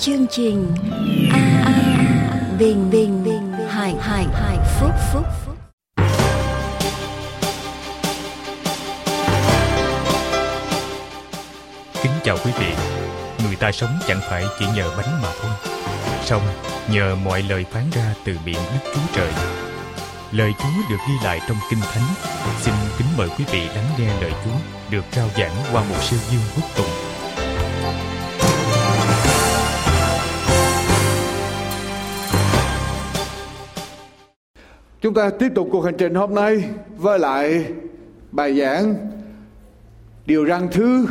chương 0.00 0.26
trình 0.30 0.66
a 1.32 1.62
a 1.64 2.56
bình 2.58 2.90
bình 2.90 3.24
bình 3.24 3.52
hải 3.68 3.94
hải 4.00 4.26
hải 4.32 4.58
phúc 4.80 4.90
phúc 5.12 5.26
kính 12.02 12.12
chào 12.24 12.36
quý 12.44 12.50
vị. 12.58 12.74
Người 13.46 13.56
ta 13.56 13.72
sống 13.72 13.98
chẳng 14.08 14.20
phải 14.30 14.44
chỉ 14.58 14.66
nhờ 14.76 14.90
bánh 14.96 15.22
mà 15.22 15.28
thôi. 15.42 15.50
Song, 16.24 16.42
nhờ 16.92 17.16
mọi 17.24 17.42
lời 17.42 17.64
phán 17.72 17.84
ra 17.92 18.14
từ 18.24 18.36
miệng 18.44 18.54
đức 18.54 18.92
chúa 18.94 19.00
trời. 19.14 19.32
Lời 20.32 20.52
chúa 20.58 20.90
được 20.90 20.98
ghi 21.08 21.14
lại 21.24 21.40
trong 21.48 21.56
kinh 21.70 21.80
thánh. 21.80 22.04
Xin 22.60 22.74
kính 22.98 23.08
mời 23.16 23.28
quý 23.38 23.44
vị 23.52 23.60
lắng 23.60 23.86
nghe 23.98 24.20
lời 24.20 24.32
chúa 24.44 24.56
được 24.90 25.04
trao 25.12 25.28
giảng 25.36 25.54
qua 25.72 25.82
một 25.82 26.02
siêu 26.02 26.18
dương 26.30 26.42
quốc 26.56 26.70
tùng. 26.76 27.07
Chúng 35.08 35.14
ta 35.14 35.30
tiếp 35.30 35.52
tục 35.54 35.68
cuộc 35.72 35.80
hành 35.80 35.94
trình 35.98 36.14
hôm 36.14 36.34
nay 36.34 36.64
với 36.96 37.18
lại 37.18 37.64
bài 38.32 38.58
giảng 38.58 38.94
điều 40.26 40.46
răn 40.46 40.68
thứ 40.72 41.06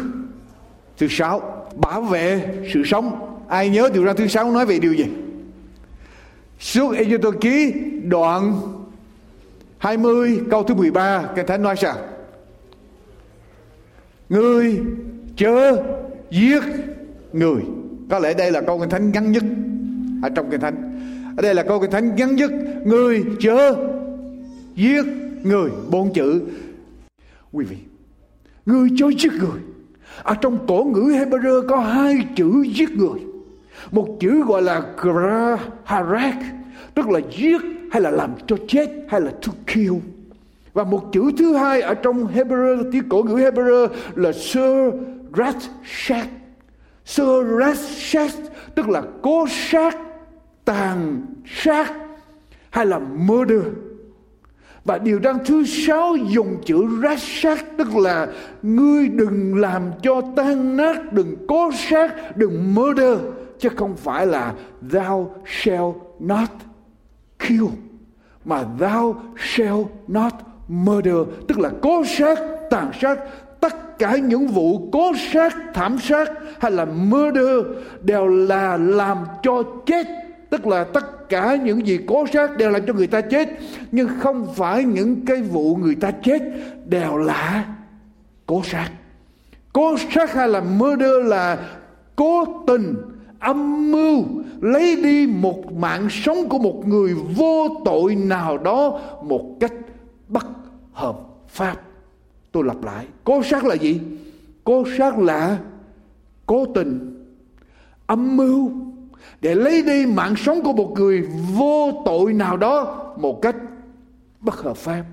thứ 0.98 1.08
sáu, 1.10 1.66
bảo 1.76 2.02
vệ 2.02 2.42
sự 2.74 2.84
sống. 2.86 3.38
Ai 3.48 3.70
nhớ 3.70 3.90
điều 3.94 4.06
răn 4.06 4.16
thứ 4.16 4.28
sáu 4.28 4.52
nói 4.52 4.66
về 4.66 4.80
điều 4.80 4.94
gì? 4.94 5.06
Suốt 6.60 6.96
Ê 6.96 7.18
Tô 7.22 7.32
Ký 7.42 7.74
đoạn 8.04 8.62
20 9.78 10.40
câu 10.52 10.64
thứ 10.64 10.76
13 10.76 11.30
Kinh 11.36 11.46
Thánh 11.46 11.64
nói 11.64 11.76
sao? 11.76 11.96
Người 14.30 14.82
chớ 15.36 15.84
giết 16.32 16.64
người. 17.34 17.62
Có 18.10 18.20
lẽ 18.20 18.34
đây 18.34 18.52
là 18.52 18.62
câu 18.62 18.80
Kinh 18.80 18.90
Thánh 18.90 19.12
ngắn 19.12 19.32
nhất 19.32 19.44
ở 20.24 20.30
trong 20.30 20.52
Kinh 20.52 20.62
Thánh 20.62 20.87
ở 21.38 21.42
đây 21.42 21.56
là 21.56 21.64
câu 21.64 21.80
kinh 21.80 21.92
thánh 21.92 22.16
ngắn 22.16 22.36
nhất. 22.36 22.52
Người 22.86 23.26
chớ 23.40 23.76
giết 24.76 25.06
người 25.44 25.70
bốn 25.90 26.14
chữ. 26.14 26.42
Quý 27.52 27.66
vị, 27.66 27.78
người 28.66 28.90
chớ 28.98 29.06
giết 29.20 29.32
người. 29.34 29.62
Ở 30.24 30.36
trong 30.42 30.68
cổ 30.68 30.84
ngữ 30.84 31.02
Hebrew 31.02 31.68
có 31.68 31.80
hai 31.80 32.28
chữ 32.36 32.64
giết 32.76 32.90
người. 32.90 33.20
Một 33.92 34.18
chữ 34.20 34.44
gọi 34.44 34.62
là 34.62 34.82
harak 35.84 36.36
tức 36.94 37.10
là 37.10 37.20
giết 37.38 37.62
hay 37.92 38.02
là 38.02 38.12
làm 38.12 38.32
cho 38.48 38.58
chết 38.68 38.90
hay 39.08 39.22
là 39.22 39.32
to 39.46 39.54
kill. 39.74 39.94
Và 40.74 40.84
một 40.84 41.10
chữ 41.14 41.32
thứ 41.38 41.56
hai 41.56 41.82
ở 41.82 41.94
trong 41.94 42.28
Hebrew, 42.34 42.92
tiếng 42.92 43.10
cổ 43.10 43.24
ngữ 43.24 43.36
Hebrew 43.36 43.88
là 44.16 44.32
sir 44.32 44.94
rat 45.38 45.56
sir 47.06 48.32
tức 48.76 48.90
là 48.90 49.04
cố 49.22 49.46
sát 49.50 49.98
tàn 50.68 51.22
sát 51.46 51.94
hay 52.70 52.86
là 52.86 53.00
murder 53.00 53.64
và 54.86 54.98
điều 54.98 55.20
răn 55.24 55.38
thứ 55.46 55.66
sáu 55.66 56.16
dùng 56.16 56.58
chữ 56.66 56.88
rát 57.04 57.20
sát 57.22 57.66
tức 57.78 57.96
là 57.96 58.28
ngươi 58.62 59.08
đừng 59.08 59.56
làm 59.56 59.92
cho 60.04 60.22
tan 60.36 60.78
nát, 60.78 61.14
đừng 61.14 61.36
cố 61.48 61.72
sát 61.90 62.38
đừng 62.38 62.76
murder 62.76 63.20
chứ 63.60 63.70
không 63.76 63.96
phải 63.96 64.28
là 64.28 64.54
thou 64.92 65.36
shall 65.46 65.92
not 66.20 66.50
kill, 67.40 67.66
mà 68.46 68.64
thou 68.80 69.16
shall 69.38 69.84
not 70.08 70.34
murder. 70.68 71.18
Tức 71.48 71.60
là 71.60 71.72
cố 71.82 72.04
sát 72.06 72.40
tàn 72.70 72.92
sát, 73.02 73.20
tất 73.60 74.00
cả 74.00 74.18
những 74.18 74.48
vụ 74.48 74.90
cố 74.92 75.12
sát 75.34 75.56
thảm 75.74 75.98
sát 76.00 76.32
hay 76.60 76.72
là 76.72 76.86
murder 76.86 77.66
đều 78.02 78.28
là 78.28 78.78
làm 78.78 79.18
cho 79.44 79.64
chết 79.86 80.08
tức 80.50 80.68
là 80.68 80.84
tất 80.84 81.30
cả 81.30 81.56
những 81.56 81.88
gì 81.88 82.00
cố 82.08 82.26
sát 82.34 82.58
đều 82.58 82.70
làm 82.70 82.86
cho 82.86 82.94
người 82.94 83.08
ta 83.08 83.22
chết, 83.22 83.50
nhưng 83.92 84.10
không 84.20 84.48
phải 84.56 84.84
những 84.84 85.26
cái 85.26 85.42
vụ 85.42 85.76
người 85.76 85.96
ta 85.96 86.12
chết 86.12 86.42
đều 86.86 87.18
là 87.18 87.76
cố 88.46 88.62
sát. 88.64 88.90
Cố 89.74 89.96
sát 90.14 90.34
hay 90.34 90.48
là 90.48 90.62
murder 90.62 91.26
là 91.26 91.58
cố 92.16 92.46
tình, 92.68 92.96
âm 93.40 93.92
mưu, 93.92 94.24
lấy 94.62 94.96
đi 94.96 95.28
một 95.28 95.74
mạng 95.74 96.08
sống 96.10 96.50
của 96.50 96.60
một 96.60 96.88
người 96.88 97.14
vô 97.14 97.68
tội 97.86 98.16
nào 98.16 98.58
đó 98.58 99.00
một 99.24 99.58
cách 99.60 99.74
bất 100.28 100.48
hợp 100.92 101.18
pháp. 101.48 101.76
Tôi 102.52 102.64
lặp 102.64 102.84
lại, 102.84 103.06
cố 103.24 103.44
sát 103.44 103.66
là 103.66 103.76
gì? 103.76 104.00
Cố 104.64 104.84
sát 104.98 105.20
là 105.20 105.58
cố 106.46 106.66
tình, 106.66 107.24
âm 108.08 108.38
mưu 108.38 108.72
để 109.42 109.56
lấy 109.56 109.84
đi 109.84 110.06
mạng 110.06 110.36
sống 110.36 110.64
của 110.64 110.74
một 110.74 110.94
người 110.96 111.22
vô 111.54 112.04
tội 112.06 112.34
nào 112.34 112.58
đó 112.58 113.04
một 113.20 113.42
cách 113.42 113.56
bất 114.40 114.56
hợp 114.56 114.78
pháp. 114.78 115.06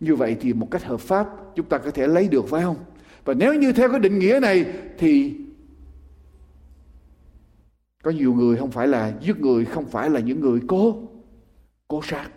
Như 0.00 0.16
vậy 0.16 0.36
thì 0.40 0.52
một 0.52 0.70
cách 0.70 0.84
hợp 0.84 1.00
pháp 1.00 1.26
chúng 1.56 1.66
ta 1.66 1.78
có 1.78 1.90
thể 1.90 2.06
lấy 2.06 2.28
được, 2.28 2.48
phải 2.48 2.62
không? 2.62 2.76
Và 3.24 3.34
nếu 3.34 3.54
như 3.54 3.72
theo 3.72 3.88
cái 3.90 4.00
định 4.00 4.18
nghĩa 4.18 4.38
này 4.42 4.66
thì 4.98 5.34
có 8.02 8.10
nhiều 8.10 8.34
người 8.34 8.56
không 8.56 8.70
phải 8.70 8.88
là 8.88 9.12
giết 9.20 9.40
người, 9.40 9.64
không 9.64 9.86
phải 9.86 10.10
là 10.10 10.20
những 10.20 10.40
người 10.40 10.60
cố 10.66 10.96
cố 11.88 12.02
sát. 12.02 12.28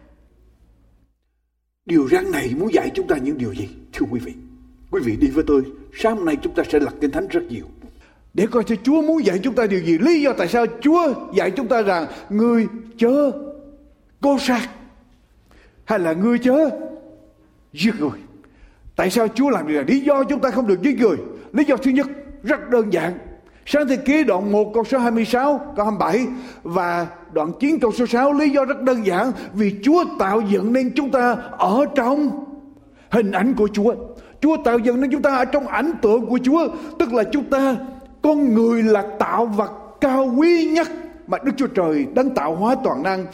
Điều 1.85 2.07
răn 2.07 2.31
này 2.31 2.53
muốn 2.57 2.73
dạy 2.73 2.91
chúng 2.93 3.07
ta 3.07 3.17
những 3.17 3.37
điều 3.37 3.53
gì, 3.53 3.69
thưa 3.93 4.05
quý 4.11 4.19
vị? 4.19 4.33
Quý 4.91 5.01
vị 5.05 5.17
đi 5.21 5.27
với 5.27 5.43
tôi, 5.47 5.63
sáng 5.93 6.15
hôm 6.15 6.25
nay 6.25 6.37
chúng 6.41 6.53
ta 6.53 6.63
sẽ 6.71 6.79
lật 6.79 6.93
kinh 7.01 7.11
thánh 7.11 7.27
rất 7.27 7.43
nhiều 7.49 7.65
để 8.39 8.47
coi 8.51 8.63
cho 8.63 8.75
Chúa 8.83 9.01
muốn 9.01 9.25
dạy 9.25 9.39
chúng 9.43 9.55
ta 9.55 9.65
điều 9.65 9.79
gì. 9.79 9.97
Lý 9.97 10.21
do 10.21 10.33
tại 10.33 10.47
sao 10.47 10.65
Chúa 10.81 11.13
dạy 11.33 11.51
chúng 11.51 11.67
ta 11.67 11.81
rằng 11.81 12.05
người 12.29 12.67
chớ 12.97 13.31
cố 14.21 14.37
sát 14.39 14.69
hay 15.85 15.99
là 15.99 16.13
người 16.13 16.39
chớ 16.39 16.69
giết 17.73 17.91
người. 17.99 18.19
Tại 18.95 19.09
sao 19.09 19.27
Chúa 19.27 19.49
làm 19.49 19.67
điều 19.67 19.75
này? 19.75 19.85
Lý 19.87 19.99
do 19.99 20.23
chúng 20.23 20.39
ta 20.39 20.49
không 20.49 20.67
được 20.67 20.81
giết 20.81 20.99
người. 20.99 21.17
Lý 21.53 21.63
do 21.63 21.77
thứ 21.77 21.91
nhất 21.91 22.07
rất 22.43 22.69
đơn 22.69 22.93
giản. 22.93 23.17
Sáng 23.65 23.87
thế 23.87 23.95
ký 23.95 24.23
đoạn 24.23 24.51
1 24.51 24.73
câu 24.73 24.83
số 24.83 24.97
26 24.97 25.73
câu 25.75 25.85
27 25.85 26.27
và 26.63 27.07
đoạn 27.33 27.51
9 27.59 27.79
câu 27.79 27.91
số 27.91 28.05
6 28.05 28.33
lý 28.33 28.49
do 28.49 28.65
rất 28.65 28.81
đơn 28.81 29.05
giản 29.05 29.31
vì 29.53 29.75
Chúa 29.83 30.03
tạo 30.19 30.41
dựng 30.41 30.73
nên 30.73 30.91
chúng 30.95 31.11
ta 31.11 31.37
ở 31.51 31.85
trong 31.95 32.45
hình 33.09 33.31
ảnh 33.31 33.53
của 33.53 33.67
Chúa. 33.73 33.95
Chúa 34.41 34.57
tạo 34.63 34.79
dựng 34.79 35.01
nên 35.01 35.11
chúng 35.11 35.21
ta 35.21 35.35
ở 35.35 35.45
trong 35.45 35.67
ảnh 35.67 35.91
tượng 36.01 36.25
của 36.25 36.39
Chúa, 36.43 36.67
tức 36.99 37.13
là 37.13 37.23
chúng 37.23 37.43
ta 37.43 37.75
con 38.21 38.53
người 38.53 38.83
là 38.83 39.03
tạo 39.19 39.45
vật 39.45 39.71
cao 40.01 40.33
quý 40.37 40.71
nhất 40.73 40.87
mà 41.27 41.37
Đức 41.43 41.51
Chúa 41.57 41.67
Trời 41.67 42.07
đang 42.15 42.29
tạo 42.29 42.55
hóa 42.55 42.75
toàn 42.83 43.03
năng, 43.03 43.25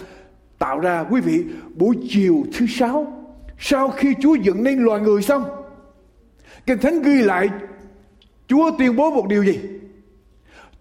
tạo 0.59 0.79
ra, 0.79 1.05
quý 1.09 1.21
vị, 1.21 1.43
buổi 1.75 1.95
chiều 2.09 2.43
thứ 2.53 2.65
sáu. 2.67 3.07
Sau 3.59 3.89
khi 3.89 4.13
Chúa 4.21 4.35
dựng 4.35 4.63
nên 4.63 4.79
loài 4.79 5.01
người 5.01 5.21
xong, 5.21 5.43
Kinh 6.65 6.77
Thánh 6.77 7.01
ghi 7.01 7.21
lại, 7.21 7.49
Chúa 8.47 8.71
tuyên 8.77 8.95
bố 8.95 9.11
một 9.11 9.27
điều 9.27 9.43
gì? 9.43 9.59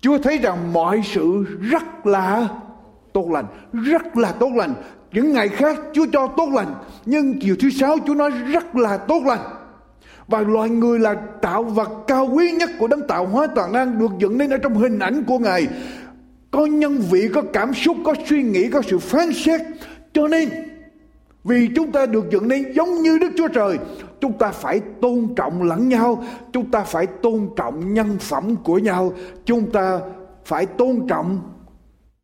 Chúa 0.01 0.19
thấy 0.19 0.39
rằng 0.39 0.73
mọi 0.73 1.03
sự 1.05 1.45
rất 1.61 2.07
là 2.07 2.49
tốt 3.13 3.31
lành, 3.31 3.47
rất 3.73 4.17
là 4.17 4.33
tốt 4.33 4.51
lành. 4.55 4.75
Những 5.13 5.33
ngày 5.33 5.49
khác 5.49 5.79
Chúa 5.93 6.07
cho 6.13 6.27
tốt 6.27 6.49
lành, 6.53 6.75
nhưng 7.07 7.41
chiều 7.41 7.57
thứ 7.61 7.71
sáu 7.71 7.97
Chúa 8.07 8.15
nói 8.15 8.31
rất 8.31 8.77
là 8.77 8.97
tốt 8.97 9.23
lành 9.27 9.41
và 10.29 10.41
loài 10.41 10.71
người 10.71 10.99
là 10.99 11.15
tạo 11.43 11.63
vật 11.63 11.91
cao 12.07 12.29
quý 12.33 12.53
nhất 12.53 12.71
của 12.79 12.87
đấng 12.87 13.07
tạo 13.07 13.27
hóa 13.27 13.47
toàn 13.55 13.73
năng 13.73 13.99
được 13.99 14.11
dựng 14.19 14.39
nên 14.39 14.51
ở 14.51 14.57
trong 14.57 14.75
hình 14.75 14.99
ảnh 14.99 15.25
của 15.25 15.39
Ngài. 15.39 15.69
Có 16.51 16.67
nhân 16.67 16.99
vị, 17.11 17.29
có 17.35 17.43
cảm 17.53 17.75
xúc, 17.75 17.97
có 18.05 18.15
suy 18.27 18.43
nghĩ, 18.43 18.69
có 18.69 18.83
sự 18.83 18.99
phán 18.99 19.33
xét. 19.33 19.61
Cho 20.13 20.29
nên 20.29 20.49
vì 21.45 21.69
chúng 21.77 21.93
ta 21.93 22.07
được 22.07 22.31
dựng 22.31 22.49
nên 22.49 22.73
giống 22.73 23.03
như 23.03 23.19
Đức 23.19 23.33
Chúa 23.37 23.49
Trời 23.49 23.79
Chúng 24.21 24.33
ta 24.39 24.51
phải 24.51 24.81
tôn 25.01 25.29
trọng 25.37 25.63
lẫn 25.63 25.89
nhau 25.89 26.25
Chúng 26.53 26.71
ta 26.71 26.81
phải 26.81 27.07
tôn 27.07 27.49
trọng 27.57 27.95
nhân 27.95 28.17
phẩm 28.21 28.57
của 28.57 28.79
nhau 28.79 29.13
Chúng 29.45 29.71
ta 29.71 30.01
phải 30.45 30.67
tôn 30.67 31.07
trọng 31.09 31.41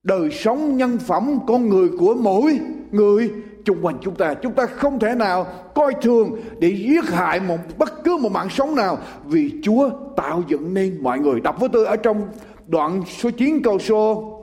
đời 0.02 0.30
sống 0.30 0.76
nhân 0.76 0.98
phẩm 0.98 1.38
con 1.46 1.68
người 1.68 1.88
của 1.98 2.14
mỗi 2.14 2.60
người 2.90 3.30
chung 3.70 3.86
quanh 3.86 3.98
chúng 4.02 4.14
ta. 4.14 4.34
Chúng 4.34 4.52
ta 4.52 4.66
không 4.66 4.98
thể 4.98 5.14
nào 5.14 5.46
coi 5.74 5.92
thường 6.02 6.40
để 6.58 6.68
giết 6.68 7.04
hại 7.04 7.40
một, 7.40 7.58
bất 7.78 8.04
cứ 8.04 8.16
một 8.16 8.32
mạng 8.32 8.48
sống 8.50 8.74
nào. 8.74 8.98
Vì 9.24 9.50
Chúa 9.62 9.90
tạo 10.16 10.42
dựng 10.48 10.74
nên 10.74 11.02
mọi 11.02 11.18
người. 11.18 11.40
Đọc 11.40 11.60
với 11.60 11.68
tôi 11.72 11.86
ở 11.86 11.96
trong 11.96 12.28
đoạn 12.66 13.02
số 13.18 13.30
9 13.30 13.62
câu 13.62 13.78
số 13.78 14.36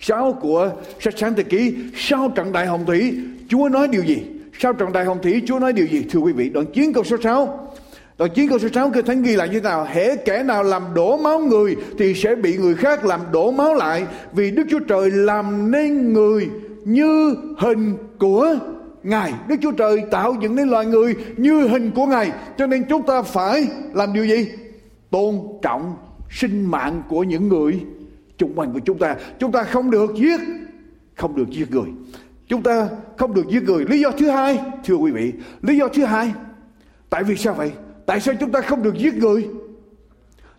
6 0.00 0.32
của 0.40 0.70
sách 1.00 1.14
sáng 1.16 1.34
thế 1.34 1.42
ký. 1.42 1.74
Sau 1.94 2.28
trận 2.34 2.52
đại 2.52 2.66
hồng 2.66 2.86
thủy, 2.86 3.14
Chúa 3.48 3.68
nói 3.68 3.88
điều 3.88 4.04
gì? 4.04 4.22
Sau 4.58 4.72
trận 4.72 4.92
đại 4.92 5.04
hồng 5.04 5.18
thủy, 5.22 5.42
Chúa 5.46 5.58
nói 5.58 5.72
điều 5.72 5.86
gì? 5.86 6.04
Thưa 6.10 6.20
quý 6.20 6.32
vị, 6.32 6.50
đoạn 6.50 6.66
9 6.66 6.92
câu 6.92 7.04
số 7.04 7.16
6 7.22 7.70
Đoạn 8.18 8.30
9 8.34 8.48
câu 8.48 8.58
số 8.58 8.68
6 8.74 8.90
kinh 8.90 9.04
thánh 9.04 9.22
ghi 9.22 9.36
lại 9.36 9.48
như 9.48 9.60
thế 9.60 9.68
nào? 9.68 9.86
Hễ 9.90 10.16
kẻ 10.16 10.42
nào 10.42 10.62
làm 10.62 10.82
đổ 10.94 11.16
máu 11.16 11.38
người 11.38 11.76
Thì 11.98 12.14
sẽ 12.14 12.34
bị 12.34 12.56
người 12.56 12.74
khác 12.74 13.04
làm 13.04 13.20
đổ 13.32 13.50
máu 13.50 13.74
lại, 13.74 14.06
Vì 14.32 14.50
Đức 14.50 14.64
Chúa 14.70 14.78
Trời 14.78 15.10
làm 15.10 15.70
nên 15.70 16.12
người 16.12 16.48
như 16.84 17.36
hình 17.58 17.96
của 18.18 18.56
Ngài. 19.02 19.32
Đức 19.48 19.56
Chúa 19.62 19.72
Trời 19.72 20.02
tạo 20.10 20.36
dựng 20.40 20.54
nên 20.54 20.68
loài 20.68 20.86
người 20.86 21.16
như 21.36 21.68
hình 21.68 21.90
của 21.90 22.06
Ngài. 22.06 22.32
Cho 22.58 22.66
nên 22.66 22.84
chúng 22.88 23.02
ta 23.06 23.22
phải 23.22 23.68
làm 23.92 24.12
điều 24.12 24.26
gì? 24.26 24.48
Tôn 25.10 25.34
trọng 25.62 25.96
sinh 26.30 26.70
mạng 26.70 27.02
của 27.08 27.22
những 27.22 27.48
người 27.48 27.84
chung 28.38 28.52
quanh 28.54 28.72
của 28.72 28.78
chúng 28.78 28.98
ta 28.98 29.16
chúng 29.38 29.52
ta 29.52 29.62
không 29.62 29.90
được 29.90 30.14
giết, 30.14 30.40
không 31.16 31.36
được 31.36 31.50
giết 31.50 31.70
người 31.70 31.88
chúng 32.48 32.62
ta 32.62 32.88
không 33.16 33.34
được 33.34 33.48
giết 33.48 33.62
người 33.62 33.84
lý 33.88 34.00
do 34.00 34.10
thứ 34.10 34.30
hai, 34.30 34.60
thưa 34.84 34.94
quý 34.94 35.10
vị, 35.10 35.32
lý 35.62 35.76
do 35.76 35.88
thứ 35.88 36.04
hai, 36.04 36.32
tại 37.10 37.24
vì 37.24 37.36
sao 37.36 37.54
vậy 37.54 37.72
tại 38.06 38.20
sao 38.20 38.34
chúng 38.40 38.52
ta 38.52 38.60
không 38.60 38.82
được 38.82 38.98
giết 38.98 39.14
người 39.14 39.48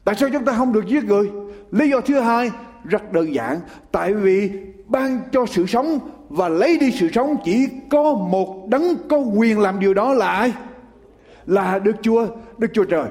tại 0.03 0.15
sao 0.15 0.29
chúng 0.33 0.45
ta 0.45 0.53
không 0.53 0.73
được 0.73 0.87
giết 0.87 1.03
người 1.03 1.29
lý 1.71 1.89
do 1.89 2.01
thứ 2.01 2.19
hai, 2.19 2.51
rất 2.83 3.13
đơn 3.13 3.33
giản, 3.33 3.59
tại 3.91 4.13
vì 4.13 4.51
ban 4.89 5.19
cho 5.31 5.45
sự 5.45 5.65
sống 5.65 5.99
và 6.29 6.49
lấy 6.49 6.77
đi 6.77 6.91
sự 6.91 7.09
sống, 7.13 7.37
chỉ 7.45 7.67
có 7.89 8.13
một 8.13 8.67
đấng 8.69 8.95
có 9.09 9.17
quyền 9.17 9.59
làm 9.59 9.79
điều 9.79 9.93
đó 9.93 10.13
là 10.13 10.27
ai? 10.27 10.53
Là 11.45 11.79
đức 11.79 11.95
chúa 12.01 12.27
đức 12.57 12.67
chúa 12.73 12.83
trời. 12.83 13.05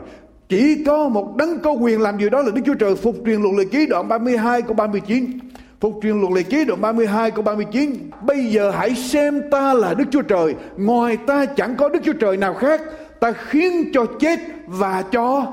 Chỉ 0.49 0.85
có 0.85 1.09
một 1.09 1.37
đấng 1.37 1.59
có 1.59 1.73
quyền 1.73 2.01
làm 2.01 2.19
điều 2.19 2.31
đó 2.31 2.43
là 2.43 2.51
Đức 2.51 2.61
Chúa 2.67 2.75
Trời. 2.75 2.97
Phục 2.97 3.17
truyền 3.27 3.43
luật 3.43 3.55
lệ 3.55 3.65
ký 3.65 3.87
đoạn 3.87 4.09
32 4.09 4.63
câu 4.63 4.75
39 4.75 5.39
Phục 5.81 5.99
truyền 6.03 6.21
luật 6.21 6.33
lệ 6.33 6.43
ký 6.43 6.65
đoạn 6.65 6.81
32 6.81 7.31
câu 7.31 7.43
39 7.43 8.11
Bây 8.23 8.47
giờ 8.47 8.71
hãy 8.71 8.95
xem 8.95 9.43
ta 9.51 9.75
là 9.75 9.95
Đức 9.95 10.05
Chúa 10.11 10.23
Trời. 10.23 10.55
Ngoài 10.77 11.17
ta 11.17 11.47
chẳng 11.47 11.77
có 11.77 11.89
Đức 11.89 11.99
Chúa 12.05 12.13
Trời 12.13 12.37
nào 12.37 12.55
khác. 12.55 12.81
Ta 13.21 13.33
khiến 13.33 13.91
cho 13.93 14.07
chết 14.21 14.39
và 14.67 15.05
cho 15.13 15.47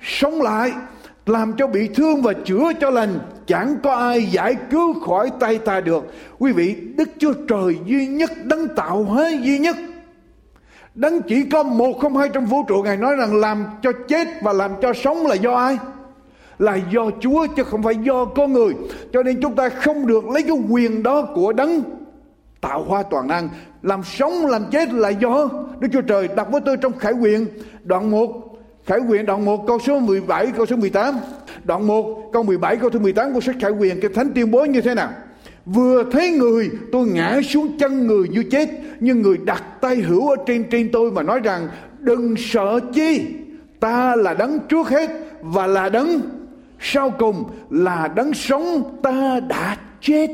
sống 0.00 0.42
lại. 0.42 0.72
Làm 1.26 1.52
cho 1.58 1.66
bị 1.66 1.88
thương 1.88 2.22
và 2.22 2.32
chữa 2.44 2.72
cho 2.80 2.90
lành, 2.90 3.18
Chẳng 3.46 3.76
có 3.82 3.94
ai 3.94 4.26
giải 4.26 4.56
cứu 4.70 5.00
khỏi 5.00 5.30
tay 5.40 5.58
ta 5.58 5.80
được. 5.80 6.04
Quý 6.38 6.52
vị, 6.52 6.76
Đức 6.96 7.08
Chúa 7.18 7.32
Trời 7.48 7.76
duy 7.86 8.06
nhất, 8.06 8.30
Đấng 8.44 8.68
tạo 8.68 9.02
hóa 9.02 9.30
duy 9.40 9.58
nhất. 9.58 9.76
Đấng 10.94 11.22
chỉ 11.22 11.44
có 11.44 11.62
một 11.62 11.92
không 12.00 12.16
hai 12.16 12.28
trong 12.28 12.46
vũ 12.46 12.62
trụ, 12.68 12.82
Ngài 12.82 12.96
nói 12.96 13.16
rằng 13.16 13.36
làm 13.36 13.64
cho 13.82 13.92
chết 14.08 14.28
và 14.42 14.52
làm 14.52 14.70
cho 14.82 14.92
sống 14.92 15.26
là 15.26 15.34
do 15.34 15.54
ai? 15.54 15.78
Là 16.58 16.78
do 16.92 17.10
Chúa, 17.20 17.46
chứ 17.56 17.64
không 17.64 17.82
phải 17.82 17.94
do 17.96 18.24
con 18.24 18.52
người. 18.52 18.74
Cho 19.12 19.22
nên 19.22 19.40
chúng 19.42 19.54
ta 19.54 19.68
không 19.68 20.06
được 20.06 20.28
lấy 20.28 20.42
cái 20.42 20.56
quyền 20.70 21.02
đó 21.02 21.22
của 21.34 21.52
đấng 21.52 21.82
tạo 22.60 22.82
hóa 22.82 23.02
toàn 23.02 23.28
năng. 23.28 23.48
Làm 23.82 24.02
sống, 24.02 24.46
làm 24.46 24.64
chết 24.70 24.92
là 24.92 25.08
do 25.08 25.48
Đức 25.80 25.88
Chúa 25.92 26.00
Trời 26.00 26.28
đặt 26.36 26.48
với 26.50 26.60
tôi 26.60 26.76
trong 26.76 26.92
khải 26.98 27.12
quyền. 27.12 27.46
Đoạn 27.84 28.10
1 28.10 28.55
Khải 28.86 28.98
quyền, 29.08 29.26
đoạn 29.26 29.44
1 29.44 29.66
câu 29.66 29.78
số 29.78 30.00
17 30.00 30.46
câu 30.56 30.66
số 30.66 30.76
18 30.76 31.14
Đoạn 31.64 31.86
1 31.86 32.30
câu 32.32 32.42
17 32.42 32.76
câu 32.76 32.90
số 32.92 32.98
18 32.98 33.34
của 33.34 33.40
sách 33.40 33.56
khải 33.60 33.70
quyền, 33.70 34.00
Cái 34.00 34.10
thánh 34.14 34.30
tuyên 34.34 34.50
bố 34.50 34.64
như 34.64 34.80
thế 34.80 34.94
nào? 34.94 35.10
Vừa 35.66 36.04
thấy 36.12 36.30
người, 36.30 36.70
tôi 36.92 37.06
ngã 37.06 37.40
xuống 37.48 37.78
chân 37.78 38.06
người 38.06 38.28
như 38.28 38.42
chết, 38.50 38.68
Nhưng 39.00 39.22
người 39.22 39.36
đặt 39.44 39.64
tay 39.80 39.96
hữu 39.96 40.28
ở 40.30 40.36
trên 40.46 40.64
trên 40.70 40.90
tôi 40.92 41.10
Mà 41.10 41.22
nói 41.22 41.40
rằng, 41.40 41.68
đừng 41.98 42.34
sợ 42.38 42.80
chi, 42.94 43.26
Ta 43.80 44.16
là 44.16 44.34
đấng 44.34 44.58
trước 44.68 44.88
hết 44.88 45.10
Và 45.40 45.66
là 45.66 45.88
đấng 45.88 46.20
sau 46.80 47.10
cùng, 47.10 47.44
Là 47.70 48.08
đấng 48.16 48.34
sống, 48.34 48.98
ta 49.02 49.40
đã 49.48 49.76
chết, 50.00 50.28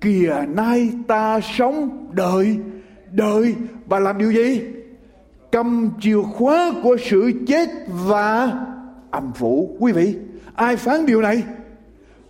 Kìa 0.00 0.44
nay 0.48 0.90
ta 1.08 1.40
sống, 1.58 2.06
đợi 2.12 2.56
Đợi. 3.10 3.54
Và 3.86 3.98
làm 3.98 4.18
điều 4.18 4.32
gì? 4.32 4.60
Cầm 5.52 5.90
chìa 6.00 6.22
khóa 6.22 6.72
của 6.82 6.96
sự 7.10 7.32
chết 7.46 7.68
và 7.88 8.52
âm 9.10 9.32
phủ. 9.32 9.76
Quý 9.78 9.92
vị, 9.92 10.14
Ai 10.54 10.76
phán 10.76 11.06
điều 11.06 11.22
này? 11.22 11.42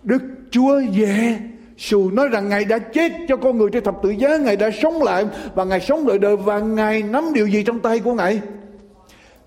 Đức 0.03 0.21
Chúa 0.51 0.81
về 0.97 1.39
Sù 1.77 2.09
nói 2.09 2.27
rằng 2.27 2.49
Ngài 2.49 2.65
đã 2.65 2.79
chết 2.79 3.11
cho 3.27 3.37
con 3.37 3.57
người 3.57 3.69
trên 3.73 3.83
thập 3.83 3.95
tự 4.03 4.09
giá, 4.09 4.37
Ngài 4.37 4.55
đã 4.55 4.69
sống 4.81 5.03
lại 5.03 5.25
Và 5.55 5.63
Ngài 5.63 5.79
sống 5.79 6.07
đời 6.07 6.19
đời 6.19 6.37
Và 6.37 6.59
Ngài 6.59 7.03
nắm 7.03 7.33
điều 7.33 7.47
gì 7.47 7.63
trong 7.63 7.79
tay 7.79 7.99
của 7.99 8.13
Ngài? 8.13 8.41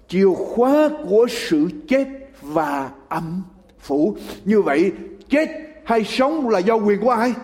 Chìa 0.08 0.34
khóa 0.34 0.88
của 1.08 1.26
sự 1.30 1.68
chết 1.88 2.08
và 2.42 2.90
âm 3.08 3.42
phủ. 3.80 4.16
Như 4.44 4.62
vậy, 4.62 4.92
chết 5.28 5.48
hay 5.84 6.04
sống 6.04 6.48
là 6.48 6.58
do 6.58 6.74
quyền 6.74 7.00
của 7.00 7.10
ai? 7.10 7.34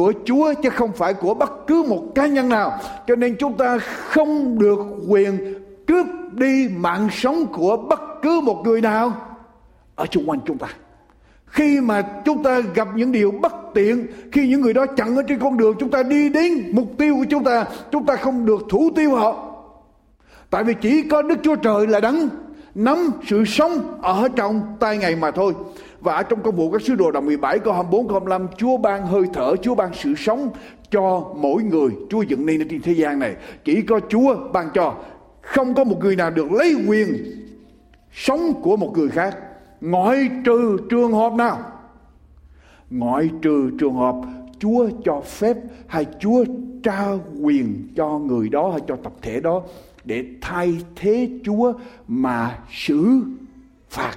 Của 0.00 0.12
Chúa 0.24 0.54
chứ 0.62 0.70
không 0.70 0.92
phải 0.92 1.14
của 1.14 1.34
bất 1.34 1.66
cứ 1.66 1.84
một 1.88 2.02
cá 2.14 2.26
nhân 2.26 2.48
nào. 2.48 2.78
Cho 3.06 3.16
nên 3.16 3.36
chúng 3.38 3.56
ta 3.56 3.78
không 3.78 4.58
được 4.58 4.78
quyền 5.08 5.54
cướp 5.86 6.06
đi 6.32 6.68
mạng 6.76 7.08
sống 7.12 7.46
của 7.46 7.76
bất 7.76 8.00
cứ 8.22 8.40
một 8.40 8.62
người 8.64 8.80
nào 8.80 9.12
ở 9.94 10.06
xung 10.12 10.30
quanh 10.30 10.38
chúng 10.46 10.58
ta. 10.58 10.66
Khi 11.46 11.80
mà 11.80 12.02
chúng 12.24 12.42
ta 12.42 12.60
gặp 12.74 12.88
những 12.94 13.12
điều 13.12 13.30
bất 13.30 13.54
tiện, 13.74 14.06
khi 14.32 14.48
những 14.48 14.60
người 14.60 14.72
đó 14.72 14.86
chặn 14.86 15.16
ở 15.16 15.22
trên 15.22 15.38
con 15.38 15.56
đường, 15.56 15.74
chúng 15.78 15.90
ta 15.90 16.02
đi 16.02 16.28
đến 16.28 16.72
mục 16.72 16.86
tiêu 16.98 17.14
của 17.16 17.26
chúng 17.30 17.44
ta 17.44 17.64
chúng 17.92 18.06
ta 18.06 18.16
không 18.16 18.46
được 18.46 18.60
thủ 18.70 18.90
tiêu 18.96 19.14
họ. 19.14 19.54
Tại 20.50 20.64
vì 20.64 20.74
chỉ 20.80 21.02
có 21.02 21.22
đức 21.22 21.38
chúa 21.42 21.56
trời 21.56 21.86
là 21.86 22.00
đấng 22.00 22.28
nắm 22.74 23.10
sự 23.26 23.44
sống 23.44 24.00
ở 24.02 24.28
trong 24.36 24.62
tay 24.80 24.98
ngày 24.98 25.16
mà 25.16 25.30
thôi 25.30 25.54
và 26.00 26.14
ở 26.14 26.22
trong 26.22 26.42
công 26.42 26.56
vụ 26.56 26.70
các 26.70 26.82
sứ 26.82 26.94
đồ 26.94 27.10
đoạn 27.10 27.26
17 27.26 27.58
câu 27.58 27.72
24 27.72 28.08
câu 28.08 28.20
25 28.20 28.48
Chúa 28.56 28.76
ban 28.76 29.06
hơi 29.06 29.22
thở, 29.32 29.56
Chúa 29.62 29.74
ban 29.74 29.94
sự 29.94 30.14
sống 30.14 30.50
cho 30.90 31.32
mỗi 31.36 31.62
người. 31.62 31.90
Chúa 32.10 32.22
dựng 32.22 32.46
nên 32.46 32.68
trên 32.68 32.82
thế 32.82 32.92
gian 32.92 33.18
này. 33.18 33.36
Chỉ 33.64 33.82
có 33.82 34.00
Chúa 34.08 34.36
ban 34.52 34.68
cho. 34.74 34.94
Không 35.42 35.74
có 35.74 35.84
một 35.84 35.96
người 36.00 36.16
nào 36.16 36.30
được 36.30 36.52
lấy 36.52 36.74
quyền 36.88 37.08
sống 38.12 38.52
của 38.62 38.76
một 38.76 38.92
người 38.96 39.08
khác. 39.08 39.36
Ngoại 39.80 40.28
trừ 40.44 40.76
trường 40.90 41.12
hợp 41.12 41.32
nào? 41.32 41.58
Ngoại 42.90 43.30
trừ 43.42 43.70
trường 43.78 43.94
hợp 43.94 44.14
Chúa 44.58 44.88
cho 45.04 45.20
phép 45.20 45.56
hay 45.86 46.06
Chúa 46.20 46.44
trao 46.82 47.20
quyền 47.42 47.88
cho 47.96 48.18
người 48.18 48.48
đó 48.48 48.70
hay 48.70 48.80
cho 48.88 48.96
tập 48.96 49.12
thể 49.22 49.40
đó 49.40 49.62
để 50.04 50.24
thay 50.40 50.76
thế 50.96 51.30
Chúa 51.44 51.72
mà 52.08 52.58
xử 52.70 53.22
phạt 53.90 54.16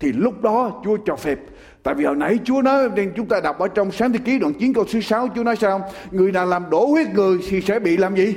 thì 0.00 0.12
lúc 0.12 0.42
đó 0.42 0.82
Chúa 0.84 0.96
cho 1.06 1.16
phép. 1.16 1.38
Tại 1.82 1.94
vì 1.94 2.04
hồi 2.04 2.16
nãy 2.16 2.38
Chúa 2.44 2.62
nói, 2.62 2.88
nên 2.96 3.12
chúng 3.16 3.26
ta 3.26 3.40
đọc 3.40 3.58
ở 3.58 3.68
trong 3.68 3.92
sáng 3.92 4.12
thế 4.12 4.18
ký 4.24 4.38
đoạn 4.38 4.54
9 4.54 4.74
câu 4.74 4.84
thứ 4.92 5.00
6 5.00 5.28
Chúa 5.34 5.42
nói 5.42 5.56
sao? 5.56 5.90
Người 6.10 6.32
nào 6.32 6.46
làm 6.46 6.70
đổ 6.70 6.86
huyết 6.86 7.08
người 7.14 7.38
thì 7.48 7.60
sẽ 7.60 7.78
bị 7.78 7.96
làm 7.96 8.16
gì? 8.16 8.34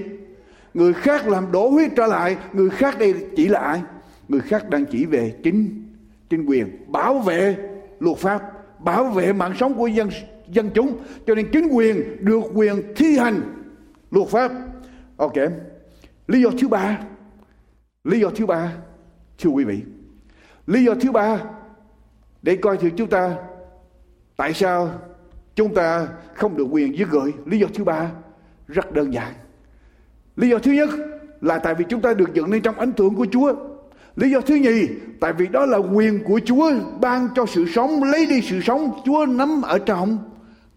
Người 0.73 0.93
khác 0.93 1.27
làm 1.27 1.51
đổ 1.51 1.69
huyết 1.69 1.91
trở 1.95 2.07
lại, 2.07 2.37
Người 2.53 2.69
khác 2.69 2.99
đây 2.99 3.13
chỉ 3.35 3.47
là 3.47 3.59
ai? 3.59 3.81
Người 4.27 4.41
khác 4.41 4.69
đang 4.69 4.85
chỉ 4.85 5.05
về 5.05 5.33
chính 5.43 5.83
chính 6.29 6.45
quyền, 6.45 6.91
bảo 6.91 7.19
vệ 7.19 7.55
luật 7.99 8.17
pháp, 8.17 8.41
bảo 8.79 9.03
vệ 9.03 9.33
mạng 9.33 9.53
sống 9.59 9.73
của 9.73 9.87
dân 9.87 10.09
dân 10.47 10.69
chúng. 10.73 10.97
Cho 11.27 11.35
nên 11.35 11.47
chính 11.51 11.67
quyền 11.67 12.25
được 12.25 12.43
quyền 12.53 12.93
thi 12.95 13.17
hành 13.17 13.41
luật 14.11 14.27
pháp. 14.27 14.51
Ok, 15.17 15.33
lý 16.27 16.41
do 16.41 16.49
thứ 16.59 16.67
ba, 16.67 16.99
lý 18.03 18.19
do 18.19 18.29
thứ 18.29 18.45
ba, 18.45 18.73
thưa 19.39 19.49
quý 19.49 19.63
vị, 19.63 19.81
lý 20.67 20.83
do 20.83 20.93
thứ 21.01 21.11
ba 21.11 21.39
để 22.47 22.55
coi 22.55 22.77
thử 22.77 22.89
chúng 22.89 23.09
ta 23.09 23.35
tại 24.37 24.53
sao 24.53 24.91
chúng 25.55 25.73
ta 25.73 26.07
không 26.33 26.57
được 26.57 26.67
quyền 26.71 26.97
giết 26.97 27.07
người 27.11 27.33
lý 27.45 27.59
do 27.59 27.67
thứ 27.73 27.83
ba 27.83 28.11
rất 28.67 28.93
đơn 28.93 29.13
giản 29.13 29.33
lý 30.35 30.49
do 30.49 30.59
thứ 30.59 30.71
nhất 30.71 30.89
là 31.41 31.59
tại 31.59 31.75
vì 31.75 31.85
chúng 31.89 32.01
ta 32.01 32.13
được 32.13 32.33
dựng 32.33 32.51
nên 32.51 32.61
trong 32.61 32.75
ấn 32.75 32.93
tượng 32.93 33.15
của 33.15 33.27
chúa 33.31 33.53
Lý 34.15 34.31
do 34.31 34.41
thứ 34.41 34.55
nhì, 34.55 34.87
tại 35.19 35.33
vì 35.33 35.47
đó 35.47 35.65
là 35.65 35.77
quyền 35.77 36.23
của 36.23 36.39
Chúa 36.45 36.71
ban 36.99 37.27
cho 37.35 37.45
sự 37.45 37.65
sống, 37.67 38.03
lấy 38.03 38.25
đi 38.25 38.41
sự 38.41 38.61
sống, 38.61 39.01
Chúa 39.05 39.25
nắm 39.25 39.61
ở 39.61 39.79
trong 39.79 40.17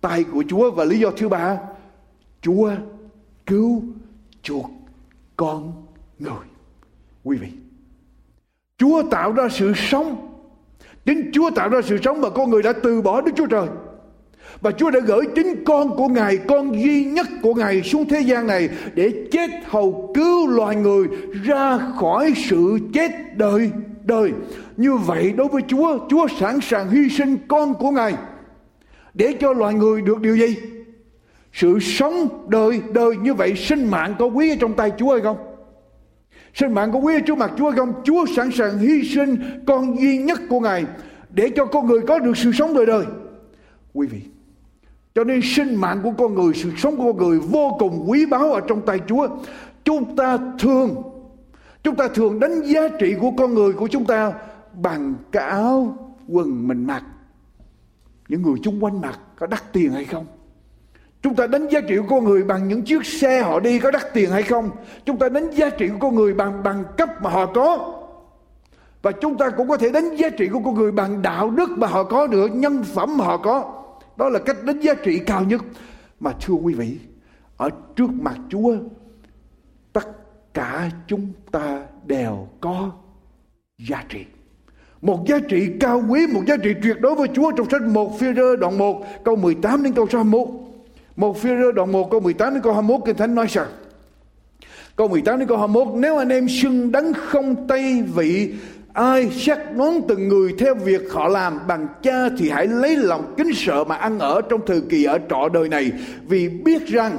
tay 0.01 0.25
của 0.25 0.45
Chúa. 0.49 0.71
Và 0.71 0.85
lý 0.85 0.99
do 0.99 1.11
thứ 1.11 1.29
ba, 1.29 1.59
Chúa 2.41 2.71
cứu 3.47 3.83
chuộc 4.43 4.71
con 5.37 5.73
người. 6.19 6.47
Quý 7.25 7.37
vị, 7.37 7.49
Chúa 8.79 9.03
tạo 9.11 9.33
ra 9.33 9.49
sự 9.49 9.73
sống. 9.77 10.30
Chính 11.07 11.31
Chúa 11.33 11.51
tạo 11.51 11.69
ra 11.69 11.81
sự 11.83 11.99
sống 12.05 12.21
mà 12.21 12.31
con 12.31 12.51
người 12.51 12.63
đã 12.63 12.73
từ 12.73 13.03
bỏ 13.03 13.21
Đức 13.21 13.33
Chúa 13.37 13.47
Trời. 13.47 13.67
Và 14.61 14.71
Chúa 14.71 14.91
đã 14.91 15.01
gửi 15.01 15.27
chính 15.35 15.65
con 15.65 15.97
của 15.97 16.09
Ngài, 16.09 16.37
con 16.37 16.83
duy 16.83 17.05
nhất 17.05 17.27
của 17.43 17.55
Ngài 17.55 17.83
xuống 17.83 18.09
thế 18.09 18.21
gian 18.21 18.47
này 18.47 18.69
để 18.95 19.13
chết 19.33 19.51
hầu 19.65 20.13
cứu 20.15 20.47
loài 20.47 20.77
người 20.77 21.07
ra 21.45 21.79
khỏi 22.01 22.33
sự 22.37 22.79
chết 22.93 23.11
đời 23.37 23.71
đời. 24.05 24.33
Như 24.77 24.95
vậy 24.95 25.33
đối 25.37 25.49
với 25.49 25.63
Chúa, 25.69 25.99
Chúa 26.09 26.27
sẵn 26.41 26.61
sàng 26.61 26.91
hy 26.91 27.09
sinh 27.09 27.37
con 27.49 27.75
của 27.75 27.91
Ngài 27.91 28.15
để 29.15 29.35
cho 29.41 29.53
loài 29.53 29.75
người 29.75 30.03
được 30.03 30.21
điều 30.21 30.37
gì? 30.37 30.57
Sự 31.53 31.79
sống 31.81 32.47
đời 32.49 32.81
đời 32.93 33.17
như 33.17 33.35
vậy 33.35 33.57
sinh 33.57 33.91
mạng 33.91 34.15
có 34.19 34.27
quý 34.27 34.51
ở 34.51 34.57
trong 34.61 34.75
tay 34.75 34.93
Chúa 34.99 35.13
hay 35.13 35.21
không? 35.21 35.50
Sinh 36.55 36.75
mạng 36.75 36.93
của 36.93 36.99
quý 36.99 37.15
chúa 37.19 37.27
trước 37.27 37.39
mặt 37.39 37.53
Chúa 37.59 37.73
không? 37.77 37.93
Chúa 38.05 38.27
sẵn 38.37 38.51
sàng 38.51 38.79
hy 38.79 39.03
sinh 39.15 39.37
con 39.67 40.01
duy 40.01 40.19
nhất 40.19 40.41
của 40.49 40.61
Ngài 40.61 40.85
để 41.31 41.51
cho 41.57 41.65
con 41.65 41.87
người 41.87 42.01
có 42.01 42.19
được 42.19 42.37
sự 42.37 42.53
sống 42.53 42.75
đời 42.75 42.87
đời. 42.87 43.05
Quý 43.95 44.07
vị, 44.07 44.21
cho 45.15 45.25
nên 45.25 45.41
sinh 45.43 45.75
mạng 45.75 46.01
của 46.03 46.11
con 46.19 46.35
người, 46.35 46.55
sự 46.55 46.71
sống 46.77 46.97
của 46.97 47.13
con 47.13 47.17
người 47.17 47.39
vô 47.39 47.77
cùng 47.79 48.05
quý 48.11 48.27
báu 48.27 48.53
ở 48.53 48.61
trong 48.69 48.87
tay 48.87 49.01
Chúa. 49.07 49.29
Chúng 49.85 50.17
ta 50.17 50.39
thường, 50.59 51.03
chúng 51.83 51.97
ta 51.97 52.09
thường 52.09 52.41
đánh 52.41 52.63
giá 52.63 52.89
trị 53.01 53.15
của 53.21 53.31
con 53.37 53.55
người 53.55 53.73
của 53.73 53.87
chúng 53.87 54.05
ta 54.05 54.33
bằng 54.75 55.15
cái 55.33 55.49
áo 55.49 55.97
quần 56.29 56.69
mình 56.69 56.87
mặc. 56.87 57.03
Những 58.29 58.43
người 58.43 58.55
chung 58.63 58.85
quanh 58.85 59.01
mặc 59.01 59.19
có 59.37 59.47
đắt 59.47 59.73
tiền 59.73 59.91
hay 59.93 60.05
không? 60.05 60.27
Chúng 61.23 61.35
ta 61.35 61.47
đánh 61.47 61.69
giá 61.69 61.81
trị 61.81 61.97
của 61.97 62.07
con 62.09 62.25
người 62.25 62.43
bằng 62.43 62.69
những 62.69 62.83
chiếc 62.83 63.07
xe 63.07 63.43
họ 63.43 63.61
đi 63.61 63.79
có 63.79 63.91
đắt 63.91 64.15
tiền 64.15 64.31
hay 64.31 64.43
không? 64.43 64.71
Chúng 65.05 65.19
ta 65.19 65.29
đánh 65.29 65.51
giá 65.51 65.71
trị 65.71 65.89
của 65.89 65.99
con 66.01 66.15
người 66.15 66.35
bằng 66.35 66.63
bằng 66.63 66.85
cấp 66.97 67.09
mà 67.23 67.31
họ 67.31 67.47
có. 67.47 67.97
và 69.03 69.13
chúng 69.13 69.39
ta 69.39 69.51
cũng 69.51 69.69
có 69.69 69.77
thể 69.77 69.91
đánh 69.91 70.17
giá 70.17 70.29
trị 70.31 70.49
của 70.49 70.61
con 70.65 70.75
người 70.75 70.93
bằng 70.93 71.23
đạo 71.23 71.51
đức 71.51 71.71
mà 71.71 71.87
họ 71.87 72.05
có 72.05 72.27
được 72.27 72.49
nhân 72.49 72.83
phẩm 72.83 73.17
mà 73.17 73.25
họ 73.25 73.37
có 73.37 73.83
đó 74.17 74.29
là 74.29 74.39
cách 74.39 74.57
đánh 74.65 74.81
giá 74.81 74.95
trị 74.95 75.19
cao 75.19 75.45
nhất 75.45 75.61
mà 76.21 76.33
thưa 76.41 76.55
quý 76.55 76.75
vị 76.75 76.99
ở 77.57 77.71
trước 77.97 78.11
mặt 78.21 78.37
chúa 78.49 78.75
tất 79.93 80.09
cả 80.55 80.91
chúng 81.07 81.33
ta 81.51 81.83
đều 82.07 82.49
có 82.61 82.91
giá 83.79 84.05
trị 84.09 84.25
một 85.03 85.25
giá 85.27 85.39
trị 85.49 85.69
cao 85.81 86.03
quý, 86.09 86.27
một 86.27 86.43
giá 86.47 86.57
trị 86.57 86.75
tuyệt 86.83 86.97
đối 87.01 87.15
với 87.15 87.29
Chúa 87.35 87.53
trong 87.53 87.71
sách 87.71 87.83
1 87.83 88.19
phi 88.19 88.27
rơ 88.37 88.57
đoạn 88.57 88.79
1 88.79 89.03
câu 89.25 89.37
18 89.37 89.83
đến 89.83 89.93
câu 89.93 90.07
21. 90.13 90.49
Một 91.21 91.39
phi 91.39 91.49
rơ 91.49 91.73
đoạn 91.73 91.93
1 91.93 92.11
câu 92.11 92.21
18 92.21 92.55
đến 92.55 92.63
câu 92.63 92.73
21 92.73 93.01
Kinh 93.07 93.17
Thánh 93.17 93.35
nói 93.35 93.47
rằng, 93.49 93.69
Câu 94.97 95.09
18 95.09 95.39
đến 95.39 95.49
câu 95.49 95.59
21 95.59 95.95
Nếu 95.95 96.17
anh 96.17 96.29
em 96.29 96.49
xưng 96.49 96.93
đắng 96.93 97.13
không 97.13 97.67
tay 97.69 98.03
vị, 98.15 98.53
Ai 98.93 99.31
xét 99.31 99.59
đoán 99.77 100.01
từng 100.09 100.29
người 100.29 100.55
theo 100.59 100.75
việc 100.75 101.13
họ 101.13 101.29
làm 101.29 101.61
bằng 101.67 101.89
cha 102.03 102.29
Thì 102.39 102.51
hãy 102.51 102.67
lấy 102.67 102.97
lòng 102.97 103.35
kính 103.37 103.51
sợ 103.55 103.85
mà 103.85 103.95
ăn 103.95 104.19
ở 104.19 104.41
trong 104.41 104.61
thời 104.67 104.81
kỳ 104.81 105.05
ở 105.05 105.19
trọ 105.31 105.49
đời 105.49 105.69
này 105.69 105.93
Vì 106.29 106.49
biết 106.49 106.87
rằng, 106.87 107.19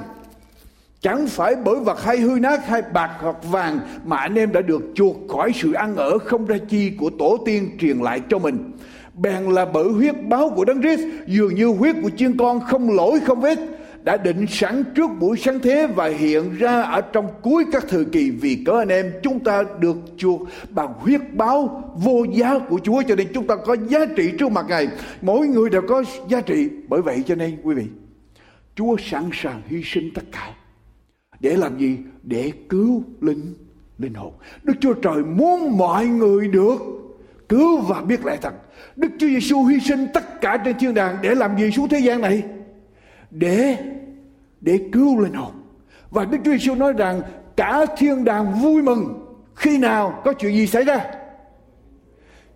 Chẳng 1.01 1.27
phải 1.27 1.55
bởi 1.55 1.75
vật 1.75 2.03
hay 2.03 2.17
hư 2.17 2.39
nát 2.39 2.67
hay 2.67 2.81
bạc 2.93 3.11
hoặc 3.19 3.35
vàng 3.43 3.79
mà 4.05 4.17
anh 4.17 4.35
em 4.35 4.51
đã 4.51 4.61
được 4.61 4.81
chuộc 4.95 5.15
khỏi 5.29 5.51
sự 5.55 5.73
ăn 5.73 5.95
ở 5.95 6.17
không 6.17 6.45
ra 6.45 6.57
chi 6.69 6.91
của 6.99 7.09
tổ 7.19 7.37
tiên 7.45 7.77
truyền 7.79 7.97
lại 7.97 8.21
cho 8.29 8.39
mình. 8.39 8.71
Bèn 9.13 9.43
là 9.43 9.65
bởi 9.65 9.89
huyết 9.89 10.15
báo 10.27 10.49
của 10.55 10.65
Đấng 10.65 10.81
Christ, 10.81 11.01
dường 11.27 11.55
như 11.55 11.67
huyết 11.67 11.95
của 12.03 12.09
chiên 12.17 12.37
con 12.37 12.59
không 12.59 12.95
lỗi 12.95 13.19
không 13.25 13.41
vết 13.41 13.59
đã 14.03 14.17
định 14.17 14.45
sẵn 14.49 14.83
trước 14.95 15.07
buổi 15.19 15.37
sáng 15.37 15.59
thế 15.59 15.87
và 15.95 16.07
hiện 16.07 16.57
ra 16.57 16.81
ở 16.81 17.01
trong 17.01 17.27
cuối 17.41 17.65
các 17.71 17.85
thời 17.89 18.05
kỳ 18.05 18.31
vì 18.31 18.63
cớ 18.65 18.79
anh 18.79 18.87
em 18.87 19.11
chúng 19.23 19.39
ta 19.39 19.63
được 19.79 19.97
chuộc 20.17 20.41
bằng 20.69 20.93
huyết 20.99 21.21
báo 21.33 21.91
vô 21.95 22.23
giá 22.31 22.59
của 22.59 22.79
Chúa. 22.83 23.01
Cho 23.07 23.15
nên 23.15 23.27
chúng 23.33 23.47
ta 23.47 23.55
có 23.55 23.75
giá 23.89 23.99
trị 24.15 24.31
trước 24.39 24.51
mặt 24.51 24.65
Ngài. 24.69 24.87
Mỗi 25.21 25.47
người 25.47 25.69
đều 25.69 25.81
có 25.87 26.03
giá 26.29 26.41
trị. 26.41 26.69
Bởi 26.87 27.01
vậy 27.01 27.23
cho 27.27 27.35
nên, 27.35 27.57
quý 27.63 27.75
vị, 27.75 27.85
Chúa 28.75 28.95
sẵn 28.97 29.29
sàng 29.33 29.61
hy 29.67 29.81
sinh 29.85 30.09
tất 30.15 30.23
cả. 30.31 30.53
Để 31.39 31.57
làm 31.57 31.77
gì? 31.79 31.97
Để 32.23 32.51
cứu 32.69 33.03
linh 33.21 33.53
linh 33.97 34.13
hồn. 34.13 34.33
Đức 34.63 34.73
chúa 34.81 34.93
trời 34.93 35.23
muốn 35.23 35.77
mọi 35.77 36.05
người 36.05 36.47
được 36.47 36.77
cứu 37.49 37.77
và 37.77 38.01
biết 38.01 38.25
lẽ 38.25 38.37
thật. 38.41 38.53
Đức 38.95 39.07
chúa 39.19 39.27
giêsu 39.27 39.65
hy 39.65 39.79
sinh 39.79 40.07
tất 40.13 40.41
cả 40.41 40.57
trên 40.65 40.75
thiên 40.79 40.93
đàng 40.93 41.17
để 41.21 41.35
làm 41.35 41.57
gì 41.57 41.71
xuống 41.71 41.89
thế 41.89 41.99
gian 41.99 42.21
này? 42.21 42.43
Để 43.31 43.77
để 44.61 44.89
cứu 44.91 45.19
linh 45.19 45.33
hồn 45.33 45.51
và 46.09 46.25
đức 46.25 46.37
chúa 46.45 46.51
giêsu 46.51 46.75
nói 46.75 46.93
rằng 46.93 47.21
cả 47.55 47.85
thiên 47.97 48.23
đàng 48.23 48.53
vui 48.61 48.81
mừng 48.81 49.27
khi 49.55 49.77
nào 49.77 50.21
có 50.25 50.33
chuyện 50.33 50.55
gì 50.55 50.67
xảy 50.67 50.83
ra 50.83 51.05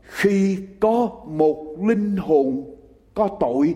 khi 0.02 0.58
có 0.80 1.10
một 1.28 1.76
linh 1.88 2.18
hồn 2.18 2.76
có 3.16 3.30
tội, 3.40 3.76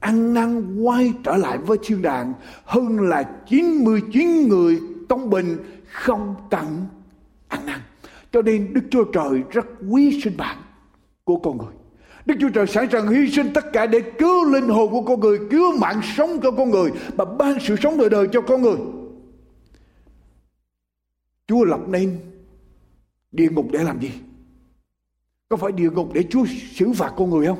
ăn 0.00 0.34
năn 0.34 0.82
quay 0.82 1.12
trở 1.24 1.36
lại 1.36 1.58
với 1.58 1.78
thiên 1.82 2.02
đàng, 2.02 2.32
hơn 2.64 3.08
là 3.08 3.22
99 3.46 4.48
người 4.48 4.80
công 5.08 5.30
bình 5.30 5.56
không 5.90 6.34
cần 6.50 6.86
ăn 7.48 7.66
năn. 7.66 7.80
Cho 8.32 8.42
nên 8.42 8.72
Đức 8.72 8.80
Chúa 8.90 9.04
Trời 9.04 9.42
rất 9.50 9.66
quý 9.90 10.20
sinh 10.24 10.36
mạng 10.36 10.62
của 11.24 11.36
con 11.36 11.58
người. 11.58 11.74
Đức 12.26 12.34
Chúa 12.40 12.48
Trời 12.48 12.66
sẵn 12.66 12.90
sàng 12.92 13.08
hy 13.08 13.30
sinh 13.30 13.50
tất 13.54 13.64
cả 13.72 13.86
để 13.86 14.00
cứu 14.18 14.44
linh 14.44 14.68
hồn 14.68 14.90
của 14.90 15.02
con 15.02 15.20
người, 15.20 15.38
cứu 15.50 15.78
mạng 15.78 16.00
sống 16.16 16.40
cho 16.42 16.50
con 16.50 16.70
người 16.70 16.90
và 17.16 17.24
ban 17.24 17.60
sự 17.60 17.76
sống 17.82 17.98
đời 17.98 18.10
đời 18.10 18.28
cho 18.32 18.40
con 18.40 18.62
người. 18.62 18.76
Chúa 21.46 21.64
lập 21.64 21.80
nên 21.88 22.18
địa 23.32 23.48
ngục 23.50 23.66
để 23.72 23.84
làm 23.84 24.00
gì? 24.00 24.10
Có 25.48 25.56
phải 25.56 25.72
địa 25.72 25.90
ngục 25.90 26.10
để 26.12 26.24
Chúa 26.30 26.44
xử 26.76 26.92
phạt 26.92 27.12
con 27.16 27.30
người 27.30 27.46
không? 27.46 27.58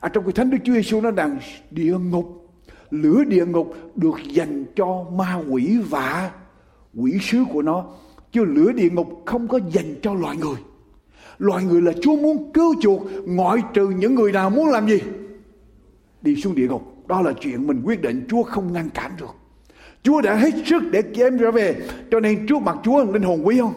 À, 0.00 0.08
trong 0.08 0.24
cái 0.24 0.32
thánh 0.32 0.50
Đức 0.50 0.58
Chúa 0.64 0.72
Giêsu 0.72 1.00
nó 1.00 1.10
rằng 1.10 1.38
địa 1.70 1.98
ngục 1.98 2.42
lửa 2.90 3.24
địa 3.24 3.46
ngục 3.46 3.74
được 3.94 4.16
dành 4.30 4.64
cho 4.76 5.04
ma 5.12 5.42
quỷ 5.50 5.78
và 5.90 6.32
quỷ 6.94 7.18
sứ 7.22 7.44
của 7.52 7.62
nó 7.62 7.84
chứ 8.32 8.44
lửa 8.44 8.72
địa 8.72 8.90
ngục 8.90 9.22
không 9.26 9.48
có 9.48 9.60
dành 9.72 9.94
cho 10.02 10.14
loài 10.14 10.36
người 10.36 10.56
loài 11.42 11.64
người 11.64 11.82
là 11.82 11.92
Chúa 12.02 12.16
muốn 12.16 12.52
cứu 12.52 12.74
chuộc, 12.80 13.02
ngoại 13.26 13.62
trừ 13.74 13.88
những 13.88 14.14
người 14.14 14.32
nào 14.32 14.50
muốn 14.50 14.68
làm 14.68 14.88
gì? 14.88 15.00
Đi 16.22 16.36
xuống 16.36 16.54
địa 16.54 16.68
ngục. 16.68 17.06
Đó 17.06 17.22
là 17.22 17.32
chuyện 17.40 17.66
mình 17.66 17.82
quyết 17.84 18.02
định, 18.02 18.26
Chúa 18.28 18.42
không 18.42 18.72
ngăn 18.72 18.90
cản 18.90 19.12
được. 19.20 19.34
Chúa 20.02 20.20
đã 20.20 20.34
hết 20.34 20.50
sức 20.66 20.82
để 20.90 21.02
em 21.16 21.38
trở 21.38 21.50
về. 21.50 21.76
Cho 22.10 22.20
nên 22.20 22.46
trước 22.46 22.62
mặt 22.62 22.76
Chúa 22.84 23.04
linh 23.04 23.22
hồn 23.22 23.46
quý 23.46 23.58
không? 23.60 23.72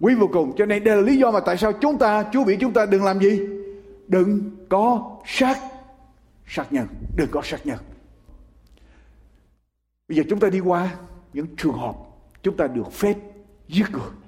Quý 0.00 0.14
vô 0.14 0.28
cùng. 0.32 0.52
Cho 0.56 0.66
nên 0.66 0.84
đây 0.84 0.96
là 0.96 1.02
lý 1.02 1.16
do 1.16 1.30
mà 1.30 1.40
tại 1.40 1.56
sao 1.56 1.72
chúng 1.72 1.98
ta, 1.98 2.24
Chúa 2.32 2.44
bị 2.44 2.56
chúng 2.60 2.72
ta 2.72 2.86
đừng 2.86 3.04
làm 3.04 3.20
gì? 3.20 3.40
Đừng 4.08 4.50
có 4.68 5.16
sát 5.26 5.58
sát 6.46 6.72
nhân. 6.72 6.86
Đừng 7.16 7.28
có 7.30 7.42
sát 7.44 7.66
nhân. 7.66 7.78
Bây 10.08 10.18
giờ 10.18 10.22
chúng 10.30 10.40
ta 10.40 10.50
đi 10.50 10.60
qua 10.60 10.94
những 11.32 11.46
trường 11.56 11.78
hợp 11.78 11.94
chúng 12.42 12.56
ta 12.56 12.66
được 12.66 12.92
phép 12.92 13.14
giết 13.68 13.84
người 13.92 14.25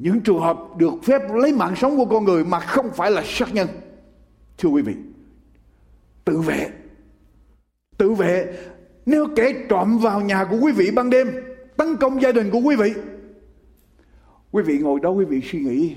những 0.00 0.20
trường 0.20 0.40
hợp 0.40 0.58
được 0.76 0.94
phép 1.02 1.22
lấy 1.34 1.52
mạng 1.52 1.74
sống 1.76 1.96
của 1.96 2.04
con 2.04 2.24
người 2.24 2.44
mà 2.44 2.60
không 2.60 2.90
phải 2.90 3.10
là 3.10 3.22
sát 3.26 3.54
nhân. 3.54 3.68
Thưa 4.58 4.68
quý 4.68 4.82
vị 4.82 4.94
tự 6.24 6.40
vệ 6.40 6.70
tự 7.98 8.12
vệ. 8.12 8.58
Nếu 9.06 9.26
kẻ 9.36 9.52
trộm 9.68 9.98
vào 9.98 10.20
nhà 10.20 10.44
của 10.44 10.56
quý 10.60 10.72
vị 10.72 10.90
ban 10.90 11.10
đêm 11.10 11.30
tấn 11.76 11.96
công 11.96 12.22
gia 12.22 12.32
đình 12.32 12.50
của 12.50 12.58
quý 12.58 12.76
vị 12.76 12.92
quý 14.52 14.62
vị 14.62 14.78
ngồi 14.78 15.00
đó 15.00 15.10
quý 15.10 15.24
vị 15.24 15.40
suy 15.44 15.60
nghĩ 15.60 15.96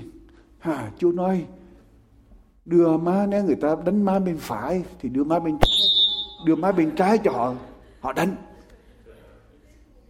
à, 0.60 0.90
chúa 0.98 1.12
nói 1.12 1.46
đưa 2.64 2.96
má 2.96 3.26
nếu 3.28 3.44
người 3.44 3.56
ta 3.56 3.76
đánh 3.86 4.02
má 4.02 4.18
bên 4.18 4.36
phải 4.38 4.84
thì 5.00 5.08
đưa 5.08 5.24
má 5.24 5.38
bên 5.38 5.58
trái 5.60 5.70
đưa 6.46 6.54
má 6.54 6.72
bên 6.72 6.90
trái 6.96 7.18
cho 7.18 7.30
họ 7.30 7.54
họ 8.00 8.12
đánh. 8.12 8.36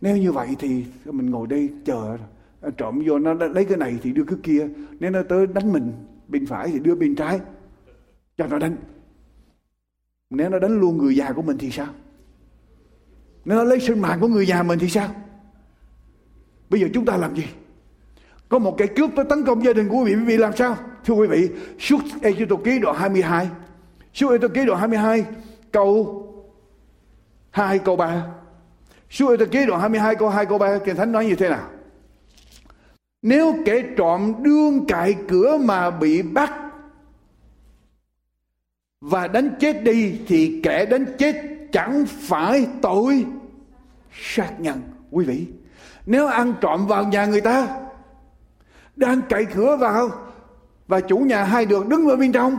Nếu 0.01 0.17
như 0.17 0.33
vậy 0.33 0.49
thì 0.59 0.85
mình 1.05 1.31
ngồi 1.31 1.47
đây 1.47 1.71
chờ 1.85 2.17
Ờ, 2.65 2.71
trộm 2.71 3.03
vô, 3.07 3.19
nó 3.19 3.35
lấy 3.35 3.65
cái 3.65 3.77
này 3.77 3.99
thì 4.03 4.13
đưa 4.13 4.25
cái 4.25 4.39
kia. 4.43 4.69
Nếu 5.01 5.11
nó 5.11 5.23
tới 5.29 5.47
đánh 5.47 5.73
mình, 5.73 5.93
bên 6.29 6.47
phải 6.47 6.69
thì 6.69 6.79
đưa 6.79 6.95
bên 6.95 7.15
trái. 7.15 7.41
Cho 8.37 8.47
nó 8.47 8.59
đánh. 8.59 8.77
Nếu 10.31 10.49
nó 10.49 10.59
đánh 10.59 10.81
luôn 10.81 10.99
người 10.99 11.17
già 11.17 11.33
của 11.33 11.43
mình 11.43 11.59
thì 11.59 11.71
sao? 11.71 11.87
Nếu 13.45 13.59
nó 13.59 13.65
lấy 13.65 13.81
sinh 13.81 14.01
mạng 14.01 14.21
của 14.21 14.29
người 14.29 14.47
già 14.47 14.63
mình 14.63 14.79
thì 14.79 14.89
sao? 14.89 15.09
Bây 16.71 16.81
giờ 16.81 16.89
chúng 16.95 17.05
ta 17.05 17.17
làm 17.17 17.37
gì? 17.37 17.45
Có 18.49 18.59
một 18.59 18.79
kẻ 18.79 18.87
cướp 18.87 19.11
tới 19.17 19.25
tấn 19.29 19.45
công 19.45 19.65
gia 19.65 19.73
đình 19.73 19.89
của 19.89 19.97
quý 19.97 20.05
vị. 20.05 20.21
Quý 20.21 20.25
vị 20.25 20.37
làm 20.37 20.57
sao? 20.57 20.77
Thưa 21.05 21.15
quý 21.15 21.27
vị 21.27 21.49
suốt 21.79 22.01
Ê 22.23 22.33
Tô 22.49 22.57
ký 22.57 22.79
đoạn 22.79 22.97
22 22.97 23.49
suốt 24.15 24.31
Ê 24.31 24.39
Tô 24.39 24.49
ký 24.55 24.65
đoạn 24.65 24.81
22 24.81 25.25
câu 25.73 26.21
2 27.51 27.79
câu 27.79 27.97
3 27.97 28.27
suốt 29.11 29.31
Ê 29.31 29.37
Tô 29.37 29.45
ký 29.51 29.67
đoạn 29.67 29.81
22 29.81 30.17
câu 30.17 30.29
2 30.29 30.47
câu 30.47 30.59
3 30.59 30.79
Kinh 30.79 30.97
Thánh 30.97 31.13
nói 31.13 31.27
như 31.27 31.35
thế 31.35 31.49
nào? 31.49 31.71
Nếu 33.25 33.57
kẻ 33.65 33.83
trộm 33.97 34.35
đương 34.43 34.85
cại 34.87 35.17
cửa 35.29 35.59
mà 35.61 35.91
bị 35.91 36.23
bắt 36.23 36.53
và 39.01 39.29
đánh 39.29 39.57
chết 39.61 39.83
đi, 39.83 40.21
thì 40.27 40.61
kẻ 40.63 40.87
đánh 40.87 41.07
chết 41.19 41.37
chẳng 41.73 42.05
phải 42.07 42.67
tội. 42.83 43.27
Sát 44.13 44.61
nhân 44.61 44.83
quý 45.11 45.25
vị. 45.25 45.47
Nếu 46.07 46.27
ăn 46.27 46.55
trộm 46.61 46.87
vào 46.87 47.05
nhà 47.05 47.27
người 47.27 47.41
ta, 47.41 47.79
đang 48.97 49.21
cậy 49.29 49.45
cửa 49.55 49.77
vào 49.77 50.09
và 50.87 51.01
chủ 51.01 51.19
nhà 51.19 51.45
hai 51.45 51.67
được 51.67 51.89
đứng 51.89 52.09
ở 52.09 52.17
bên 52.17 52.33
trong, 52.33 52.59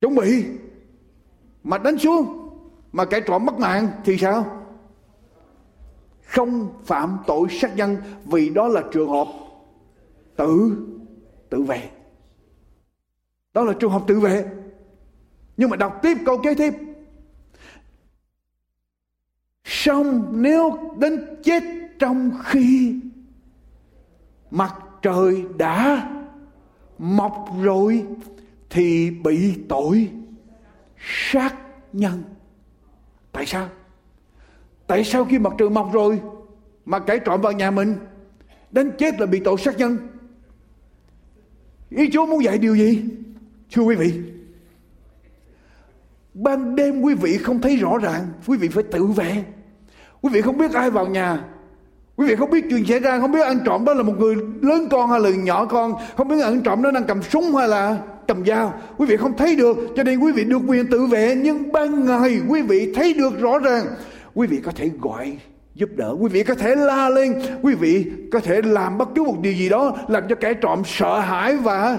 chuẩn 0.00 0.14
bị 0.14 0.44
mà 1.64 1.78
đánh 1.78 1.98
xuống, 1.98 2.50
mà 2.92 3.04
kẻ 3.04 3.20
trộm 3.20 3.46
mất 3.46 3.58
mạng 3.58 3.88
thì 4.04 4.18
sao? 4.18 4.57
Không 6.38 6.82
phạm 6.84 7.18
tội 7.26 7.48
sát 7.50 7.76
nhân, 7.76 7.96
vì 8.24 8.50
đó 8.50 8.68
là 8.68 8.82
trường 8.92 9.08
hợp 9.08 9.28
tự 10.36 10.76
tự 11.50 11.62
vệ. 11.62 11.90
Đó 13.54 13.64
là 13.64 13.72
trường 13.80 13.90
hợp 13.90 14.02
tự 14.06 14.20
vệ. 14.20 14.46
Nhưng 15.56 15.70
mà 15.70 15.76
đọc 15.76 15.98
tiếp 16.02 16.16
câu 16.26 16.38
kế 16.42 16.54
tiếp. 16.54 16.74
Xong 19.64 20.28
nếu 20.42 20.78
đến 20.98 21.40
chết 21.44 21.62
trong 21.98 22.30
khi 22.44 23.00
mặt 24.50 24.74
trời 25.02 25.44
đã 25.58 26.10
mọc 26.98 27.48
rồi 27.62 28.06
thì 28.70 29.10
bị 29.10 29.54
tội 29.68 30.10
sát 30.98 31.54
nhân. 31.92 32.22
Tại 33.32 33.46
sao? 33.46 33.68
Tại 34.88 35.04
sao 35.04 35.24
khi 35.24 35.38
mặt 35.38 35.52
trời 35.58 35.70
mọc 35.70 35.92
rồi 35.92 36.20
mà 36.84 36.98
cải 36.98 37.18
trộm 37.18 37.40
vào 37.40 37.52
nhà 37.52 37.70
mình 37.70 37.94
đến 38.70 38.90
chết 38.98 39.20
là 39.20 39.26
bị 39.26 39.40
tội 39.40 39.56
sát 39.58 39.78
nhân 39.78 39.98
ý 41.90 42.10
chúa 42.12 42.26
muốn 42.26 42.44
dạy 42.44 42.58
điều 42.58 42.76
gì 42.76 43.04
thưa 43.72 43.82
quý 43.82 43.94
vị 43.94 44.12
ban 46.34 46.76
đêm 46.76 47.00
quý 47.00 47.14
vị 47.14 47.38
không 47.38 47.60
thấy 47.60 47.76
rõ 47.76 47.98
ràng 47.98 48.26
quý 48.46 48.56
vị 48.56 48.68
phải 48.68 48.82
tự 48.82 49.06
vệ 49.06 49.44
quý 50.20 50.30
vị 50.32 50.40
không 50.40 50.58
biết 50.58 50.72
ai 50.72 50.90
vào 50.90 51.06
nhà 51.06 51.44
Quý 52.18 52.26
vị 52.26 52.36
không 52.36 52.50
biết 52.50 52.64
chuyện 52.70 52.86
xảy 52.86 53.00
ra, 53.00 53.18
không 53.18 53.32
biết 53.32 53.40
ăn 53.40 53.58
trộm 53.64 53.84
đó 53.84 53.94
là 53.94 54.02
một 54.02 54.12
người 54.18 54.34
lớn 54.62 54.88
con 54.90 55.10
hay 55.10 55.20
là 55.20 55.30
nhỏ 55.30 55.64
con, 55.64 55.94
không 56.16 56.28
biết 56.28 56.42
ăn 56.42 56.60
trộm 56.60 56.82
đó 56.82 56.90
đang 56.90 57.04
cầm 57.04 57.22
súng 57.22 57.54
hay 57.54 57.68
là 57.68 57.98
cầm 58.28 58.46
dao. 58.46 58.74
Quý 58.96 59.06
vị 59.06 59.16
không 59.16 59.36
thấy 59.36 59.56
được, 59.56 59.76
cho 59.96 60.02
nên 60.02 60.18
quý 60.18 60.32
vị 60.32 60.44
được 60.44 60.60
quyền 60.66 60.86
tự 60.86 61.06
vệ. 61.06 61.34
Nhưng 61.42 61.72
ban 61.72 62.06
ngày 62.06 62.40
quý 62.48 62.62
vị 62.62 62.92
thấy 62.94 63.14
được 63.14 63.40
rõ 63.40 63.58
ràng. 63.58 63.86
Quý 64.38 64.46
vị 64.46 64.60
có 64.64 64.72
thể 64.72 64.90
gọi 65.00 65.38
giúp 65.74 65.90
đỡ. 65.96 66.16
Quý 66.20 66.28
vị 66.28 66.42
có 66.42 66.54
thể 66.54 66.74
la 66.74 67.08
lên, 67.08 67.34
quý 67.62 67.74
vị 67.74 68.06
có 68.32 68.40
thể 68.40 68.62
làm 68.62 68.98
bất 68.98 69.08
cứ 69.14 69.22
một 69.22 69.36
điều 69.40 69.52
gì 69.52 69.68
đó 69.68 69.96
làm 70.08 70.22
cho 70.28 70.34
kẻ 70.34 70.54
trộm 70.54 70.82
sợ 70.84 71.20
hãi 71.20 71.56
và 71.56 71.98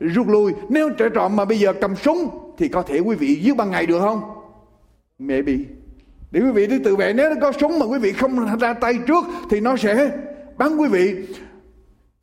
rút 0.00 0.28
lui. 0.28 0.52
Nếu 0.68 0.90
kẻ 0.98 1.08
trộm 1.14 1.36
mà 1.36 1.44
bây 1.44 1.58
giờ 1.58 1.72
cầm 1.80 1.96
súng 1.96 2.28
thì 2.58 2.68
có 2.68 2.82
thể 2.82 2.98
quý 2.98 3.16
vị 3.16 3.34
giết 3.34 3.56
ban 3.56 3.70
ngày 3.70 3.86
được 3.86 4.00
không? 4.00 4.20
Maybe 5.18 5.52
để 6.30 6.40
quý 6.40 6.50
vị 6.50 6.66
đi 6.66 6.78
tự 6.78 6.96
vệ 6.96 7.12
nếu 7.12 7.30
nó 7.30 7.36
có 7.40 7.52
súng 7.52 7.78
mà 7.78 7.86
quý 7.86 7.98
vị 7.98 8.12
không 8.12 8.58
ra 8.58 8.74
tay 8.74 8.94
trước 9.06 9.24
thì 9.50 9.60
nó 9.60 9.76
sẽ 9.76 10.10
bắn 10.58 10.76
quý 10.76 10.88
vị 10.88 11.14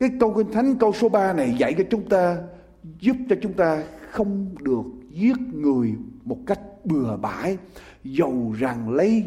cái 0.00 0.10
câu 0.20 0.34
kinh 0.34 0.52
thánh 0.52 0.76
câu 0.76 0.92
số 0.92 1.08
3 1.08 1.32
này 1.32 1.54
dạy 1.58 1.74
cho 1.78 1.84
chúng 1.90 2.08
ta 2.08 2.36
giúp 3.00 3.16
cho 3.28 3.36
chúng 3.42 3.52
ta 3.52 3.82
không 4.10 4.54
được 4.60 4.84
giết 5.10 5.36
người 5.54 5.94
một 6.24 6.38
cách 6.46 6.60
bừa 6.84 7.16
bãi 7.16 7.56
dầu 8.04 8.54
rằng 8.58 8.90
lấy 8.90 9.24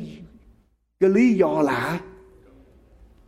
cái 0.99 1.09
lý 1.09 1.33
do 1.33 1.61
là 1.61 1.99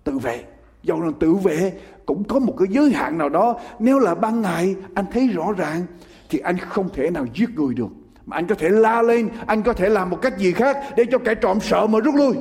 tự 0.03 0.17
vệ. 0.17 0.43
Dầu 0.83 1.01
là 1.01 1.11
tự 1.19 1.33
vệ, 1.33 1.73
cũng 2.05 2.23
có 2.23 2.39
một 2.39 2.55
cái 2.57 2.67
giới 2.71 2.91
hạn 2.91 3.17
nào 3.17 3.29
đó. 3.29 3.59
Nếu 3.79 3.99
là 3.99 4.15
ban 4.15 4.41
ngày, 4.41 4.75
anh 4.93 5.05
thấy 5.11 5.27
rõ 5.27 5.51
ràng, 5.57 5.81
thì 6.29 6.39
anh 6.39 6.57
không 6.57 6.89
thể 6.93 7.09
nào 7.09 7.25
giết 7.33 7.49
người 7.55 7.73
được. 7.73 7.87
Mà 8.25 8.37
anh 8.37 8.47
có 8.47 8.55
thể 8.55 8.69
la 8.69 9.01
lên, 9.01 9.29
anh 9.45 9.63
có 9.63 9.73
thể 9.73 9.89
làm 9.89 10.09
một 10.09 10.21
cách 10.21 10.37
gì 10.37 10.51
khác 10.51 10.77
để 10.97 11.05
cho 11.11 11.17
kẻ 11.17 11.35
trộm 11.35 11.59
sợ 11.59 11.87
mà 11.87 11.99
rút 11.99 12.15
lui. 12.15 12.33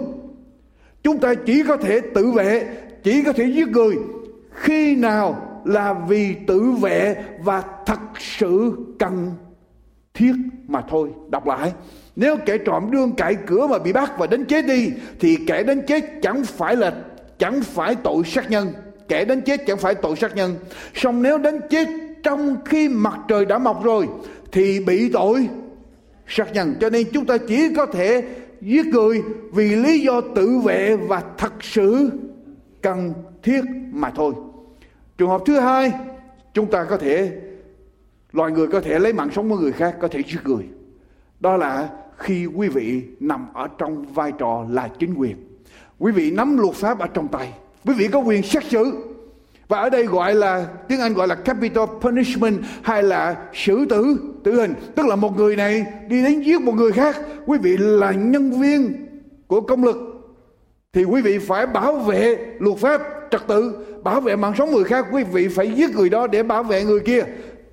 Chúng 1.03 1.19
ta 1.19 1.35
chỉ 1.35 1.63
có 1.69 1.77
thể 1.77 2.01
tự 2.15 2.31
vệ, 2.31 2.77
chỉ 3.03 3.23
có 3.23 3.33
thể 3.33 3.45
giết 3.45 3.69
người 3.69 3.97
khi 4.51 4.97
nào 4.97 5.61
là 5.65 5.93
vì 6.09 6.37
tự 6.47 6.61
vệ 6.73 7.25
và 7.43 7.63
thật 7.87 8.01
sự 8.19 8.73
cần 8.99 9.31
thiết 10.15 10.33
mà 10.69 10.83
thôi. 10.89 11.09
Đọc 11.29 11.47
lại. 11.47 11.73
Nếu 12.17 12.37
kẻ 12.47 12.59
trộm 12.59 12.91
đương 12.91 13.13
cậy 13.17 13.37
cửa 13.47 13.67
mà 13.67 13.79
bị 13.79 13.93
bắt 13.93 14.13
và 14.19 14.27
đến 14.27 14.45
chết 14.45 14.67
đi, 14.67 14.91
thì 15.21 15.37
kẻ 15.47 15.63
đến 15.63 15.83
chết 15.87 16.05
chẳng 16.23 16.45
phải 16.45 16.77
là, 16.77 16.95
chẳng 17.39 17.63
phải 17.63 17.95
tội 17.95 18.25
sát 18.25 18.51
nhân. 18.51 18.73
Kẻ 19.09 19.25
đến 19.25 19.41
chết 19.41 19.61
chẳng 19.67 19.79
phải 19.79 19.95
tội 19.95 20.17
sát 20.17 20.37
nhân. 20.37 20.57
Song 20.95 21.23
nếu 21.23 21.39
đến 21.39 21.61
chết 21.71 21.89
trong 22.23 22.57
khi 22.65 22.89
mặt 22.89 23.19
trời 23.29 23.45
đã 23.45 23.59
mọc 23.59 23.85
rồi, 23.85 24.09
thì 24.53 24.81
bị 24.81 25.13
tội 25.13 25.49
sát 26.27 26.53
nhân. 26.53 26.75
Cho 26.81 26.91
nên 26.91 27.07
chúng 27.13 27.27
ta 27.27 27.37
chỉ 27.49 27.75
có 27.77 27.87
thể 27.87 28.25
giết 28.61 28.87
người 28.87 29.23
vì 29.53 29.77
lý 29.77 30.01
do 30.01 30.21
tự 30.35 30.59
vệ 30.59 30.97
và 30.97 31.23
thật 31.39 31.53
sự 31.61 32.11
cần 32.83 33.13
thiết 33.43 33.61
mà 33.93 34.11
thôi. 34.11 34.33
Trường 35.19 35.29
hợp 35.29 35.43
thứ 35.47 35.61
hai, 35.61 35.93
chúng 36.55 36.71
ta 36.71 36.85
có 36.85 36.97
thể 36.97 37.33
loài 38.33 38.53
người 38.53 38.67
có 38.67 38.81
thể 38.81 38.99
lấy 38.99 39.13
mạng 39.13 39.31
sống 39.35 39.51
của 39.51 39.57
người 39.57 39.73
khác, 39.73 39.97
có 40.01 40.09
thể 40.09 40.23
giết 40.27 40.41
người. 40.45 40.65
Đó 41.41 41.57
là 41.57 41.89
khi 42.17 42.47
quý 42.47 42.69
vị 42.69 43.03
nằm 43.21 43.47
ở 43.53 43.69
trong 43.79 44.05
vai 44.15 44.33
trò 44.39 44.65
là 44.71 44.89
chính 44.99 45.15
quyền. 45.15 45.37
Quý 45.99 46.13
vị 46.13 46.31
nắm 46.31 46.59
luật 46.59 46.75
pháp 46.75 46.99
ở 46.99 47.07
trong 47.07 47.29
tay. 47.29 47.53
Quý 47.85 47.95
vị 47.95 48.09
có 48.09 48.19
quyền 48.19 48.43
xét 48.43 48.65
xử. 48.65 48.93
Và 49.69 49.79
ở 49.79 49.91
đây 49.91 50.07
gọi 50.07 50.35
là, 50.35 50.67
tiếng 50.89 51.01
Anh 51.01 51.15
gọi 51.15 51.29
là 51.29 51.35
capital 51.35 51.85
punishment 52.01 52.59
hay 52.83 53.03
là 53.03 53.37
xử 53.55 53.85
tử 53.85 54.17
tử 54.45 54.61
hình. 54.61 54.75
Tức 54.95 55.07
là 55.07 55.17
một 55.17 55.37
người 55.37 55.57
này 55.57 55.87
đi 56.09 56.23
đến 56.23 56.41
giết 56.41 56.61
một 56.61 56.73
người 56.73 56.93
khác, 56.93 57.17
quý 57.47 57.59
vị 57.63 57.77
là 57.79 58.13
nhân 58.13 58.61
viên 58.61 59.07
của 59.47 59.61
công 59.61 59.85
lực. 59.85 59.97
Thì 60.93 61.05
quý 61.05 61.23
vị 61.23 61.39
phải 61.39 61.67
bảo 61.67 61.97
vệ 61.97 62.37
luật 62.59 62.79
pháp 62.79 63.03
trật 63.31 63.47
tự, 63.47 63.87
bảo 64.03 64.21
vệ 64.21 64.37
mạng 64.37 64.53
sống 64.59 64.73
người 64.73 64.85
khác, 64.85 65.07
quý 65.13 65.25
vị 65.25 65.49
phải 65.49 65.73
giết 65.73 65.91
người 65.97 66.09
đó 66.09 66.27
để 66.27 66.43
bảo 66.43 66.63
vệ 66.63 66.85
người 66.85 67.01
kia 67.01 67.25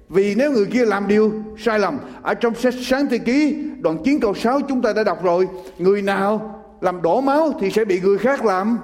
vì 0.09 0.35
nếu 0.35 0.51
người 0.51 0.65
kia 0.65 0.85
làm 0.85 1.07
điều 1.07 1.33
sai 1.57 1.79
lầm 1.79 1.99
ở 2.21 2.33
trong 2.33 2.55
sách 2.55 2.73
sáng 2.81 3.07
thế 3.07 3.17
ký, 3.17 3.55
đoạn 3.79 3.97
9 4.03 4.19
câu 4.19 4.33
6 4.33 4.61
chúng 4.61 4.81
ta 4.81 4.93
đã 4.93 5.03
đọc 5.03 5.23
rồi, 5.23 5.47
người 5.77 6.01
nào 6.01 6.63
làm 6.81 7.01
đổ 7.01 7.21
máu 7.21 7.53
thì 7.59 7.71
sẽ 7.71 7.85
bị 7.85 7.99
người 7.99 8.17
khác 8.17 8.45
làm. 8.45 8.77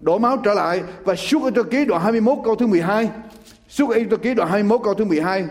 Đổ 0.00 0.18
máu 0.18 0.36
trở 0.36 0.54
lại 0.54 0.82
và 1.04 1.14
suốt 1.14 1.42
ở 1.42 1.50
trong 1.50 1.68
ký 1.68 1.84
đoạn 1.84 2.02
21 2.02 2.38
câu 2.44 2.54
thứ 2.54 2.66
12 2.66 3.10
suốt 3.68 3.90
ở 3.90 3.98
trong 4.10 4.20
ký 4.20 4.34
đoạn 4.34 4.50
21 4.50 4.80
câu 4.84 4.94
thứ 4.94 5.04
12 5.04 5.44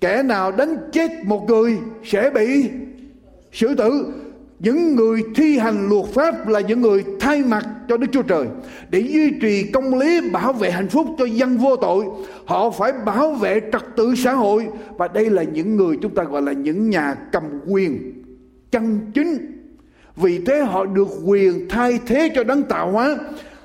kẻ 0.00 0.22
nào 0.22 0.52
đánh 0.52 0.76
chết 0.92 1.10
một 1.24 1.44
người 1.48 1.78
sẽ 2.04 2.30
bị 2.30 2.70
xử 3.52 3.74
tử 3.74 4.12
những 4.60 4.96
người 4.96 5.22
thi 5.34 5.58
hành 5.58 5.88
luật 5.88 6.06
pháp 6.14 6.48
là 6.48 6.60
những 6.60 6.80
người 6.80 7.04
thay 7.20 7.42
mặt 7.42 7.66
cho 7.88 7.96
Đức 7.96 8.06
Chúa 8.12 8.22
Trời. 8.22 8.46
Để 8.90 9.00
duy 9.00 9.30
trì 9.42 9.62
công 9.62 9.98
lý 9.98 10.30
bảo 10.30 10.52
vệ 10.52 10.70
hạnh 10.70 10.88
phúc 10.88 11.06
cho 11.18 11.24
dân 11.24 11.58
vô 11.58 11.76
tội, 11.76 12.04
họ 12.44 12.70
phải 12.70 12.92
bảo 13.06 13.32
vệ 13.32 13.60
trật 13.72 13.82
tự 13.96 14.14
xã 14.14 14.32
hội. 14.32 14.68
Và 14.98 15.08
đây 15.08 15.30
là 15.30 15.42
những 15.42 15.76
người 15.76 15.96
chúng 16.02 16.14
ta 16.14 16.22
gọi 16.22 16.42
là 16.42 16.52
những 16.52 16.90
nhà 16.90 17.14
cầm 17.32 17.42
quyền, 17.66 18.22
chân 18.70 19.00
chính. 19.14 19.36
Vì 20.16 20.38
thế 20.46 20.60
họ 20.60 20.84
được 20.84 21.08
quyền 21.24 21.68
thay 21.68 22.00
thế 22.06 22.30
cho 22.34 22.44
đấng 22.44 22.62
tạo 22.62 22.92
hóa 22.92 23.16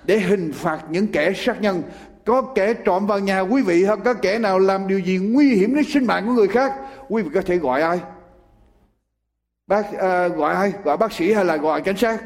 để 0.06 0.20
hình 0.20 0.52
phạt 0.54 0.80
những 0.90 1.08
kẻ 1.08 1.34
sát 1.36 1.62
nhân. 1.62 1.82
Có 2.26 2.42
kẻ 2.42 2.74
trộm 2.74 3.08
vào 3.08 3.20
nhà 3.20 3.40
quý 3.40 3.62
vị 3.62 3.84
hoặc 3.84 4.00
có 4.06 4.14
kẻ 4.14 4.40
nào 4.40 4.60
làm 4.60 4.88
điều 4.88 5.00
gì 5.00 5.18
nguy 5.18 5.50
hiểm 5.50 5.76
đến 5.76 5.84
sinh 5.84 6.06
mạng 6.06 6.24
của 6.28 6.34
người 6.34 6.48
khác, 6.48 6.72
quý 7.10 7.22
vị 7.22 7.30
có 7.34 7.42
thể 7.42 7.58
gọi 7.58 7.82
ai? 7.82 8.00
Bác 9.68 9.94
à, 9.94 10.28
gọi 10.28 10.56
ai? 10.56 10.74
Gọi 10.84 10.98
bác 10.98 11.14
sĩ 11.14 11.34
hay 11.34 11.46
là 11.46 11.58
gọi 11.58 11.82
cảnh 11.82 11.98
sát? 11.98 12.24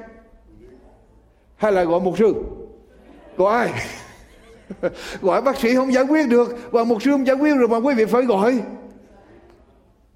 Hay 1.56 1.72
là 1.72 1.84
gọi 1.84 2.00
mục 2.00 2.18
sư? 2.18 2.34
Gọi 3.38 3.68
ai? 3.68 3.84
Gọi 5.22 5.42
bác 5.42 5.60
sĩ 5.60 5.76
không 5.76 5.94
giải 5.94 6.04
quyết 6.04 6.30
được. 6.30 6.72
Và 6.72 6.84
mục 6.84 7.02
sư 7.02 7.12
không 7.12 7.28
giải 7.28 7.36
quyết 7.36 7.56
được 7.60 7.70
mà 7.70 7.78
quý 7.78 7.94
vị 7.94 8.06
phải 8.06 8.22
gọi. 8.22 8.62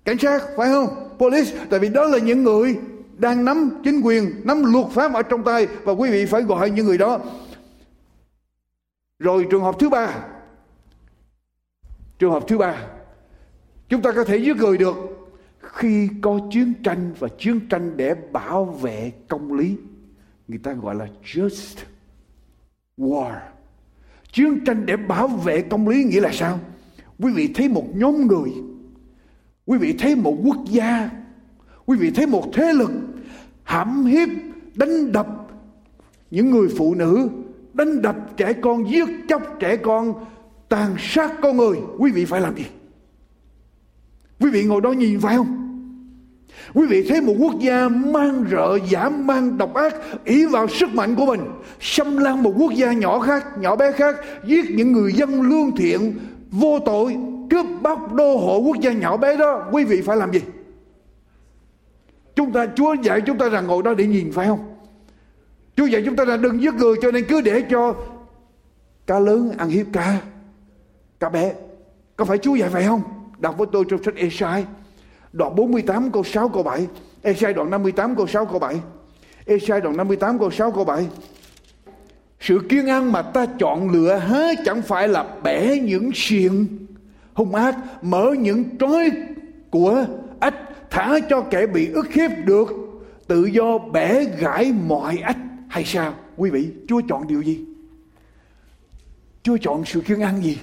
Cảnh 0.06 0.18
sát 0.18 0.44
phải 0.58 0.70
không? 0.70 1.10
Police 1.18 1.66
tại 1.70 1.80
vì 1.80 1.90
đó 1.90 2.04
là 2.04 2.18
những 2.18 2.44
người 2.44 2.78
đang 3.18 3.46
nắm 3.46 3.82
chính 3.84 4.02
quyền 4.02 4.42
nắm 4.44 4.74
luật 4.74 4.86
pháp 4.92 5.14
ở 5.14 5.24
trong 5.24 5.44
tay 5.44 5.68
và 5.84 5.94
quý 5.94 6.12
vị 6.12 6.26
phải 6.26 6.42
gọi 6.42 6.70
những 6.70 6.86
người 6.86 6.98
đó. 6.98 7.20
Rồi 9.20 9.48
trường 9.52 9.64
hợp 9.64 9.76
thứ 9.80 9.90
ba. 9.90 10.16
Trường 12.20 12.32
hợp 12.32 12.44
thứ 12.48 12.58
ba. 12.58 12.86
Chúng 13.90 14.02
ta 14.02 14.12
có 14.12 14.24
thể 14.24 14.38
giết 14.38 14.56
người 14.56 14.78
được 14.78 14.96
khi 15.74 16.10
có 16.22 16.40
chiến 16.52 16.74
tranh 16.84 17.14
và 17.20 17.28
chiến 17.40 17.60
tranh 17.70 17.98
để 17.98 18.16
bảo 18.32 18.66
vệ 18.66 19.12
công 19.28 19.54
lý, 19.54 19.76
người 20.48 20.58
ta 20.58 20.74
gọi 20.74 20.96
là 20.96 21.08
just 21.24 21.78
war. 22.98 23.36
Chiến 24.32 24.66
tranh 24.66 24.86
để 24.86 24.98
bảo 24.98 25.28
vệ 25.28 25.62
công 25.62 25.88
lý 25.88 26.04
nghĩa 26.04 26.22
là 26.22 26.32
sao? 26.34 26.60
Quý 27.20 27.32
vị 27.34 27.52
thấy 27.56 27.70
một 27.70 27.86
nhóm 27.94 28.28
người, 28.28 28.52
quý 29.66 29.78
vị 29.78 29.96
thấy 30.00 30.16
một 30.16 30.38
quốc 30.44 30.58
gia, 30.70 31.10
quý 31.86 31.98
vị 31.98 32.12
thấy 32.12 32.28
một 32.28 32.44
thế 32.54 32.74
lực 32.74 32.92
hãm 33.64 34.06
hiếp, 34.06 34.30
đánh 34.76 35.12
đập 35.12 35.28
những 36.32 36.52
người 36.52 36.68
phụ 36.78 36.96
nữ, 36.96 37.30
đánh 37.74 38.02
đập 38.02 38.16
trẻ 38.38 38.54
con, 38.54 38.92
giết 38.92 39.08
chóc 39.30 39.42
trẻ 39.60 39.78
con, 39.78 40.14
tàn 40.70 40.96
sát 41.00 41.32
con 41.42 41.58
người. 41.58 41.78
Quý 41.98 42.12
vị 42.12 42.26
phải 42.26 42.42
làm 42.42 42.56
gì? 42.56 42.66
Quý 44.40 44.50
vị 44.50 44.64
ngồi 44.64 44.82
đó 44.82 44.92
nhìn 44.92 45.20
phải 45.20 45.36
không? 45.38 45.63
Quý 46.74 46.86
vị 46.88 47.06
thấy 47.10 47.22
một 47.22 47.34
quốc 47.40 47.60
gia 47.60 47.90
mang 47.90 48.46
rợ 48.52 48.80
giả 48.90 49.10
mang 49.10 49.58
độc 49.58 49.74
ác 49.74 49.96
ý 50.26 50.46
vào 50.46 50.68
sức 50.68 50.90
mạnh 50.94 51.16
của 51.16 51.26
mình, 51.26 51.42
xâm 51.80 52.18
lăng 52.18 52.44
một 52.44 52.54
quốc 52.58 52.72
gia 52.74 52.92
nhỏ 52.92 53.20
khác, 53.20 53.46
nhỏ 53.58 53.76
bé 53.76 53.92
khác, 53.92 54.16
giết 54.46 54.66
những 54.70 54.92
người 54.92 55.14
dân 55.14 55.42
lương 55.42 55.76
thiện, 55.76 56.20
vô 56.52 56.80
tội 56.86 57.18
cướp 57.50 57.66
bóc 57.82 58.14
đô 58.14 58.38
hộ 58.38 58.58
quốc 58.58 58.78
gia 58.82 58.92
nhỏ 58.92 59.18
bé 59.18 59.38
đó, 59.38 59.68
quý 59.72 59.84
vị 59.84 60.02
phải 60.02 60.18
làm 60.18 60.34
gì 60.34 60.42
chúng 62.36 62.52
ta, 62.52 62.68
chúa 62.76 62.94
dạy 62.94 63.22
chúng 63.22 63.38
ta 63.38 63.50
rằng 63.50 63.68
ngồi 63.68 63.84
đó 63.84 63.94
để 63.94 64.06
nhìn, 64.08 64.32
phải 64.32 64.48
không 64.48 64.74
Chúa 65.76 65.86
dạy 65.86 66.04
chúng 66.06 66.16
ta 66.16 66.26
là 66.26 66.38
đừng 66.38 66.62
giết 66.62 66.74
người 66.74 66.96
cho 67.02 67.12
nên 67.12 67.26
cứ 67.30 67.42
để 67.42 67.64
cho 67.70 67.96
cá 69.08 69.20
lớn 69.20 69.52
ăn 69.58 69.70
hiếp 69.70 69.86
cá 69.94 70.22
cá 71.20 71.30
bé. 71.30 71.54
Có 72.16 72.26
phải 72.26 72.38
Chúa 72.38 72.56
dạy 72.56 72.70
vậy 72.70 72.84
không? 72.84 73.02
Đọc 73.40 73.58
với 73.58 73.68
tôi 73.72 73.86
trong 73.90 74.04
sách 74.04 74.16
Esai 74.16 74.66
đoạn 75.34 75.56
48 75.56 76.12
câu 76.12 76.24
6 76.24 76.50
câu 76.50 76.64
7. 76.64 76.88
Esai 77.22 77.54
đoạn 77.54 77.70
58 77.70 78.16
câu 78.16 78.28
6 78.28 78.46
câu 78.46 78.60
7. 78.60 78.76
Esai 79.46 79.82
đoạn 79.82 79.98
58 79.98 80.40
câu 80.40 80.52
6 80.52 80.72
câu 80.72 80.84
7. 80.86 81.08
Sự 82.40 82.60
kiên 82.70 82.88
ăn 82.88 83.12
mà 83.12 83.22
ta 83.22 83.46
chọn 83.60 83.90
lựa 83.90 84.16
há 84.16 84.48
chẳng 84.66 84.82
phải 84.82 85.08
là 85.08 85.26
bẻ 85.44 85.78
những 85.78 86.12
xiềng 86.14 86.68
hung 87.34 87.56
ác, 87.56 87.76
mở 88.02 88.32
những 88.40 88.78
trói 88.78 89.12
của 89.70 90.06
ách, 90.40 90.56
thả 90.90 91.20
cho 91.30 91.42
kẻ 91.42 91.68
bị 91.68 91.92
ức 91.92 92.14
hiếp 92.14 92.32
được 92.46 92.68
tự 93.28 93.46
do 93.46 93.78
bẻ 93.78 94.24
gãy 94.24 94.74
mọi 94.88 95.18
ách 95.18 95.38
hay 95.70 95.84
sao 95.86 96.14
quý 96.38 96.50
vị 96.50 96.72
chúa 96.88 97.02
chọn 97.10 97.28
điều 97.28 97.42
gì 97.42 97.66
chúa 99.44 99.58
chọn 99.62 99.86
sự 99.86 100.02
kiêng 100.02 100.22
ăn 100.22 100.44
gì 100.44 100.60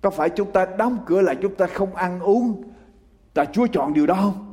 có 0.00 0.10
phải 0.10 0.30
chúng 0.30 0.52
ta 0.52 0.66
đóng 0.78 0.98
cửa 1.06 1.20
lại 1.20 1.36
chúng 1.42 1.54
ta 1.54 1.66
không 1.66 1.94
ăn 1.94 2.20
uống 2.20 2.62
Ta 3.36 3.44
chúa 3.44 3.66
chọn 3.66 3.94
điều 3.94 4.06
đó 4.06 4.14
không 4.14 4.46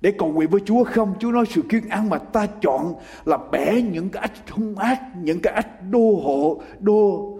để 0.00 0.12
cầu 0.18 0.32
nguyện 0.32 0.50
với 0.50 0.60
Chúa 0.64 0.84
không? 0.84 1.14
Chúa 1.18 1.32
nói 1.32 1.44
sự 1.50 1.62
kiên 1.62 1.88
ăn 1.88 2.10
mà 2.10 2.18
ta 2.18 2.46
chọn 2.60 2.94
là 3.24 3.38
bẻ 3.52 3.80
những 3.80 4.08
cái 4.08 4.20
ách 4.20 4.50
hung 4.50 4.78
ác, 4.78 5.00
những 5.22 5.40
cái 5.40 5.52
ách 5.52 5.68
đô 5.90 6.20
hộ, 6.24 6.62
đô 6.80 7.32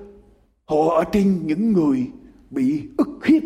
hộ 0.66 0.88
ở 0.88 1.04
trên 1.12 1.46
những 1.46 1.72
người 1.72 2.06
bị 2.50 2.82
ức 2.96 3.08
hiếp. 3.24 3.42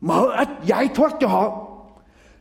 Mở 0.00 0.28
ách 0.36 0.50
giải 0.66 0.88
thoát 0.94 1.12
cho 1.20 1.28
họ. 1.28 1.68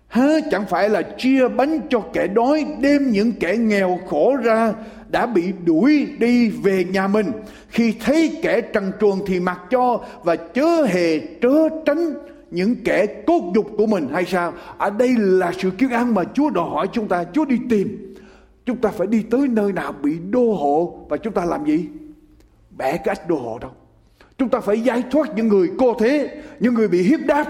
Há 0.07 0.27
chẳng 0.51 0.65
phải 0.69 0.89
là 0.89 1.01
chia 1.01 1.47
bánh 1.47 1.79
cho 1.89 1.99
kẻ 2.13 2.27
đói, 2.27 2.65
đem 2.79 3.11
những 3.11 3.31
kẻ 3.39 3.57
nghèo 3.57 3.99
khổ 4.09 4.35
ra 4.43 4.73
đã 5.09 5.25
bị 5.25 5.53
đuổi 5.65 6.07
đi 6.19 6.49
về 6.49 6.83
nhà 6.83 7.07
mình. 7.07 7.31
Khi 7.69 7.95
thấy 8.05 8.39
kẻ 8.41 8.61
trần 8.61 8.91
truồng 8.99 9.19
thì 9.27 9.39
mặc 9.39 9.59
cho 9.69 10.01
và 10.23 10.35
chớ 10.35 10.85
hề 10.87 11.19
trớ 11.41 11.69
tránh 11.85 12.13
những 12.55 12.75
kẻ 12.83 13.05
cốt 13.27 13.51
dục 13.55 13.67
của 13.77 13.85
mình 13.85 14.07
hay 14.13 14.25
sao? 14.25 14.53
Ở 14.77 14.89
đây 14.89 15.15
là 15.17 15.51
sự 15.57 15.71
kiêu 15.71 15.89
ăn 15.91 16.13
mà 16.13 16.23
Chúa 16.33 16.49
đòi 16.49 16.69
hỏi 16.69 16.87
chúng 16.91 17.07
ta, 17.07 17.23
Chúa 17.33 17.45
đi 17.45 17.57
tìm. 17.69 18.15
Chúng 18.65 18.77
ta 18.77 18.89
phải 18.89 19.07
đi 19.07 19.23
tới 19.31 19.47
nơi 19.47 19.73
nào 19.73 19.91
bị 19.91 20.19
đô 20.29 20.53
hộ 20.53 21.05
và 21.09 21.17
chúng 21.17 21.33
ta 21.33 21.45
làm 21.45 21.65
gì? 21.65 21.87
Bẻ 22.77 22.97
cái 22.97 23.15
ách 23.19 23.29
đô 23.29 23.35
hộ 23.35 23.59
đâu. 23.59 23.71
Chúng 24.37 24.49
ta 24.49 24.59
phải 24.59 24.81
giải 24.81 25.03
thoát 25.11 25.35
những 25.35 25.47
người 25.47 25.71
cô 25.79 25.93
thế, 25.99 26.41
những 26.59 26.73
người 26.73 26.87
bị 26.87 27.01
hiếp 27.01 27.19
đáp. 27.25 27.45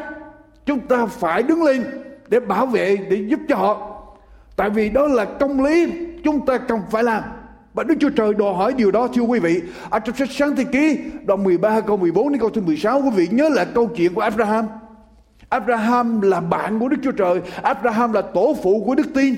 Chúng 0.66 0.80
ta 0.80 1.06
phải 1.06 1.44
đứng 1.44 1.64
lên 1.64 1.84
để 2.28 2.40
bảo 2.40 2.66
vệ, 2.66 2.98
để 3.10 3.18
giúp 3.28 3.40
cho 3.48 3.56
họ. 3.56 4.02
Tại 4.56 4.70
vì 4.70 4.90
đó 4.90 5.08
là 5.08 5.26
công 5.26 5.64
lý 5.64 5.92
chúng 6.24 6.46
ta 6.46 6.58
cần 6.58 6.80
phải 6.92 7.04
làm. 7.04 7.24
Và 7.74 7.84
Đức 7.84 7.96
Chúa 8.00 8.10
Trời 8.10 8.34
đòi 8.34 8.54
hỏi 8.54 8.74
điều 8.74 8.92
đó 8.92 9.08
thưa 9.08 9.22
quý 9.22 9.40
vị. 9.40 9.62
Ở 9.90 10.00
trong 10.00 10.16
sách 10.16 10.32
sáng 10.32 10.56
thế 10.56 10.64
ký 10.64 10.98
đoạn 11.26 11.44
13 11.44 11.82
câu 11.82 11.98
14 11.98 12.30
đến 12.30 12.42
câu 12.42 12.50
thứ 12.50 12.62
16 12.62 13.02
quý 13.02 13.10
vị 13.16 13.28
nhớ 13.32 13.50
lại 13.50 13.66
câu 13.76 13.88
chuyện 13.96 14.14
của 14.14 14.22
Abraham. 14.22 14.66
Abraham 15.56 16.22
là 16.22 16.40
bạn 16.40 16.80
của 16.80 16.90
Đức 16.90 16.98
Chúa 17.04 17.12
Trời. 17.12 17.42
Abraham 17.64 18.14
là 18.14 18.22
tổ 18.22 18.56
phụ 18.64 18.84
của 18.86 18.96
đức 18.96 19.08
tin. 19.14 19.36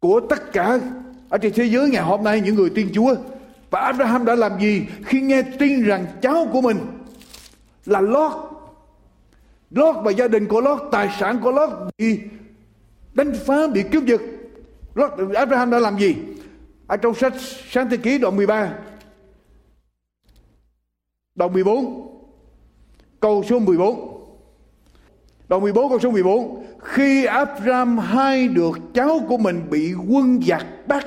Của 0.00 0.20
tất 0.20 0.52
cả 0.52 0.78
ở 1.28 1.38
trên 1.38 1.52
thế 1.52 1.64
giới 1.64 1.90
ngày 1.90 2.02
hôm 2.02 2.24
nay 2.24 2.40
những 2.40 2.54
người 2.54 2.70
tiên 2.70 2.90
Chúa. 2.94 3.14
Và 3.70 3.80
Abraham 3.80 4.24
đã 4.24 4.34
làm 4.34 4.60
gì 4.60 4.86
khi 5.04 5.20
nghe 5.20 5.42
tin 5.42 5.82
rằng 5.82 6.06
cháu 6.22 6.48
của 6.52 6.60
mình 6.60 6.78
là 7.86 8.00
Lot. 8.00 8.32
Lot 9.70 9.96
và 10.04 10.10
gia 10.10 10.28
đình 10.28 10.48
của 10.48 10.60
Lot, 10.60 10.80
tài 10.92 11.08
sản 11.18 11.38
của 11.42 11.50
Lot 11.50 11.70
bị 11.98 12.20
đánh 13.14 13.32
phá, 13.46 13.66
bị 13.66 13.82
cướp 13.92 14.04
giật. 14.04 14.20
Lot, 14.94 15.10
Abraham 15.34 15.70
đã 15.70 15.78
làm 15.78 15.98
gì? 15.98 16.16
Ở 16.86 16.96
trong 16.96 17.14
sách 17.14 17.32
Sáng 17.70 17.90
Thế 17.90 17.96
Ký 17.96 18.18
đoạn 18.18 18.36
13 18.36 18.72
Đoạn 21.34 21.52
14 21.52 22.10
Câu 23.20 23.42
số 23.48 23.58
14 23.58 24.09
Đoạn 25.50 25.62
14 25.62 25.88
câu 25.88 25.98
số 25.98 26.10
14 26.10 26.66
Khi 26.80 27.24
Abram 27.24 27.98
hai 27.98 28.48
được 28.48 28.78
cháu 28.94 29.20
của 29.28 29.38
mình 29.38 29.60
bị 29.70 29.94
quân 30.08 30.40
giặc 30.46 30.66
bắt, 30.86 31.06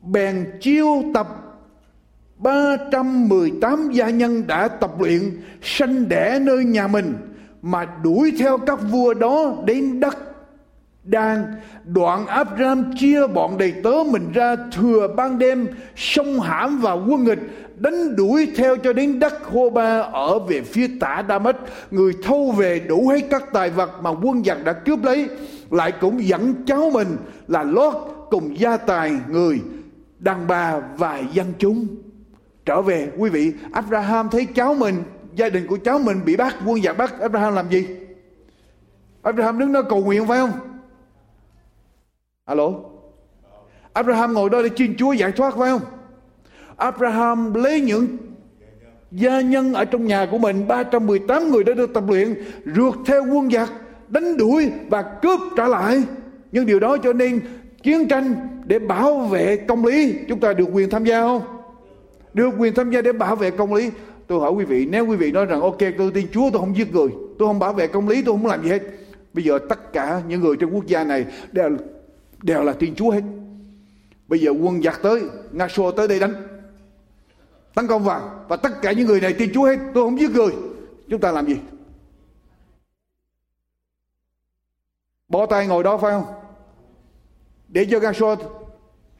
Bèn 0.00 0.58
chiêu 0.60 1.02
tập 1.14 1.28
318 2.38 3.90
gia 3.92 4.10
nhân 4.10 4.46
đã 4.46 4.68
tập 4.68 5.00
luyện, 5.00 5.42
sanh 5.62 6.08
đẻ 6.08 6.38
nơi 6.40 6.64
nhà 6.64 6.86
mình, 6.86 7.14
mà 7.62 7.86
đuổi 8.02 8.32
theo 8.38 8.58
các 8.58 8.78
vua 8.90 9.14
đó 9.14 9.54
đến 9.64 10.00
đất 10.00 10.16
đang 11.04 11.46
đoạn 11.84 12.26
Abraham 12.26 12.92
chia 12.98 13.26
bọn 13.26 13.58
đầy 13.58 13.72
tớ 13.82 13.92
mình 14.10 14.32
ra 14.32 14.56
thừa 14.72 15.08
ban 15.16 15.38
đêm, 15.38 15.68
sông 15.96 16.40
hãm 16.40 16.80
và 16.80 16.92
quân 16.92 17.24
nghịch, 17.24 17.38
đánh 17.76 18.16
đuổi 18.16 18.52
theo 18.56 18.76
cho 18.76 18.92
đến 18.92 19.18
đất 19.18 19.44
Hô 19.44 19.70
Ba 19.70 19.98
ở 20.00 20.38
về 20.38 20.60
phía 20.60 20.88
tả 21.00 21.22
Đa 21.28 21.38
người 21.90 22.12
thâu 22.22 22.52
về 22.52 22.78
đủ 22.78 23.08
hết 23.08 23.20
các 23.30 23.52
tài 23.52 23.70
vật 23.70 23.90
mà 24.02 24.10
quân 24.10 24.44
giặc 24.44 24.64
đã 24.64 24.72
cướp 24.72 25.04
lấy, 25.04 25.28
lại 25.70 25.92
cũng 26.00 26.26
dẫn 26.26 26.54
cháu 26.66 26.90
mình 26.90 27.16
là 27.48 27.62
Lót 27.62 27.94
cùng 28.30 28.58
gia 28.58 28.76
tài 28.76 29.12
người 29.28 29.60
đàn 30.18 30.46
bà 30.46 30.80
và 30.96 31.22
dân 31.32 31.46
chúng. 31.58 31.86
Trở 32.66 32.82
về, 32.82 33.08
quý 33.18 33.30
vị, 33.30 33.52
Abraham 33.72 34.28
thấy 34.28 34.46
cháu 34.54 34.74
mình, 34.74 34.94
gia 35.34 35.48
đình 35.48 35.66
của 35.66 35.78
cháu 35.84 35.98
mình 35.98 36.20
bị 36.24 36.36
bắt, 36.36 36.56
quân 36.66 36.82
giặc 36.82 36.98
bắt 36.98 37.20
Abraham 37.20 37.54
làm 37.54 37.70
gì? 37.70 37.86
Abraham 39.22 39.58
đứng 39.58 39.72
đó 39.72 39.82
cầu 39.82 40.04
nguyện 40.04 40.26
phải 40.26 40.38
không? 40.38 40.73
Alo? 42.44 42.72
Abraham 43.92 44.34
ngồi 44.34 44.50
đó 44.50 44.62
để 44.62 44.68
xin 44.76 44.96
Chúa 44.96 45.12
giải 45.12 45.32
thoát, 45.32 45.54
phải 45.56 45.70
không? 45.70 45.80
Abraham 46.76 47.54
lấy 47.54 47.80
những 47.80 48.06
gia 49.10 49.40
nhân 49.40 49.74
ở 49.74 49.84
trong 49.84 50.06
nhà 50.06 50.26
của 50.30 50.38
mình 50.38 50.68
318 50.68 51.50
người 51.50 51.64
đã 51.64 51.72
được 51.72 51.94
tập 51.94 52.04
luyện, 52.08 52.34
rượt 52.64 52.94
theo 53.06 53.24
quân 53.32 53.50
giặc, 53.50 53.72
đánh 54.08 54.36
đuổi 54.36 54.70
và 54.88 55.02
cướp 55.02 55.40
trả 55.56 55.68
lại. 55.68 56.02
Nhưng 56.52 56.66
điều 56.66 56.80
đó 56.80 56.96
cho 56.96 57.12
nên 57.12 57.40
chiến 57.82 58.08
tranh 58.08 58.34
để 58.64 58.78
bảo 58.78 59.18
vệ 59.18 59.56
công 59.56 59.84
lý, 59.84 60.14
chúng 60.28 60.40
ta 60.40 60.52
được 60.52 60.68
quyền 60.72 60.90
tham 60.90 61.04
gia 61.04 61.20
không? 61.20 61.42
Được 62.34 62.50
quyền 62.58 62.74
tham 62.74 62.90
gia 62.90 63.02
để 63.02 63.12
bảo 63.12 63.36
vệ 63.36 63.50
công 63.50 63.74
lý. 63.74 63.90
Tôi 64.26 64.40
hỏi 64.40 64.52
quý 64.52 64.64
vị, 64.64 64.86
nếu 64.90 65.06
quý 65.06 65.16
vị 65.16 65.32
nói 65.32 65.46
rằng, 65.46 65.60
ok, 65.60 65.78
tôi 65.98 66.10
tin 66.14 66.26
chúa, 66.32 66.50
tôi 66.50 66.60
không 66.60 66.76
giết 66.76 66.92
người, 66.92 67.08
tôi 67.38 67.48
không 67.48 67.58
bảo 67.58 67.72
vệ 67.72 67.86
công 67.86 68.08
lý, 68.08 68.22
tôi 68.22 68.34
không 68.34 68.46
làm 68.46 68.62
gì 68.62 68.68
hết. 68.68 68.82
Bây 69.32 69.44
giờ 69.44 69.58
tất 69.68 69.92
cả 69.92 70.22
những 70.28 70.40
người 70.40 70.56
trong 70.56 70.74
quốc 70.74 70.86
gia 70.86 71.04
này 71.04 71.26
đều 71.52 71.76
đều 72.44 72.64
là 72.64 72.72
tin 72.72 72.94
chúa 72.94 73.10
hết. 73.10 73.22
Bây 74.28 74.38
giờ 74.38 74.50
quân 74.50 74.82
giặc 74.82 75.00
tới, 75.02 75.22
nga 75.52 75.68
xô 75.68 75.90
tới 75.92 76.08
đây 76.08 76.20
đánh, 76.20 76.34
tấn 77.74 77.86
công 77.86 78.04
vào, 78.04 78.44
và 78.48 78.56
tất 78.56 78.82
cả 78.82 78.92
những 78.92 79.06
người 79.06 79.20
này 79.20 79.34
tin 79.38 79.50
chúa 79.54 79.64
hết. 79.64 79.78
Tôi 79.94 80.04
không 80.04 80.20
giết 80.20 80.30
người. 80.30 80.52
Chúng 81.10 81.20
ta 81.20 81.32
làm 81.32 81.46
gì? 81.46 81.56
Bỏ 85.28 85.46
tay 85.46 85.66
ngồi 85.66 85.82
đó 85.84 85.98
phải 85.98 86.12
không? 86.12 86.34
Để 87.68 87.86
cho 87.90 88.00
nga 88.00 88.12
xô 88.12 88.36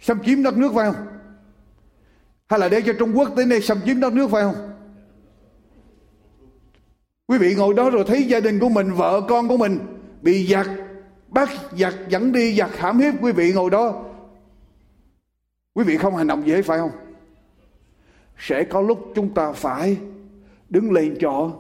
xâm 0.01 0.25
chiếm 0.25 0.43
đất 0.43 0.57
nước 0.57 0.73
phải 0.75 0.93
không? 0.93 1.07
Hay 2.47 2.61
là 2.61 2.69
để 2.69 2.83
cho 2.87 2.93
Trung 2.99 3.13
Quốc 3.15 3.29
tới 3.37 3.45
đây 3.45 3.61
xâm 3.61 3.79
chiếm 3.87 4.01
đất 4.01 4.13
nước 4.13 4.31
phải 4.31 4.43
không? 4.43 4.71
Quý 7.27 7.39
vị 7.39 7.55
ngồi 7.55 7.75
đó 7.75 7.91
rồi 7.91 8.05
thấy 8.07 8.23
gia 8.23 8.41
đình 8.41 8.59
của 8.61 8.69
mình, 8.69 8.93
vợ 8.93 9.21
con 9.29 9.49
của 9.49 9.57
mình 9.57 9.79
bị 10.23 10.47
giặc 10.47 10.67
bắt 11.35 11.49
giặc 11.79 11.95
dẫn 12.09 12.33
đi 12.33 12.57
giặc 12.57 12.77
hãm 12.79 12.99
hiếp 12.99 13.15
quý 13.21 13.33
vị 13.33 13.53
ngồi 13.53 13.71
đó. 13.71 14.05
Quý 15.75 15.85
vị 15.85 15.97
không 15.97 16.17
hành 16.17 16.27
động 16.27 16.47
gì 16.47 16.53
hết, 16.53 16.63
phải 16.63 16.79
không? 16.79 16.91
Sẽ 18.39 18.65
có 18.65 18.81
lúc 18.81 19.13
chúng 19.15 19.35
ta 19.35 19.53
phải 19.53 19.97
đứng 20.71 20.93
lên 20.93 21.17
cho 21.21 21.51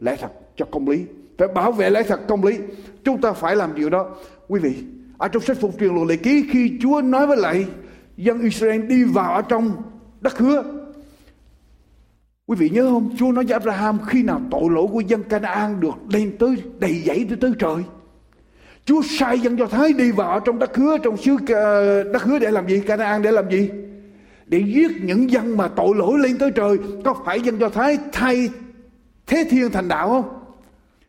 lẽ 0.00 0.16
thật, 0.16 0.32
cho 0.56 0.66
công 0.70 0.88
lý. 0.88 1.04
Phải 1.38 1.48
bảo 1.48 1.72
vệ 1.72 1.90
lẽ 1.90 2.02
thật, 2.02 2.20
công 2.28 2.44
lý. 2.44 2.58
Chúng 3.04 3.20
ta 3.20 3.32
phải 3.32 3.56
làm 3.56 3.74
điều 3.74 3.90
đó. 3.90 4.16
Quý 4.48 4.60
vị, 4.60 4.84
ở 5.18 5.28
trong 5.28 5.42
sách 5.42 5.56
phục 5.60 5.78
truyền 5.78 5.94
luật 5.94 6.08
lệ 6.08 6.16
ký, 6.16 6.46
khi 6.52 6.78
Chúa 6.82 7.00
nói 7.00 7.26
với 7.26 7.36
lại 7.36 7.66
dân 8.16 8.40
Israel 8.40 8.82
đi 8.82 9.04
vào 9.04 9.34
ở 9.34 9.42
trong 9.42 9.82
đất 10.20 10.38
hứa, 10.38 10.62
quý 12.46 12.56
vị 12.56 12.68
nhớ 12.68 12.90
không? 12.90 13.16
Chúa 13.16 13.32
nói 13.32 13.44
với 13.44 13.52
Abraham, 13.52 13.98
khi 14.06 14.22
nào 14.22 14.40
tội 14.50 14.70
lỗi 14.70 14.86
của 14.92 15.00
dân 15.00 15.22
Canaan 15.22 15.80
được 15.80 15.94
lên 16.08 16.36
tới, 16.38 16.56
đầy 16.78 17.02
dẫy 17.06 17.26
tới 17.28 17.38
tới 17.40 17.52
trời 17.58 17.84
Chúa 18.90 19.02
sai 19.02 19.40
dân 19.40 19.58
Do 19.58 19.66
Thái 19.66 19.92
đi 19.92 20.10
vào 20.10 20.40
trong 20.40 20.58
đất 20.58 20.76
hứa, 20.76 20.98
trong 20.98 21.16
xứ 21.16 21.36
ờ, 21.48 22.02
đất 22.02 22.22
hứa 22.22 22.38
để 22.38 22.50
làm 22.50 22.68
gì? 22.68 22.80
Canaan 22.80 23.22
để 23.22 23.30
làm 23.30 23.50
gì? 23.50 23.70
Để 24.46 24.62
giết 24.66 24.90
những 25.02 25.30
dân 25.30 25.56
mà 25.56 25.68
tội 25.68 25.94
lỗi 25.96 26.18
lên 26.18 26.38
tới 26.38 26.50
trời. 26.50 26.76
Có 27.04 27.14
phải 27.24 27.40
dân 27.40 27.60
Do 27.60 27.68
Thái 27.68 27.98
thay 28.12 28.48
thế 29.26 29.44
thiên 29.50 29.70
thành 29.70 29.88
đạo 29.88 30.08
không? 30.08 30.24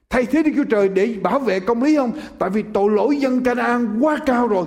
Thay 0.10 0.26
thế 0.26 0.44
Đức 0.44 0.52
Chúa 0.56 0.64
Trời 0.64 0.90
để 0.90 1.16
bảo 1.22 1.40
vệ 1.40 1.60
công 1.60 1.84
lý 1.84 1.96
không? 1.96 2.12
Tại 2.40 2.50
vì 2.50 2.64
tội 2.74 2.92
lỗi 2.92 3.18
dân 3.18 3.44
Canaan 3.44 4.00
quá 4.00 4.18
cao 4.26 4.48
rồi. 4.48 4.66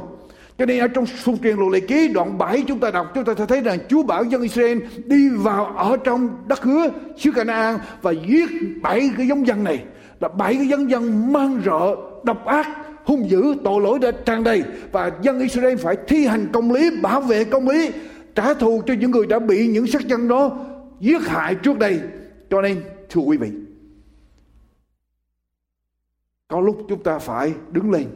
Cho 0.59 0.67
nên 0.67 0.81
ở 0.81 0.89
trong 0.89 1.07
xung 1.07 1.39
truyền 1.39 1.57
luật 1.57 1.73
lệ 1.73 1.81
ký, 1.81 2.09
đoạn 2.09 2.39
7 2.39 2.65
chúng 2.69 2.79
ta 2.79 2.91
đọc, 2.91 3.07
chúng 3.15 3.25
ta 3.25 3.35
thấy 3.49 3.61
rằng 3.61 3.79
Chúa 3.89 4.03
bảo 4.03 4.25
dân 4.25 4.43
Israel 4.43 4.79
đi 5.05 5.29
vào 5.29 5.65
ở 5.65 5.97
trong 6.05 6.29
đất 6.47 6.63
hứa, 6.63 6.89
xứ 7.17 7.31
Canaan 7.31 7.79
và 8.03 8.13
giết 8.29 8.51
bảy 8.83 9.11
cái 9.17 9.29
giống 9.29 9.47
dân 9.47 9.65
này. 9.65 9.85
Là 10.21 10.29
bảy 10.29 10.55
cái 10.55 10.69
giống 10.69 10.91
dân 10.91 11.33
mang 11.33 11.63
rợ, 11.65 11.97
độc 12.25 12.47
ác 12.47 12.84
hung 13.05 13.31
dữ 13.31 13.55
tội 13.65 13.83
lỗi 13.83 13.99
đã 13.99 14.11
tràn 14.11 14.45
đầy 14.45 14.63
và 14.93 15.19
dân 15.23 15.39
Israel 15.39 15.77
phải 15.77 15.97
thi 16.09 16.27
hành 16.27 16.47
công 16.53 16.73
lý, 16.73 16.91
bảo 17.03 17.21
vệ 17.21 17.45
công 17.45 17.69
lý, 17.69 17.91
trả 18.35 18.55
thù 18.55 18.83
cho 18.87 18.95
những 18.95 19.11
người 19.11 19.27
đã 19.27 19.39
bị 19.39 19.67
những 19.67 19.87
sắc 19.87 20.07
dân 20.07 20.29
đó 20.29 20.67
giết 21.01 21.23
hại 21.23 21.55
trước 21.55 21.79
đây. 21.79 22.01
Cho 22.51 22.63
nên, 22.63 22.83
thưa 23.11 23.21
quý 23.21 23.37
vị, 23.37 23.51
có 26.49 26.61
lúc 26.61 26.87
chúng 26.89 27.03
ta 27.03 27.19
phải 27.19 27.53
đứng 27.73 27.91
lên 27.91 28.07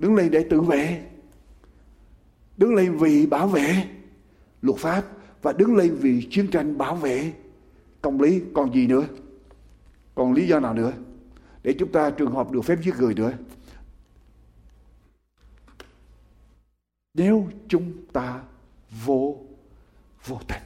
đứng 0.00 0.14
lên 0.14 0.30
để 0.30 0.46
tự 0.50 0.60
vệ, 0.60 1.02
đứng 2.56 2.74
lên 2.74 2.96
vì 2.96 3.26
bảo 3.26 3.48
vệ 3.48 3.84
luật 4.62 4.78
pháp 4.78 5.02
và 5.42 5.52
đứng 5.52 5.76
lên 5.76 5.96
vì 6.00 6.28
chiến 6.30 6.46
tranh 6.46 6.78
bảo 6.78 6.96
vệ 6.96 7.32
công 8.02 8.20
lý. 8.20 8.42
Còn 8.54 8.74
gì 8.74 8.86
nữa? 8.86 9.04
Còn 10.14 10.32
lý 10.32 10.46
do 10.46 10.60
nào 10.60 10.74
nữa? 10.74 10.92
Để 11.62 11.74
chúng 11.78 11.92
ta 11.92 12.10
trường 12.10 12.32
hợp 12.32 12.50
được 12.50 12.64
phép 12.64 12.78
giết 12.82 12.94
người 12.98 13.14
nữa. 13.14 13.32
Nếu 17.14 17.48
chúng 17.68 17.92
ta 18.12 18.42
vô 19.04 19.36
vô 20.26 20.38
tình 20.48 20.62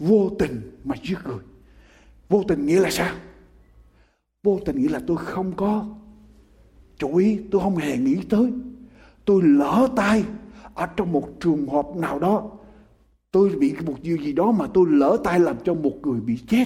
vô 0.00 0.30
tình 0.38 0.78
mà 0.84 0.96
giết 1.02 1.18
người, 1.24 1.44
vô 2.28 2.44
tình 2.48 2.66
nghĩa 2.66 2.80
là 2.80 2.90
sao? 2.90 3.14
Vô 4.42 4.60
tình 4.64 4.78
nghĩa 4.78 4.88
là 4.88 5.00
tôi 5.06 5.16
không 5.16 5.52
có 5.56 5.86
chú 6.98 7.16
ý, 7.16 7.40
tôi 7.50 7.60
không 7.60 7.76
hề 7.76 7.96
nghĩ 7.96 8.18
tới. 8.28 8.52
Tôi 9.24 9.42
lỡ 9.42 9.88
tay 9.96 10.24
ở 10.74 10.86
trong 10.96 11.12
một 11.12 11.28
trường 11.40 11.66
hợp 11.66 11.86
nào 11.96 12.18
đó, 12.18 12.50
tôi 13.30 13.48
bị 13.48 13.74
một 13.86 13.96
điều 14.02 14.16
gì 14.16 14.32
đó 14.32 14.52
mà 14.52 14.66
tôi 14.74 14.86
lỡ 14.88 15.16
tay 15.24 15.40
làm 15.40 15.56
cho 15.64 15.74
một 15.74 15.92
người 16.02 16.20
bị 16.20 16.38
chết. 16.48 16.64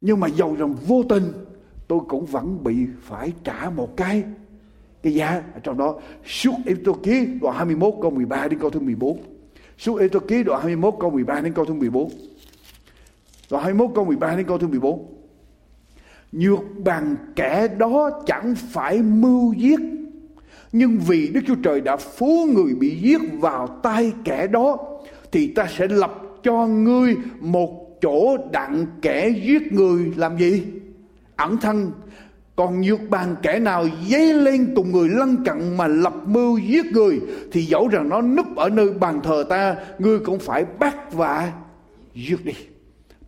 Nhưng 0.00 0.20
mà 0.20 0.28
giàu 0.28 0.56
rằng 0.58 0.74
vô 0.74 1.02
tình 1.08 1.32
tôi 1.88 2.00
cũng 2.08 2.26
vẫn 2.26 2.64
bị 2.64 2.76
phải 3.02 3.32
trả 3.44 3.70
một 3.70 3.96
cái. 3.96 4.22
Cái 5.02 5.14
giá 5.14 5.42
ở 5.54 5.60
trong 5.62 5.78
đó. 5.78 5.94
Suốt 6.26 6.54
Ê 6.66 6.74
Ký 7.02 7.26
đoạn 7.40 7.56
21 7.56 7.94
câu 8.02 8.10
13 8.10 8.48
đến 8.48 8.58
câu 8.60 8.70
thứ 8.70 8.80
14 8.80 9.18
suốt 9.78 9.98
Ê 9.98 10.08
Ký 10.28 10.42
đoạn 10.42 10.60
21 10.62 10.94
câu 11.00 11.10
13 11.10 11.40
đến 11.40 11.52
câu 11.52 11.64
thứ 11.64 11.74
14 11.74 12.10
đoạn 13.50 13.64
21 13.64 13.90
câu 13.94 14.04
13 14.04 14.36
đến 14.36 14.46
câu 14.46 14.58
thứ 14.58 14.66
14 14.66 15.16
Nhược 16.32 16.60
bằng 16.84 17.16
kẻ 17.36 17.68
đó 17.78 18.10
chẳng 18.26 18.54
phải 18.54 19.02
mưu 19.02 19.52
giết, 19.52 19.80
Nhưng 20.72 20.98
vì 20.98 21.28
Đức 21.28 21.40
Chúa 21.46 21.54
Trời 21.62 21.80
đã 21.80 21.96
phú 21.96 22.48
người 22.54 22.74
bị 22.74 22.96
giết 23.00 23.20
vào 23.32 23.66
tay 23.66 24.12
kẻ 24.24 24.46
đó, 24.46 24.78
Thì 25.32 25.46
ta 25.46 25.66
sẽ 25.76 25.88
lập 25.88 26.22
cho 26.42 26.66
ngươi 26.66 27.16
một 27.40 27.98
chỗ 28.02 28.36
đặng 28.52 28.86
kẻ 29.02 29.28
giết 29.28 29.72
người. 29.72 30.12
Làm 30.16 30.38
gì? 30.38 30.62
Ẩn 31.36 31.56
thân. 31.56 31.92
Còn 32.56 32.80
nhược 32.80 33.00
bàn 33.10 33.36
kẻ 33.42 33.58
nào 33.58 33.86
dấy 34.08 34.34
lên 34.34 34.72
cùng 34.76 34.92
người 34.92 35.08
lân 35.08 35.44
cận 35.44 35.76
mà 35.76 35.86
lập 35.86 36.14
mưu 36.26 36.58
giết 36.58 36.86
người, 36.86 37.20
thì 37.52 37.64
dẫu 37.64 37.88
rằng 37.88 38.08
nó 38.08 38.20
núp 38.20 38.56
ở 38.56 38.68
nơi 38.68 38.90
bàn 38.90 39.20
thờ 39.22 39.44
ta, 39.48 39.76
ngươi 39.98 40.18
cũng 40.18 40.38
phải 40.38 40.64
bắt 40.78 41.12
và 41.12 41.52
giết 42.14 42.44
đi. 42.44 42.52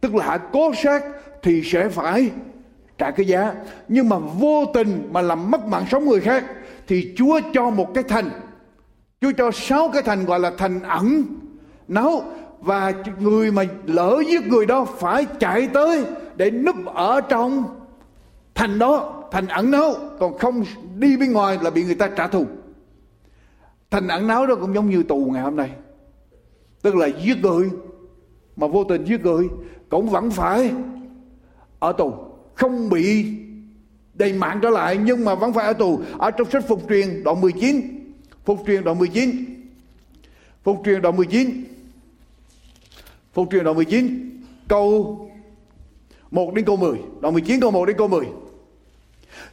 Tức 0.01 0.15
là 0.15 0.39
cố 0.53 0.73
sát 0.83 1.05
thì 1.43 1.63
sẽ 1.65 1.89
phải 1.89 2.31
trả 2.99 3.11
cái 3.11 3.27
giá. 3.27 3.55
Nhưng 3.89 4.09
mà 4.09 4.19
vô 4.19 4.65
tình 4.75 5.09
mà 5.13 5.21
làm 5.21 5.51
mất 5.51 5.67
mạng 5.67 5.85
sống 5.91 6.07
người 6.07 6.21
khác, 6.21 6.45
thì 6.87 7.15
Chúa 7.17 7.41
cho 7.53 7.71
một 7.71 7.95
cái 7.95 8.05
thành. 8.09 8.31
Chúa 9.21 9.33
cho 9.37 9.51
sáu 9.51 9.91
cái 9.93 10.03
thành 10.03 10.25
gọi 10.25 10.41
là 10.41 10.53
thành 10.59 10.83
ẩn, 10.83 11.25
nấu. 11.89 12.25
Và 12.61 12.93
người 13.21 13.53
mà 13.53 13.65
lỡ 13.87 14.23
giết 14.29 14.47
người 14.47 14.67
đó 14.67 14.85
phải 14.85 15.27
chạy 15.41 15.69
tới 15.73 16.05
để 16.37 16.51
núp 16.51 16.77
ở 16.95 17.21
trong 17.21 17.65
thành 18.59 18.79
đó, 18.79 19.25
thành 19.31 19.47
ẩn 19.47 19.71
náu. 19.71 19.95
Còn 20.19 20.39
không 20.39 20.65
đi 20.95 21.17
bên 21.17 21.33
ngoài 21.33 21.59
là 21.63 21.71
bị 21.71 21.85
người 21.85 21.95
ta 21.95 22.11
trả 22.17 22.29
thù. 22.29 22.47
Thành 23.91 24.09
ẩn 24.09 24.27
náu 24.27 24.47
đó 24.47 24.55
cũng 24.55 24.75
giống 24.75 24.91
như 24.91 25.03
tù 25.03 25.31
ngày 25.33 25.43
hôm 25.43 25.57
nay. 25.57 25.71
Tức 26.83 26.97
là 26.97 27.07
giết 27.07 27.39
người. 27.43 27.71
Mà 28.57 28.67
vô 28.67 28.85
tình 28.85 29.05
giết 29.05 29.25
người, 29.25 29.49
cũng 29.89 30.09
vẫn 30.09 30.31
phải 30.31 30.73
ở 31.79 31.93
tù. 31.93 32.13
Không 32.55 32.89
bị 32.89 33.27
đầy 34.15 34.33
mạng 34.33 34.59
trở 34.63 34.71
lại, 34.71 34.99
nhưng 35.05 35.25
mà 35.25 35.35
vẫn 35.35 35.53
phải 35.53 35.67
ở 35.67 35.73
tù. 35.73 36.01
Ở 36.19 36.31
trong 36.31 36.51
sách 36.51 36.65
phục 36.69 36.83
truyền 36.89 37.25
đoạn 37.25 37.41
19 37.41 37.81
phục 38.45 38.59
truyền 38.67 38.85
đoạn 38.85 38.99
19 38.99 39.31
phục 40.63 40.83
truyền 40.85 41.03
đoạn 41.03 41.17
19 41.17 41.65
phục 43.33 43.49
truyền 43.51 43.65
đoạn 43.65 43.77
19 43.77 44.31
câu 44.69 45.31
1 46.31 46.55
đến 46.55 46.65
câu 46.65 46.77
10 46.77 46.99
đoạn 47.21 47.35
19 47.35 47.61
câu 47.61 47.71
1 47.71 47.87
đến 47.87 47.97
câu 47.97 48.09
10 48.09 48.27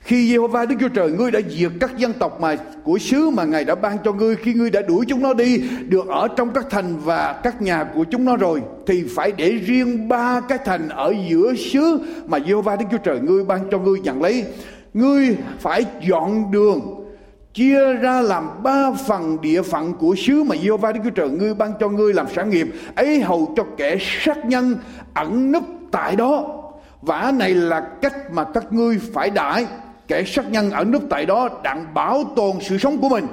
khi 0.06 0.38
Jehovah 0.38 0.68
Đức 0.68 0.76
Chúa 0.80 0.90
Trời, 0.90 1.12
ngươi 1.12 1.32
đã 1.32 1.40
diệt 1.50 1.72
các 1.80 1.98
dân 1.98 2.14
tộc 2.14 2.42
mà, 2.42 2.56
của 2.84 2.98
xứ 2.98 3.30
mà 3.30 3.44
Ngài 3.44 3.66
đã 3.66 3.76
ban 3.76 3.98
cho 4.04 4.12
ngươi 4.12 4.36
khi 4.36 4.54
ngươi 4.54 4.70
đã 4.70 4.82
đuổi 4.82 5.06
chúng 5.08 5.22
nó 5.22 5.34
đi, 5.34 5.58
được 5.88 6.08
ở 6.08 6.28
trong 6.28 6.54
các 6.54 6.66
thành 6.70 6.98
và 6.98 7.34
các 7.44 7.62
nhà 7.62 7.84
của 7.96 8.04
chúng 8.04 8.26
nó 8.26 8.36
rồi, 8.36 8.62
thì 8.88 9.04
phải 9.16 9.32
để 9.32 9.50
riêng 9.52 10.08
ba 10.08 10.42
cái 10.42 10.58
thành 10.66 10.90
ở 10.90 11.14
giữa 11.30 11.54
xứ 11.56 12.00
mà 12.26 12.38
Jehovah 12.38 12.78
Đức 12.78 12.86
Chúa 12.92 12.98
Trời, 12.98 13.20
ngươi 13.20 13.44
ban 13.44 13.60
cho 13.72 13.80
ngươi 13.80 14.00
nhận 14.00 14.22
lấy. 14.22 14.46
Ngươi 14.94 15.38
phải 15.60 15.86
dọn 16.08 16.52
đường, 16.52 16.82
chia 17.54 17.94
ra 17.94 18.22
làm 18.22 18.64
ba 18.64 18.92
phần 19.08 19.42
địa 19.42 19.62
phận 19.62 19.94
của 19.94 20.16
xứ 20.18 20.44
mà 20.44 20.56
Jehovah 20.56 20.94
Đức 20.94 21.00
Chúa 21.04 21.10
Trời, 21.10 21.30
ngươi 21.30 21.54
ban 21.54 21.72
cho 21.80 21.90
ngươi 21.90 22.14
làm 22.14 22.26
sản 22.36 22.50
nghiệp, 22.50 22.68
ấy 22.96 23.22
hầu 23.22 23.54
cho 23.58 23.64
kẻ 23.78 23.98
sát 24.00 24.46
nhân 24.46 24.76
ẩn 25.14 25.52
núp 25.52 25.64
tại 25.92 26.16
đó 26.16 26.62
vả 27.02 27.32
này 27.38 27.54
là 27.54 27.88
cách 28.02 28.16
mà 28.32 28.44
các 28.44 28.74
ngươi 28.74 29.00
phải 29.14 29.30
đãi 29.30 29.66
kẻ 30.08 30.24
sát 30.24 30.52
nhân 30.52 30.72
ở 30.72 30.84
nước 30.84 31.02
tại 31.10 31.26
đó 31.26 31.50
đặng 31.64 31.94
bảo 31.94 32.24
tồn 32.36 32.56
sự 32.62 32.78
sống 32.78 32.98
của 32.98 33.10
mình. 33.10 33.26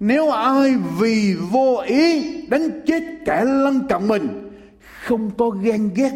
Nếu 0.00 0.30
ai 0.30 0.74
vì 0.98 1.34
vô 1.50 1.82
ý 1.86 2.32
đánh 2.48 2.80
chết 2.86 3.02
kẻ 3.26 3.44
lân 3.44 3.80
cận 3.88 4.08
mình, 4.08 4.50
không 5.04 5.30
có 5.38 5.50
ghen 5.50 5.90
ghét 5.94 6.12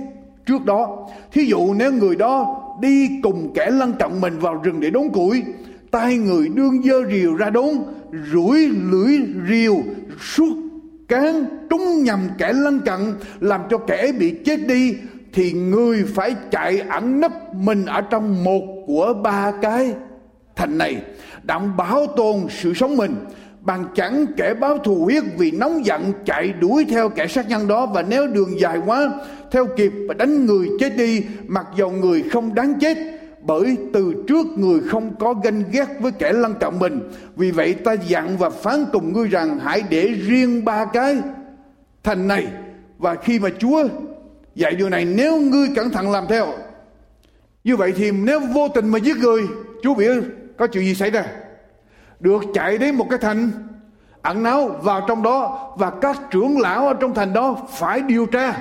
trước 0.47 0.65
đó, 0.65 1.09
thí 1.33 1.45
dụ 1.45 1.75
nếu 1.75 1.93
người 1.93 2.17
đó 2.17 2.65
đi 2.81 3.11
cùng 3.23 3.53
kẻ 3.55 3.71
lân 3.71 3.93
cận 3.93 4.21
mình 4.21 4.39
vào 4.39 4.55
rừng 4.55 4.81
để 4.81 4.91
đốn 4.91 5.09
củi 5.09 5.43
tay 5.91 6.17
người 6.17 6.49
đương 6.49 6.83
dơ 6.83 7.05
rìu 7.13 7.37
ra 7.37 7.51
đốn, 7.51 7.69
rủi 8.33 8.67
lưỡi 8.67 9.19
rìu, 9.49 9.77
suốt 10.21 10.57
cán 11.09 11.45
trúng 11.71 12.05
nhầm 12.05 12.21
kẻ 12.39 12.53
lân 12.53 12.81
cận, 12.81 13.01
làm 13.41 13.61
cho 13.71 13.79
kẻ 13.79 14.13
bị 14.19 14.35
chết 14.45 14.57
đi 14.67 14.95
thì 15.39 15.53
người 15.53 16.05
phải 16.15 16.35
chạy 16.51 16.81
ẩn 16.81 17.21
nấp 17.21 17.55
mình 17.55 17.87
ở 17.87 18.01
trong 18.01 18.45
một 18.45 18.63
của 18.87 19.15
ba 19.23 19.53
cái. 19.63 19.93
Thành 20.57 20.79
này, 20.79 21.03
đảm 21.43 21.77
bảo 21.77 22.07
tồn 22.07 22.37
sự 22.51 22.75
sống 22.75 22.97
mình, 22.97 23.15
bằng 23.61 23.85
chẳng 23.95 24.27
kẻ 24.37 24.55
báo 24.55 24.79
thù 24.79 25.05
huyết 25.05 25.23
vì 25.37 25.51
nóng 25.51 25.87
giận 25.87 26.13
chạy 26.25 26.53
đuổi 26.61 26.87
theo 26.89 27.09
kẻ 27.09 27.27
sát 27.27 27.49
nhân 27.49 27.69
đó, 27.69 27.87
và 27.87 28.03
nếu 28.03 28.27
đường 28.27 28.61
dài 28.61 28.79
quá, 28.87 29.11
theo 29.51 29.67
kịp 29.77 29.93
và 30.09 30.15
đánh 30.15 30.47
người 30.47 30.69
chết 30.81 30.97
đi, 30.97 31.23
mặc 31.47 31.67
dầu 31.77 31.91
người 31.91 32.23
không 32.33 32.55
đáng 32.55 32.75
chết, 32.81 32.99
bởi 33.43 33.77
từ 33.93 34.25
trước 34.29 34.47
người 34.57 34.81
không 34.81 35.15
có 35.19 35.35
ganh 35.45 35.63
ghét 35.73 35.89
với 36.01 36.13
kẻ 36.13 36.33
lân 36.33 36.55
cận 36.61 36.79
mình. 36.79 37.01
Vì 37.37 37.51
vậy 37.51 37.75
ta 37.75 37.93
dặn 37.93 38.37
và 38.39 38.51
phán 38.51 38.85
cùng 38.93 39.13
ngươi 39.13 39.29
rằng, 39.29 39.59
hãy 39.59 39.83
để 39.91 40.09
riêng 40.09 40.65
ba 40.65 40.85
cái. 40.85 41.17
Thành 42.05 42.29
này, 42.29 42.47
và 42.99 43.15
khi 43.15 43.39
mà 43.39 43.49
chúa 43.59 43.89
dạy 44.59 44.75
điều 44.75 44.89
này 44.89 45.05
nếu 45.05 45.41
ngươi 45.41 45.69
cẩn 45.77 45.91
thận 45.91 46.11
làm 46.11 46.27
theo. 46.29 46.47
Như 47.65 47.77
vậy 47.77 47.93
thì 47.97 48.11
nếu 48.11 48.41
vô 48.41 48.69
tình 48.69 48.89
mà 48.89 48.99
giết 48.99 49.17
người, 49.17 49.43
chú 49.83 49.95
biết 49.95 50.23
có 50.59 50.67
chuyện 50.67 50.85
gì 50.85 50.95
xảy 50.95 51.11
ra? 51.11 51.25
Được 52.21 52.43
chạy 52.55 52.79
đến 52.79 52.95
một 52.95 53.07
cái 53.11 53.19
thành, 53.19 53.51
ẩn 54.23 54.43
náu 54.43 54.69
vào 54.69 55.05
trong 55.09 55.23
đó 55.23 55.71
và 55.77 55.91
các 55.91 56.21
trưởng 56.31 56.61
lão 56.61 56.89
ở 56.89 56.95
trong 56.95 57.15
thành 57.15 57.33
đó 57.33 57.57
phải 57.71 58.01
điều 58.01 58.27
tra. 58.27 58.59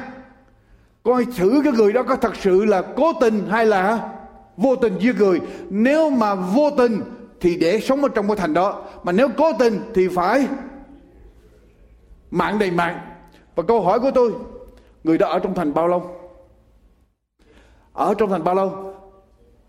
Coi 1.03 1.25
thử 1.37 1.61
cái 1.63 1.73
người 1.73 1.93
đó 1.93 2.03
có 2.03 2.15
thật 2.15 2.35
sự 2.35 2.65
là 2.65 2.81
cố 2.95 3.13
tình 3.21 3.47
hay 3.49 3.65
là 3.65 4.09
vô 4.57 4.75
tình 4.75 4.97
giết 4.99 5.15
người. 5.19 5.41
Nếu 5.69 6.09
mà 6.09 6.35
vô 6.35 6.69
tình 6.77 7.01
thì 7.41 7.57
để 7.57 7.79
sống 7.79 8.01
ở 8.01 8.09
trong 8.15 8.27
cái 8.27 8.37
thành 8.37 8.53
đó, 8.53 8.83
mà 9.03 9.11
nếu 9.11 9.29
cố 9.37 9.51
tình 9.59 9.79
thì 9.93 10.07
phải 10.07 10.47
mạng 12.31 12.59
đầy 12.59 12.71
mạng. 12.71 12.99
Và 13.55 13.63
câu 13.63 13.81
hỏi 13.81 13.99
của 13.99 14.11
tôi 14.11 14.33
Người 15.07 15.17
đó 15.17 15.27
ở 15.27 15.39
trong 15.39 15.53
thành 15.53 15.73
bao 15.73 15.87
lâu? 15.87 16.15
Ở 17.93 18.13
trong 18.17 18.29
thành 18.29 18.43
bao 18.43 18.55
lâu? 18.55 18.93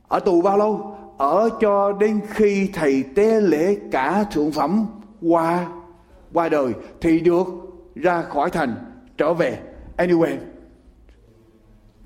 Ở 0.09 0.20
tù 0.20 0.42
bao 0.42 0.59
lâu? 0.59 0.98
Ở 1.18 1.48
cho 1.61 1.92
đến 1.92 2.20
khi 2.31 2.70
thầy 2.74 3.05
tế 3.14 3.40
lễ 3.40 3.77
cả 3.90 4.24
thượng 4.33 4.53
phẩm 4.53 4.87
qua 5.22 5.66
qua 6.33 6.48
đời 6.48 6.72
thì 7.01 7.20
được 7.20 7.46
ra 7.94 8.22
khỏi 8.22 8.51
thành, 8.51 8.74
trở 9.16 9.35
về 9.35 9.59
anyway, 9.96 10.37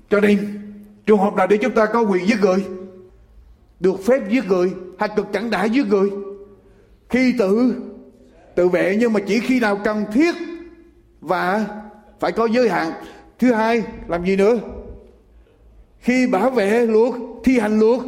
cho 0.09 0.19
nên 0.19 0.61
trường 1.05 1.19
hợp 1.19 1.33
nào 1.35 1.47
để 1.47 1.57
chúng 1.57 1.73
ta 1.73 1.85
có 1.85 2.01
quyền 2.01 2.27
giết 2.27 2.37
người, 2.41 2.65
được 3.79 3.95
phép 4.05 4.29
giết 4.29 4.47
người 4.47 4.73
hay 4.99 5.09
cực 5.15 5.27
chẳng 5.33 5.49
đã 5.49 5.63
giết 5.65 5.87
người, 5.87 6.09
khi 7.09 7.33
tự 7.39 7.75
tự 8.55 8.67
vệ 8.67 8.97
nhưng 8.99 9.13
mà 9.13 9.19
chỉ 9.27 9.39
khi 9.39 9.59
nào 9.59 9.79
cần 9.83 10.05
thiết 10.13 10.35
và 11.21 11.65
phải 12.19 12.31
có 12.31 12.45
giới 12.45 12.69
hạn 12.69 12.91
thứ 13.43 13.51
hai, 13.51 13.83
làm 14.07 14.25
gì 14.25 14.35
nữa? 14.35 14.59
Khi 15.99 16.27
bảo 16.27 16.49
vệ 16.49 16.85
luật, 16.85 17.13
thi 17.43 17.59
hành 17.59 17.79
luật 17.79 17.99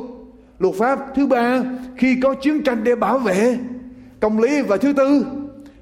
luật 0.60 0.76
pháp. 0.76 1.00
Thứ 1.16 1.28
ba, 1.28 1.64
khi 1.98 2.20
có 2.24 2.34
chiến 2.34 2.64
tranh 2.64 2.84
để 2.84 2.96
bảo 2.96 3.18
vệ 3.18 3.58
công 4.20 4.40
lý 4.40 4.62
và 4.62 4.78
thứ 4.78 4.94
tư, 4.94 5.26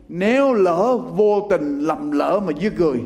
nếu 0.10 0.54
lỡ 0.54 0.98
vô 0.98 1.48
tình 1.50 1.80
lầm 1.80 2.12
lỡ 2.12 2.40
mà 2.46 2.54
giết 2.60 2.80
người, 2.80 3.00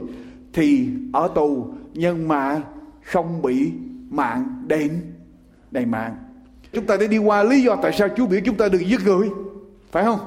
thì 0.54 0.88
ở 1.14 1.30
tù, 1.36 1.68
nhưng 1.94 2.28
mà 2.28 2.62
không 3.04 3.42
bị 3.42 3.72
mạng 4.10 4.64
đền 4.68 5.02
đầy 5.72 5.86
mạng. 5.86 6.16
Chúng 6.74 6.86
ta 6.86 6.98
đã 6.98 7.08
đi 7.08 7.18
qua 7.18 7.44
lý 7.44 7.62
do 7.62 7.76
tại 7.76 7.94
sao 7.94 8.08
Chúa 8.18 8.26
biểu 8.26 8.40
chúng 8.46 8.56
ta 8.56 8.70
đừng 8.70 8.90
giết 8.90 9.00
người, 9.06 9.30
phải 9.92 10.04
không? 10.04 10.20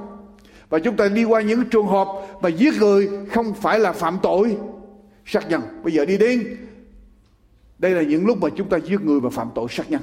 Và 0.69 0.79
chúng 0.79 0.97
ta 0.97 1.09
đi 1.09 1.25
qua 1.25 1.41
những 1.41 1.65
trường 1.65 1.87
hợp 1.87 2.09
mà 2.43 2.49
giết 2.49 2.75
người 2.79 3.09
không 3.33 3.55
phải 3.55 3.79
là 3.79 3.93
phạm 3.93 4.19
tội 4.23 4.57
sát 5.31 5.49
nhân. 5.49 5.63
Bây 5.83 5.93
giờ 5.93 6.05
đi 6.05 6.19
đến. 6.19 6.57
Đây 7.79 7.91
là 7.91 8.03
những 8.03 8.27
lúc 8.27 8.39
mà 8.39 8.49
chúng 8.57 8.69
ta 8.69 8.77
giết 8.77 9.01
người 9.01 9.21
và 9.21 9.31
phạm 9.31 9.49
tội 9.55 9.67
sát 9.71 9.91
nhân. 9.91 10.03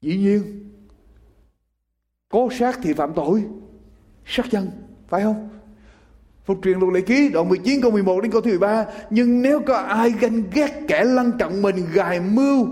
Dĩ 0.00 0.16
nhiên 0.16 0.70
cố 2.28 2.48
sát 2.58 2.78
thì 2.82 2.92
phạm 2.92 3.12
tội 3.14 3.44
sát 4.26 4.46
nhân, 4.50 4.70
phải 5.08 5.22
không? 5.22 5.48
Phục 6.44 6.58
truyền 6.62 6.78
luật 6.78 6.94
lệ 6.94 7.00
ký 7.00 7.28
đoạn 7.28 7.48
19 7.48 7.80
câu 7.82 7.90
11 7.90 8.20
đến 8.20 8.32
câu 8.32 8.40
thứ 8.40 8.50
13 8.50 8.86
Nhưng 9.10 9.42
nếu 9.42 9.60
có 9.60 9.76
ai 9.76 10.10
ganh 10.10 10.42
ghét 10.52 10.80
kẻ 10.88 11.04
lăn 11.04 11.32
trọng 11.38 11.62
mình, 11.62 11.86
gài 11.92 12.20
mưu 12.20 12.68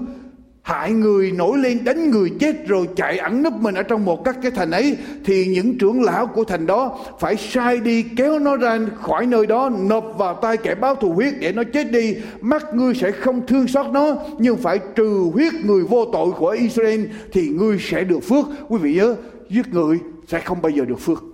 hại 0.65 0.93
người, 0.93 1.33
nổi 1.33 1.59
lên 1.59 1.85
đánh 1.85 2.11
người 2.11 2.31
chết 2.41 2.67
rồi 2.67 2.89
chạy 2.97 3.19
ẩn 3.19 3.43
nấp 3.43 3.53
mình 3.53 3.75
ở 3.75 3.83
trong 3.83 4.05
một 4.05 4.25
các 4.25 4.37
cái 4.43 4.51
thành 4.51 4.71
ấy, 4.71 4.97
thì 5.25 5.47
những 5.47 5.79
trưởng 5.79 6.03
lão 6.03 6.27
của 6.27 6.45
thành 6.45 6.67
đó 6.67 6.99
phải 7.21 7.37
sai 7.37 7.81
đi 7.81 8.03
kéo 8.03 8.39
nó 8.39 8.57
ra 8.57 8.79
khỏi 9.03 9.27
nơi 9.27 9.47
đó, 9.47 9.71
nộp 9.79 10.15
vào 10.19 10.35
tay 10.35 10.57
kẻ 10.57 10.75
báo 10.75 10.95
thù 10.95 11.13
huyết 11.13 11.35
để 11.41 11.53
nó 11.53 11.63
chết 11.73 11.91
đi. 11.91 12.17
Mắt 12.41 12.75
ngươi 12.75 12.95
sẽ 12.95 13.11
không 13.11 13.47
thương 13.47 13.69
xót 13.69 13.87
nó, 13.93 14.17
nhưng 14.39 14.57
phải 14.57 14.79
trừ 14.95 15.31
huyết 15.33 15.53
người 15.55 15.83
vô 15.83 16.05
tội 16.13 16.33
của 16.33 16.49
Israel 16.49 17.05
thì 17.33 17.49
ngươi 17.49 17.79
sẽ 17.81 18.05
được 18.05 18.21
phước. 18.21 18.45
Quý 18.69 18.79
vị 18.79 18.95
nhớ, 18.95 19.17
giết 19.49 19.69
người 19.69 19.99
sẽ 20.29 20.41
không 20.41 20.63
bao 20.63 20.71
giờ 20.71 20.85
được 20.85 21.01
phước. 21.01 21.25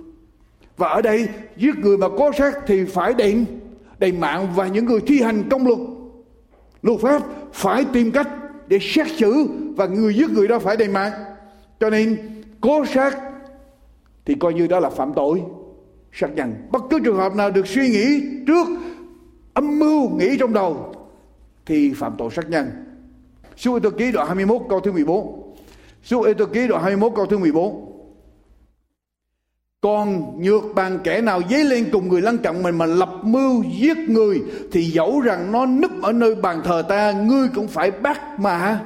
Và 0.76 0.88
ở 0.88 1.02
đây, 1.02 1.28
giết 1.56 1.78
người 1.78 1.98
mà 1.98 2.08
có 2.18 2.32
sát 2.38 2.54
thì 2.66 2.84
phải 2.84 3.14
đền 3.14 3.44
đền 3.98 4.20
mạng 4.20 4.48
và 4.54 4.66
những 4.66 4.84
người 4.84 5.00
thi 5.06 5.22
hành 5.22 5.42
công 5.50 5.66
luật. 5.66 5.78
Luật 6.82 7.00
pháp 7.00 7.22
phải 7.52 7.84
tìm 7.92 8.10
cách 8.10 8.28
để 8.70 8.78
xét 8.80 9.06
xử 9.16 9.46
và 9.76 9.87
người 9.87 10.14
giết 10.14 10.30
người 10.30 10.48
đó 10.48 10.59
phải 10.59 10.76
đền 10.76 10.92
mạng. 10.92 11.12
Cho 11.80 11.90
nên, 11.90 12.16
cố 12.61 12.85
sát 12.94 13.18
thì 14.24 14.35
coi 14.35 14.54
như 14.54 14.66
đó 14.66 14.80
là 14.80 14.90
phạm 14.90 15.12
tội. 15.14 15.42
Sát 16.12 16.30
nhân 16.35 16.54
bất 16.70 16.83
cứ 16.90 16.98
trường 17.04 17.16
hợp 17.16 17.35
nào 17.35 17.50
được 17.50 17.66
suy 17.66 17.88
nghĩ 17.88 18.22
trước, 18.46 18.66
âm 19.54 19.78
mưu 19.78 20.09
nghĩ 20.09 20.37
trong 20.38 20.52
đầu 20.52 20.94
thì 21.66 21.92
phạm 21.94 22.14
tội 22.18 22.30
sát 22.30 22.50
nhân 22.50 22.70
Sư 23.56 23.70
Ê 23.74 23.80
Tô 23.83 23.90
Ký 23.90 24.12
đoạn 24.12 24.26
21 24.26 24.62
câu 24.68 24.80
thứ 24.80 24.92
14 24.92 25.54
Sư 26.02 26.16
Ê 26.26 26.35
Tô 26.35 26.46
Ký 26.46 26.66
đoạn 26.66 26.83
21 26.83 27.12
câu 27.16 27.26
thứ 27.26 27.38
14 27.38 27.89
còn 29.80 30.40
nhược 30.42 30.62
bằng 30.74 30.98
kẻ 31.04 31.20
nào 31.20 31.40
dấy 31.50 31.64
lên 31.64 31.88
cùng 31.92 32.08
người 32.08 32.22
lân 32.22 32.38
cận 32.38 32.62
mình 32.62 32.78
mà 32.78 32.86
lập 32.86 33.10
mưu 33.22 33.62
giết 33.62 33.96
người, 33.96 34.42
thì 34.72 34.84
dẫu 34.84 35.20
rằng 35.20 35.52
nó 35.52 35.66
núp 35.66 35.90
ở 36.02 36.12
nơi 36.12 36.34
bàn 36.34 36.60
thờ 36.64 36.82
ta, 36.88 37.12
ngươi 37.12 37.48
cũng 37.54 37.68
phải 37.68 37.90
bắt 37.90 38.40
mà. 38.40 38.80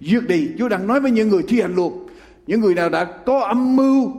Giết 0.00 0.20
đi, 0.28 0.48
chúa 0.58 0.68
đang 0.68 0.86
nói 0.86 1.00
với 1.00 1.10
những 1.10 1.28
người 1.28 1.42
thi 1.48 1.60
hành 1.60 1.74
luật. 1.74 1.92
Những 2.46 2.60
người 2.60 2.74
nào 2.74 2.88
đã 2.88 3.04
có 3.04 3.40
âm 3.40 3.76
mưu, 3.76 4.12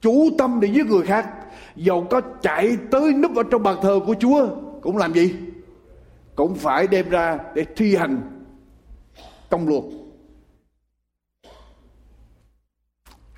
chủ 0.00 0.30
tâm 0.38 0.60
để 0.60 0.68
giết 0.68 0.86
người 0.86 1.02
khác, 1.02 1.28
dầu 1.76 2.06
có 2.10 2.20
chạy 2.20 2.76
tới 2.90 3.12
núp 3.12 3.36
ở 3.36 3.42
trong 3.50 3.62
bàn 3.62 3.76
thờ 3.82 4.00
của 4.06 4.14
chúa, 4.20 4.48
cũng 4.82 4.96
làm 4.96 5.14
gì? 5.14 5.34
Cũng 6.34 6.54
phải 6.54 6.86
đem 6.86 7.08
ra 7.10 7.38
để 7.54 7.64
thi 7.76 7.96
hành 7.96 8.20
công 9.50 9.68
luật. 9.68 9.82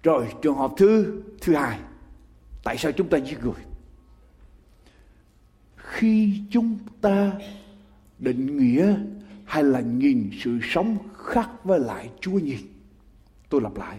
Rồi 0.05 0.27
trường 0.43 0.57
hợp 0.57 0.73
thứ 0.77 1.23
thứ 1.41 1.55
hai, 1.55 1.79
tại 2.65 2.79
sao 2.79 2.93
chúng 2.93 3.09
ta 3.09 3.19
giết 3.19 3.39
người? 3.43 3.65
Khi 5.77 6.43
chúng 6.51 6.79
ta 7.01 7.33
định 8.19 8.59
nghĩa 8.59 8.97
hay 9.45 9.65
là 9.65 9.81
nhìn 9.81 10.31
sự 10.41 10.59
sống 10.63 10.99
khác 11.19 11.51
với 11.65 11.81
lại 11.81 12.11
Chúa 12.21 12.39
nhìn. 12.39 12.59
Tôi 13.49 13.61
lặp 13.61 13.77
lại. 13.77 13.99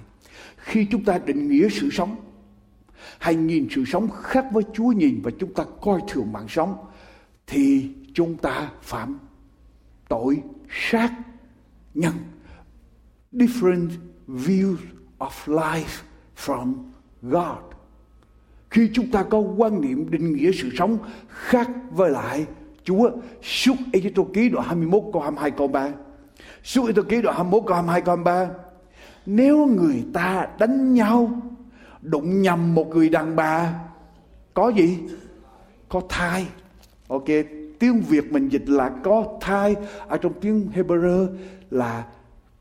Khi 0.57 0.87
chúng 0.91 1.03
ta 1.03 1.17
định 1.17 1.49
nghĩa 1.49 1.69
sự 1.69 1.89
sống 1.91 2.15
hay 3.19 3.35
nhìn 3.35 3.67
sự 3.71 3.85
sống 3.85 4.09
khác 4.09 4.45
với 4.51 4.63
Chúa 4.73 4.91
nhìn 4.91 5.21
và 5.23 5.31
chúng 5.39 5.53
ta 5.53 5.63
coi 5.81 6.01
thường 6.07 6.31
mạng 6.31 6.47
sống 6.49 6.85
thì 7.47 7.89
chúng 8.13 8.37
ta 8.37 8.71
phạm 8.81 9.19
tội 10.09 10.41
sát 10.69 11.13
nhân. 11.93 12.13
Different 13.31 13.89
views 14.27 14.77
of 15.19 15.29
life 15.45 16.03
from 16.45 16.73
God. 17.21 17.75
Khi 18.69 18.89
chúng 18.93 19.11
ta 19.11 19.23
có 19.23 19.37
quan 19.39 19.81
niệm 19.81 20.11
định 20.11 20.33
nghĩa 20.33 20.51
sự 20.51 20.69
sống 20.77 20.97
khác 21.27 21.69
với 21.91 22.11
lại 22.11 22.45
Chúa, 22.83 23.09
suốt 23.41 23.75
Ê 23.93 24.01
Tô 24.15 24.27
Ký 24.33 24.49
đoạn 24.49 24.67
21 24.67 25.03
câu 25.13 25.21
22 25.21 25.51
câu 25.51 25.67
3. 25.67 25.89
Suốt 26.63 26.87
Ê 26.87 26.93
Tô 26.95 27.01
Ký 27.09 27.21
đoạn 27.21 27.35
21 27.35 27.63
câu 27.67 27.75
22 27.75 28.01
câu 28.01 28.15
3. 28.15 28.49
Nếu 29.25 29.65
người 29.65 30.03
ta 30.13 30.47
đánh 30.59 30.93
nhau, 30.93 31.41
đụng 32.01 32.41
nhầm 32.41 32.75
một 32.75 32.87
người 32.87 33.09
đàn 33.09 33.35
bà, 33.35 33.73
có 34.53 34.69
gì? 34.69 34.99
Có 35.89 36.01
thai. 36.09 36.47
Ok, 37.07 37.25
tiếng 37.79 38.01
Việt 38.01 38.31
mình 38.31 38.49
dịch 38.49 38.69
là 38.69 38.91
có 39.03 39.37
thai, 39.41 39.75
ở 40.07 40.17
trong 40.17 40.33
tiếng 40.41 40.67
Hebrew 40.75 41.27
là 41.71 42.05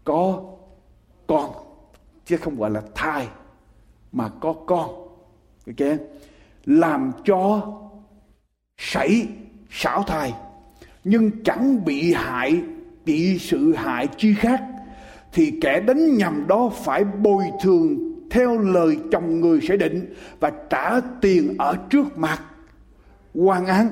có 0.04 0.42
con 1.26 1.63
chứ 2.24 2.36
không 2.36 2.58
gọi 2.58 2.70
là 2.70 2.82
thai, 2.94 3.28
mà 4.12 4.28
có 4.40 4.52
con. 4.66 4.90
Ok? 5.66 5.98
Làm 6.64 7.12
cho 7.24 7.72
sảy 8.78 9.28
xảo 9.70 10.02
thai, 10.02 10.34
nhưng 11.04 11.30
chẳng 11.44 11.84
bị 11.84 12.12
hại, 12.12 12.62
bị 13.04 13.38
sự 13.38 13.74
hại 13.74 14.08
chi 14.16 14.34
khác, 14.34 14.62
thì 15.32 15.58
kẻ 15.60 15.80
đánh 15.80 16.16
nhầm 16.16 16.44
đó 16.48 16.70
phải 16.84 17.04
bồi 17.04 17.44
thường 17.62 18.14
theo 18.30 18.58
lời 18.58 18.98
chồng 19.12 19.40
người 19.40 19.60
sẽ 19.68 19.76
định 19.76 20.14
và 20.40 20.52
trả 20.70 21.00
tiền 21.20 21.54
ở 21.58 21.76
trước 21.90 22.18
mặt. 22.18 22.42
Quan 23.34 23.66
án. 23.66 23.88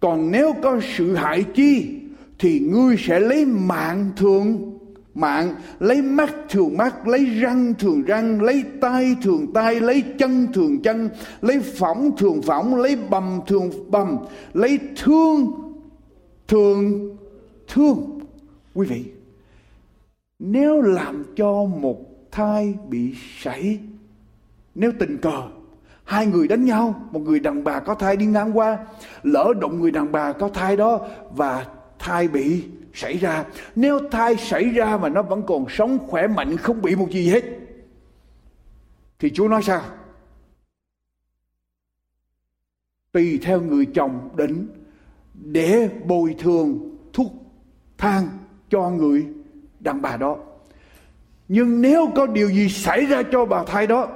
Còn 0.00 0.30
nếu 0.30 0.52
có 0.62 0.80
sự 0.96 1.14
hại 1.14 1.44
chi, 1.54 2.00
thì 2.38 2.60
ngươi 2.60 2.96
sẽ 2.98 3.20
lấy 3.20 3.44
mạng 3.44 4.10
thường 4.16 4.69
mạng, 5.14 5.54
lấy 5.78 6.02
mắt 6.02 6.34
thường 6.48 6.76
mắt, 6.76 7.08
lấy 7.08 7.24
răng 7.24 7.74
thường 7.78 8.02
răng, 8.02 8.42
lấy 8.42 8.64
tay 8.80 9.16
thường 9.22 9.52
tay 9.54 9.80
lấy 9.80 10.04
chân 10.18 10.52
thường 10.52 10.82
chân, 10.82 11.10
lấy 11.40 11.60
phỏng 11.60 12.10
thường 12.16 12.42
phỏng, 12.42 12.74
lấy 12.74 12.96
bầm 13.10 13.40
thường 13.46 13.70
bầm, 13.90 14.16
lấy 14.52 14.78
thương 14.96 15.52
thường 16.48 17.16
thương. 17.68 18.20
Quý 18.74 18.86
vị, 18.86 19.04
nếu 20.38 20.80
làm 20.80 21.24
cho 21.36 21.64
một 21.64 21.98
thai 22.30 22.74
bị 22.88 23.14
sảy, 23.38 23.78
nếu 24.74 24.92
tình 24.98 25.18
cờ, 25.18 25.42
hai 26.04 26.26
người 26.26 26.48
đánh 26.48 26.64
nhau, 26.64 27.08
một 27.12 27.20
người 27.20 27.40
đàn 27.40 27.64
bà 27.64 27.80
có 27.80 27.94
thai 27.94 28.16
đi 28.16 28.26
ngang 28.26 28.58
qua, 28.58 28.78
lỡ 29.22 29.52
động 29.60 29.80
người 29.80 29.90
đàn 29.90 30.12
bà 30.12 30.32
có 30.32 30.48
thai 30.48 30.76
đó 30.76 31.00
và 31.36 31.66
thai 31.98 32.28
bị 32.28 32.64
xảy 32.94 33.18
ra. 33.18 33.44
Nếu 33.76 34.00
thai 34.10 34.36
xảy 34.36 34.64
ra 34.64 34.96
mà 34.96 35.08
nó 35.08 35.22
vẫn 35.22 35.42
còn 35.46 35.66
sống, 35.68 35.98
khỏe 36.08 36.26
mạnh, 36.26 36.56
không 36.56 36.82
bị 36.82 36.94
một 36.94 37.08
gì 37.10 37.28
hết, 37.28 37.44
thì 39.18 39.30
chúa 39.30 39.48
nói 39.48 39.62
sao? 39.62 39.82
Tùy 43.12 43.38
theo 43.42 43.60
người 43.60 43.86
chồng 43.94 44.30
định 44.36 44.68
để 45.34 45.90
bồi 46.04 46.34
thường 46.38 46.96
thuốc 47.12 47.32
thang 47.98 48.28
cho 48.70 48.90
người 48.90 49.26
đàn 49.80 50.02
bà 50.02 50.16
đó. 50.16 50.36
Nhưng 51.48 51.80
nếu 51.80 52.10
có 52.14 52.26
điều 52.26 52.48
gì 52.48 52.68
xảy 52.68 53.06
ra 53.06 53.22
cho 53.32 53.44
bà 53.44 53.64
thai 53.64 53.86
đó, 53.86 54.08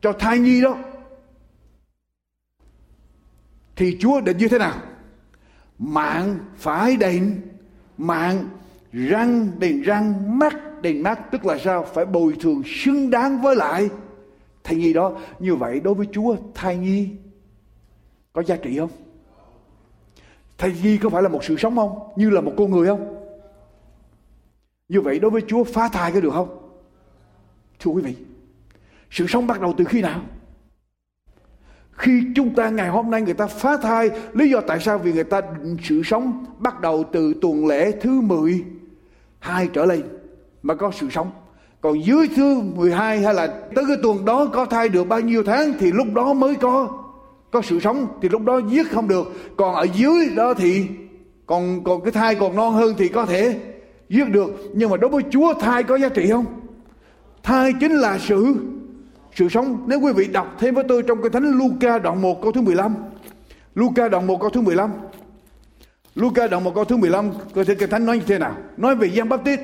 cho 0.00 0.12
thai 0.12 0.38
nhi 0.38 0.60
đó, 0.60 0.78
thì 3.76 3.96
chúa 4.00 4.20
định 4.20 4.36
như 4.38 4.48
thế 4.48 4.58
nào? 4.58 4.82
Mạng 5.78 6.38
phải 6.56 6.96
đền 6.96 7.42
mạng 7.98 8.48
răng 8.92 9.50
đền 9.58 9.82
răng, 9.82 10.38
mắt 10.38 10.82
đền 10.82 11.02
mắt, 11.02 11.20
tức 11.30 11.46
là 11.46 11.58
sao? 11.58 11.86
Phải 11.94 12.06
bồi 12.06 12.36
thường, 12.40 12.62
xứng 12.66 13.10
đáng 13.10 13.42
với 13.42 13.56
lại 13.56 13.88
thai 14.64 14.76
nhi 14.76 14.92
đó. 14.92 15.12
Như 15.38 15.56
vậy 15.56 15.80
đối 15.80 15.94
với 15.94 16.06
chúa, 16.12 16.36
thai 16.54 16.76
nhi 16.76 17.10
có 18.32 18.42
giá 18.42 18.56
trị 18.56 18.78
không? 18.78 18.90
Thai 20.58 20.74
nhi 20.82 20.98
có 20.98 21.08
phải 21.08 21.22
là 21.22 21.28
một 21.28 21.44
sự 21.44 21.56
sống 21.56 21.76
không? 21.76 21.98
Như 22.16 22.30
là 22.30 22.40
một 22.40 22.52
con 22.56 22.70
người 22.70 22.86
không? 22.86 23.16
Như 24.88 25.00
vậy 25.00 25.18
đối 25.18 25.30
với 25.30 25.42
chúa, 25.46 25.64
phá 25.64 25.88
thai 25.88 26.12
có 26.12 26.20
được 26.20 26.32
không? 26.32 26.72
Thưa 27.80 27.90
quý 27.90 28.02
vị, 28.02 28.16
sự 29.10 29.26
sống 29.28 29.46
bắt 29.46 29.60
đầu 29.60 29.74
từ 29.78 29.84
khi 29.84 30.02
nào? 30.02 30.20
Khi 31.96 32.22
chúng 32.34 32.54
ta 32.54 32.68
ngày 32.68 32.88
hôm 32.88 33.10
nay 33.10 33.22
người 33.22 33.34
ta 33.34 33.46
phá 33.46 33.76
thai, 33.76 34.10
lý 34.32 34.50
do 34.50 34.60
tại 34.60 34.80
sao? 34.80 34.98
Vì 34.98 35.12
người 35.12 35.24
ta 35.24 35.40
định 35.40 35.76
sự 35.82 36.02
sống 36.04 36.44
bắt 36.58 36.80
đầu 36.80 37.04
từ 37.12 37.34
tuần 37.40 37.66
lễ 37.66 37.92
thứ 38.00 38.20
12 38.20 39.68
trở 39.72 39.84
lên 39.84 40.02
mà 40.62 40.74
có 40.74 40.90
sự 41.00 41.08
sống. 41.10 41.30
Còn 41.80 42.04
dưới 42.04 42.28
thứ 42.36 42.60
12 42.74 43.20
hay 43.20 43.34
là 43.34 43.46
tới 43.46 43.84
cái 43.88 43.96
tuần 44.02 44.24
đó 44.24 44.46
có 44.46 44.64
thai 44.64 44.88
được 44.88 45.08
bao 45.08 45.20
nhiêu 45.20 45.42
tháng 45.42 45.72
thì 45.78 45.92
lúc 45.92 46.06
đó 46.14 46.32
mới 46.32 46.54
có 46.54 46.88
có 47.50 47.62
sự 47.62 47.80
sống, 47.80 48.06
thì 48.22 48.28
lúc 48.28 48.42
đó 48.42 48.60
giết 48.68 48.90
không 48.90 49.08
được. 49.08 49.32
Còn 49.56 49.74
ở 49.74 49.86
dưới 49.94 50.28
đó 50.36 50.54
thì 50.54 50.86
còn 51.46 51.84
còn 51.84 52.00
cái 52.02 52.12
thai 52.12 52.34
còn 52.34 52.56
non 52.56 52.72
hơn 52.72 52.94
thì 52.98 53.08
có 53.08 53.26
thể 53.26 53.60
giết 54.08 54.28
được. 54.28 54.50
Nhưng 54.74 54.90
mà 54.90 54.96
đối 54.96 55.10
với 55.10 55.22
Chúa, 55.30 55.54
thai 55.54 55.82
có 55.82 55.98
giá 55.98 56.08
trị 56.08 56.30
không? 56.30 56.44
Thai 57.42 57.72
chính 57.80 57.92
là 57.92 58.18
sự 58.18 58.56
sự 59.36 59.48
sống. 59.48 59.84
Nếu 59.86 60.00
quý 60.00 60.12
vị 60.12 60.26
đọc 60.26 60.56
thêm 60.58 60.74
với 60.74 60.84
tôi 60.88 61.02
trong 61.02 61.22
cái 61.22 61.30
thánh 61.30 61.58
Luca 61.58 61.98
đoạn 61.98 62.22
1 62.22 62.42
câu 62.42 62.52
thứ 62.52 62.60
15 62.60 62.94
Luca 63.74 64.08
đoạn 64.08 64.26
1 64.26 64.40
câu 64.40 64.50
thứ 64.50 64.60
15 64.60 64.90
Luca 66.14 66.46
đoạn 66.46 66.64
1 66.64 66.74
câu 66.74 66.84
thứ 66.84 66.96
15 66.96 67.30
có 67.54 67.64
thể 67.64 67.74
cái 67.74 67.88
thánh 67.88 68.06
nói 68.06 68.18
như 68.18 68.24
thế 68.26 68.38
nào? 68.38 68.56
Nói 68.76 68.96
về 68.96 69.10
Giăng 69.10 69.28
Baptist 69.28 69.60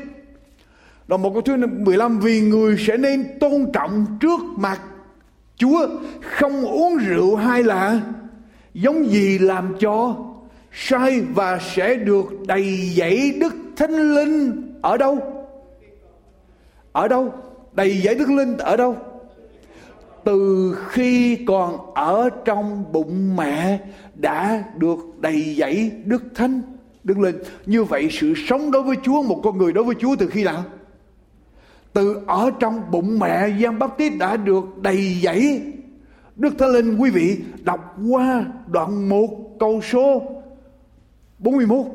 đoạn 1.08 1.22
1 1.22 1.30
câu 1.32 1.42
thứ 1.42 1.56
15 1.56 2.20
vì 2.20 2.40
người 2.40 2.76
sẽ 2.78 2.96
nên 2.96 3.38
tôn 3.40 3.66
trọng 3.72 4.06
trước 4.20 4.40
mặt 4.56 4.80
Chúa, 5.56 5.88
không 6.20 6.64
uống 6.64 6.96
rượu 6.96 7.36
hay 7.36 7.62
là 7.62 8.00
giống 8.74 9.10
gì 9.10 9.38
làm 9.38 9.74
cho 9.80 10.16
sai 10.72 11.20
và 11.20 11.58
sẽ 11.74 11.94
được 11.94 12.24
đầy 12.46 12.90
dẫy 12.96 13.36
đức 13.40 13.54
thánh 13.76 14.14
linh 14.14 14.52
ở 14.82 14.96
đâu? 14.96 15.18
Ở 16.92 17.08
đâu? 17.08 17.34
Đầy 17.72 18.00
dẫy 18.04 18.14
đức 18.14 18.30
linh 18.30 18.56
ở 18.56 18.76
đâu? 18.76 18.96
Từ 20.24 20.74
khi 20.88 21.36
còn 21.46 21.94
ở 21.94 22.30
trong 22.44 22.92
bụng 22.92 23.36
mẹ 23.36 23.80
đã 24.14 24.64
được 24.76 24.98
đầy 25.20 25.54
dẫy 25.58 25.90
đức 26.04 26.24
thánh, 26.34 26.62
đức 27.04 27.18
linh. 27.18 27.36
Như 27.66 27.84
vậy 27.84 28.08
sự 28.10 28.34
sống 28.48 28.70
đối 28.70 28.82
với 28.82 28.96
chúa, 29.02 29.22
một 29.22 29.40
con 29.44 29.58
người 29.58 29.72
đối 29.72 29.84
với 29.84 29.94
chúa 29.98 30.16
từ 30.16 30.26
khi 30.28 30.44
nào? 30.44 30.64
Từ 31.92 32.22
ở 32.26 32.50
trong 32.60 32.90
bụng 32.90 33.18
mẹ 33.18 33.50
Giang 33.62 33.78
Báp 33.78 33.98
Tít 33.98 34.12
đã 34.18 34.36
được 34.36 34.64
đầy 34.82 35.20
dẫy 35.22 35.62
Đức 36.36 36.54
Thánh 36.58 36.68
Linh. 36.68 36.96
Quý 36.96 37.10
vị 37.10 37.38
đọc 37.64 37.96
qua 38.10 38.44
đoạn 38.66 39.08
1 39.08 39.56
câu 39.60 39.80
số 39.80 40.22
41 41.38 41.86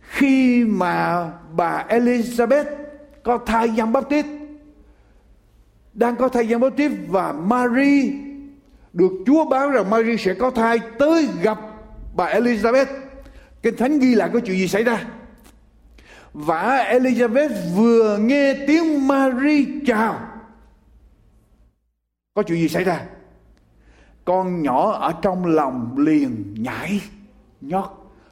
khi 0.00 0.64
mà 0.64 1.30
bà 1.56 1.84
Elizabeth 1.88 2.64
có 3.22 3.38
thai 3.46 3.68
Giang 3.76 3.92
Báp 3.92 4.08
Tít 4.08 4.26
đang 5.94 6.16
có 6.16 6.28
thai 6.28 6.48
Giăng 6.48 6.60
Báp 6.60 6.76
Tít 6.76 6.92
và 7.08 7.32
Mary 7.32 8.12
được 8.92 9.12
Chúa 9.26 9.44
báo 9.44 9.70
rằng 9.70 9.90
Mary 9.90 10.16
sẽ 10.16 10.34
có 10.34 10.50
thai 10.50 10.78
tới 10.98 11.28
gặp 11.42 11.58
bà 12.16 12.26
Elizabeth. 12.26 12.86
Kinh 13.62 13.76
Thánh 13.76 13.98
ghi 13.98 14.14
lại 14.14 14.30
có 14.32 14.40
chuyện 14.40 14.58
gì 14.58 14.68
xảy 14.68 14.84
ra? 14.84 15.04
Và 16.32 16.84
Elizabeth 16.84 17.74
vừa 17.74 18.18
nghe 18.18 18.54
tiếng 18.66 19.08
Mary 19.08 19.66
chào. 19.86 20.20
Có 22.34 22.42
chuyện 22.42 22.58
gì 22.58 22.68
xảy 22.68 22.84
ra? 22.84 23.06
Con 24.24 24.62
nhỏ 24.62 24.92
ở 24.92 25.14
trong 25.22 25.46
lòng 25.46 25.94
liền 25.98 26.54
nhảy 26.58 27.00
nhót. 27.60 27.84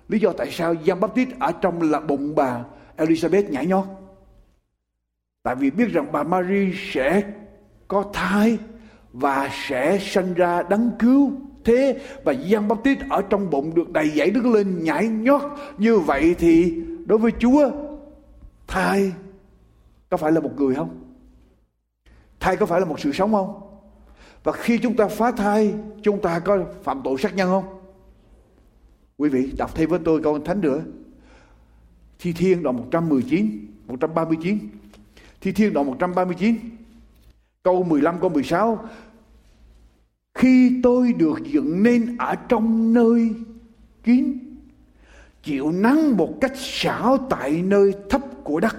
Lý 0.08 0.18
do 0.18 0.32
tại 0.32 0.50
sao 0.50 0.74
Giăng 0.74 1.00
Báp 1.00 1.14
Tít 1.14 1.28
ở 1.40 1.52
trong 1.52 1.90
là 1.90 2.00
bụng 2.00 2.34
bà 2.34 2.64
Elizabeth 2.96 3.50
nhảy 3.50 3.66
nhót? 3.66 3.84
Tại 5.42 5.54
vì 5.54 5.70
biết 5.70 5.88
rằng 5.92 6.12
bà 6.12 6.22
Mary 6.22 6.72
sẽ 6.92 7.22
có 7.92 8.04
thai 8.12 8.58
và 9.12 9.50
sẽ 9.68 9.98
sinh 10.00 10.34
ra 10.34 10.62
đấng 10.62 10.90
cứu. 10.98 11.32
Thế 11.64 12.00
và 12.24 12.32
Giăng 12.32 12.68
Báp 12.68 12.84
Tít 12.84 12.98
ở 13.10 13.22
trong 13.22 13.50
bụng 13.50 13.74
được 13.74 13.90
đầy 13.90 14.08
dẫy 14.08 14.30
đứng 14.30 14.54
lên 14.54 14.84
nhảy 14.84 15.08
nhót. 15.08 15.42
Như 15.78 15.98
vậy 15.98 16.34
thì 16.38 16.82
đối 17.06 17.18
với 17.18 17.32
Chúa, 17.38 17.70
thai 18.66 19.12
có 20.10 20.16
phải 20.16 20.32
là 20.32 20.40
một 20.40 20.50
người 20.56 20.74
không? 20.74 21.02
Thai 22.40 22.56
có 22.56 22.66
phải 22.66 22.80
là 22.80 22.86
một 22.86 23.00
sự 23.00 23.12
sống 23.12 23.32
không? 23.32 23.60
Và 24.44 24.52
khi 24.52 24.78
chúng 24.78 24.96
ta 24.96 25.08
phá 25.08 25.32
thai, 25.32 25.74
chúng 26.02 26.22
ta 26.22 26.38
có 26.38 26.64
phạm 26.82 27.00
tội 27.04 27.18
sát 27.18 27.36
nhân 27.36 27.48
không? 27.48 27.64
Quý 29.16 29.28
vị, 29.28 29.52
đọc 29.58 29.74
thêm 29.74 29.90
với 29.90 29.98
tôi 30.04 30.22
câu 30.22 30.38
thánh 30.38 30.60
nữa 30.60 30.80
thi 32.18 32.32
thiên 32.32 32.62
đoạn 32.62 32.76
119 32.76 33.66
139 33.86 34.58
thi 35.40 35.52
thiên 35.52 35.72
đoạn 35.72 35.86
139 35.86 36.56
câu 37.62 37.82
15 37.82 38.20
câu 38.20 38.30
16 38.30 38.88
khi 40.34 40.80
tôi 40.82 41.12
được 41.12 41.38
dựng 41.44 41.82
nên 41.82 42.16
ở 42.18 42.34
trong 42.34 42.94
nơi 42.94 43.30
kín, 44.04 44.38
chịu 45.42 45.72
nắng 45.72 46.16
một 46.16 46.40
cách 46.40 46.52
xảo 46.56 47.18
tại 47.30 47.62
nơi 47.62 47.94
thấp 48.10 48.20
của 48.44 48.60
đất, 48.60 48.76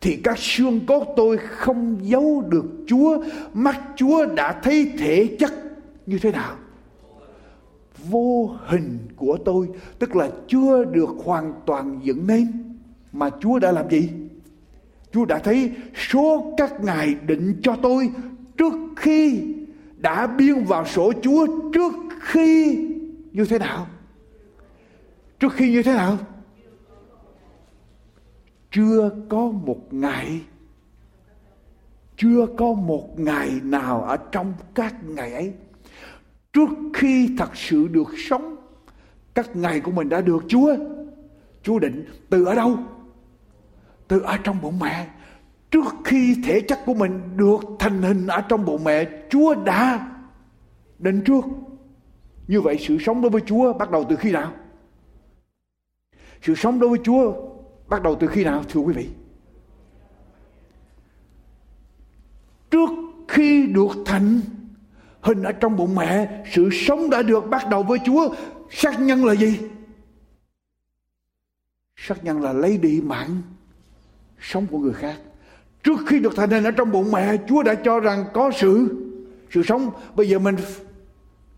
thì 0.00 0.16
các 0.16 0.38
xương 0.38 0.80
cốt 0.86 1.14
tôi 1.16 1.36
không 1.36 1.98
giấu 2.02 2.44
được 2.48 2.64
Chúa, 2.86 3.24
mắt 3.54 3.80
Chúa 3.96 4.26
đã 4.26 4.60
thấy 4.62 4.92
thể 4.98 5.36
chất 5.38 5.52
như 6.06 6.18
thế 6.18 6.32
nào. 6.32 6.56
Vô 8.08 8.50
hình 8.66 8.98
của 9.16 9.38
tôi, 9.44 9.68
tức 9.98 10.16
là 10.16 10.30
chưa 10.48 10.84
được 10.84 11.10
hoàn 11.24 11.52
toàn 11.66 12.00
dựng 12.02 12.26
nên, 12.26 12.74
mà 13.12 13.30
Chúa 13.40 13.58
đã 13.58 13.72
làm 13.72 13.90
gì? 13.90 14.08
Chúa 15.12 15.24
đã 15.24 15.38
thấy 15.38 15.72
số 15.94 16.54
các 16.56 16.84
ngài 16.84 17.14
định 17.14 17.60
cho 17.62 17.76
tôi 17.82 18.10
trước 18.56 18.72
khi 18.96 19.42
đã 19.96 20.26
biên 20.26 20.64
vào 20.64 20.86
sổ 20.86 21.12
Chúa 21.22 21.46
trước 21.72 21.92
khi 22.20 22.78
như 23.32 23.44
thế 23.44 23.58
nào? 23.58 23.86
Trước 25.38 25.52
khi 25.52 25.70
như 25.70 25.82
thế 25.82 25.94
nào? 25.94 26.18
Chưa 28.70 29.10
có 29.28 29.50
một 29.50 29.80
ngày, 29.90 30.40
chưa 32.16 32.46
có 32.56 32.72
một 32.72 33.20
ngày 33.20 33.50
nào 33.62 34.02
ở 34.02 34.16
trong 34.16 34.52
các 34.74 34.94
ngày 35.04 35.32
ấy, 35.32 35.52
trước 36.52 36.68
khi 36.94 37.34
thật 37.38 37.56
sự 37.56 37.88
được 37.88 38.08
sống, 38.28 38.56
các 39.34 39.56
ngày 39.56 39.80
của 39.80 39.90
mình 39.90 40.08
đã 40.08 40.20
được 40.20 40.44
chúa 40.48 40.76
chúa 41.62 41.78
định 41.78 42.04
từ 42.30 42.44
ở 42.44 42.54
đâu? 42.54 42.78
Từ 44.10 44.20
ở 44.20 44.36
trong 44.36 44.60
bụng 44.60 44.78
mẹ 44.78 45.08
trước 45.70 45.84
khi 46.04 46.36
thể 46.44 46.60
chất 46.60 46.78
của 46.86 46.94
mình 46.94 47.36
được 47.36 47.60
thành 47.78 48.02
hình 48.02 48.26
ở 48.26 48.40
trong 48.40 48.64
bụng 48.64 48.84
mẹ 48.84 49.08
chúa 49.30 49.54
đã 49.54 50.10
định 50.98 51.22
trước 51.26 51.44
như 52.48 52.60
vậy 52.60 52.76
sự 52.80 52.98
sống 53.00 53.22
đối 53.22 53.30
với 53.30 53.40
chúa 53.46 53.72
bắt 53.72 53.90
đầu 53.90 54.04
từ 54.08 54.16
khi 54.16 54.32
nào 54.32 54.52
sự 56.42 56.54
sống 56.54 56.80
đối 56.80 56.90
với 56.90 56.98
Chúa 57.04 57.32
bắt 57.88 58.02
đầu 58.02 58.16
từ 58.20 58.26
khi 58.26 58.44
nào 58.44 58.64
thưa 58.68 58.80
quý 58.80 58.94
vị? 58.94 59.08
Trước 62.70 62.90
khi 63.28 63.66
được 63.66 63.90
thành 64.06 64.40
hình 65.20 65.42
ở 65.42 65.52
trong 65.52 65.76
bụng 65.76 65.94
mẹ, 65.94 66.42
sự 66.52 66.68
sống 66.72 67.10
đã 67.10 67.22
được 67.22 67.50
bắt 67.50 67.68
đầu 67.70 67.82
với 67.82 67.98
Chúa. 68.06 68.34
Sát 68.70 69.00
nhân 69.00 69.24
là 69.24 69.34
gì? 69.34 69.58
Sát 71.96 72.24
nhân 72.24 72.42
là 72.42 72.52
lấy 72.52 72.78
đi 72.78 73.00
mạng 73.00 73.42
sống 74.40 74.66
của 74.66 74.78
người 74.78 74.92
khác. 74.92 75.16
Trước 75.82 75.98
khi 76.06 76.20
được 76.20 76.36
thành 76.36 76.50
hình 76.50 76.64
ở 76.64 76.70
trong 76.70 76.92
bụng 76.92 77.12
mẹ, 77.12 77.36
Chúa 77.48 77.62
đã 77.62 77.74
cho 77.74 78.00
rằng 78.00 78.24
có 78.32 78.50
sự 78.56 78.88
sự 79.50 79.62
sống. 79.62 79.90
Bây 80.14 80.28
giờ 80.28 80.38
mình 80.38 80.56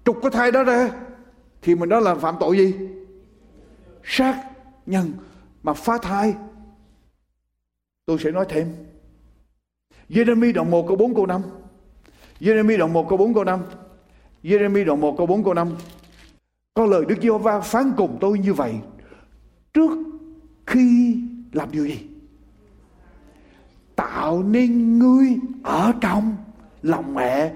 trục 0.04 0.18
cái 0.22 0.30
thai 0.30 0.52
đó 0.52 0.64
ra 0.64 0.90
thì 1.62 1.74
mình 1.74 1.88
đó 1.88 2.00
là 2.00 2.14
phạm 2.14 2.34
tội 2.40 2.56
gì? 2.56 2.74
Sát 4.04 4.44
nhân 4.86 5.12
mà 5.62 5.72
phá 5.72 5.98
thai. 5.98 6.34
Tôi 8.06 8.18
sẽ 8.18 8.30
nói 8.30 8.46
thêm. 8.48 8.74
Jeremy 10.08 10.52
đoạn 10.52 10.70
1 10.70 10.88
câu 10.88 10.96
4 10.96 11.14
câu 11.14 11.26
5 11.26 11.42
Jeremy 12.40 12.78
đoạn 12.78 12.92
1 12.92 13.08
câu 13.08 13.18
4 13.18 13.34
câu 13.34 13.44
5 13.44 13.60
Jeremy 14.42 14.84
đoạn 14.84 15.00
1 15.00 15.14
câu 15.18 15.26
4 15.26 15.44
câu 15.44 15.54
5 15.54 15.76
Có 16.74 16.86
lời 16.86 17.04
Đức 17.08 17.14
Giê-hô-va 17.22 17.60
phán 17.60 17.92
cùng 17.96 18.18
tôi 18.20 18.38
như 18.38 18.54
vậy. 18.54 18.74
Trước 19.74 19.90
khi 20.66 21.16
làm 21.52 21.70
điều 21.72 21.86
gì? 21.86 22.11
Tạo 24.02 24.42
nên 24.42 24.98
ngươi 24.98 25.36
ở 25.62 25.92
trong 26.00 26.36
lòng 26.82 27.14
mẹ, 27.14 27.52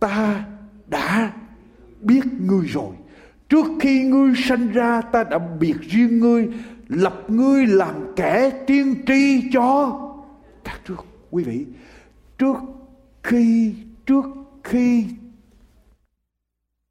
Ta 0.00 0.44
đã 0.86 1.32
biết 2.00 2.20
ngươi 2.40 2.66
rồi. 2.66 2.94
Trước 3.48 3.66
khi 3.80 4.04
ngươi 4.04 4.32
sanh 4.36 4.72
ra, 4.72 5.00
ta 5.00 5.24
đã 5.24 5.38
biệt 5.60 5.76
riêng 5.80 6.18
ngươi, 6.18 6.48
Lập 6.88 7.24
ngươi 7.28 7.66
làm 7.66 7.94
kẻ 8.16 8.50
tiên 8.66 8.94
tri 9.06 9.50
cho 9.52 10.00
các 10.64 10.80
trước 10.88 11.04
Quý 11.30 11.44
vị, 11.44 11.66
Trước 12.38 12.56
khi 13.22 13.74
Trước 14.06 14.24
khi 14.64 15.04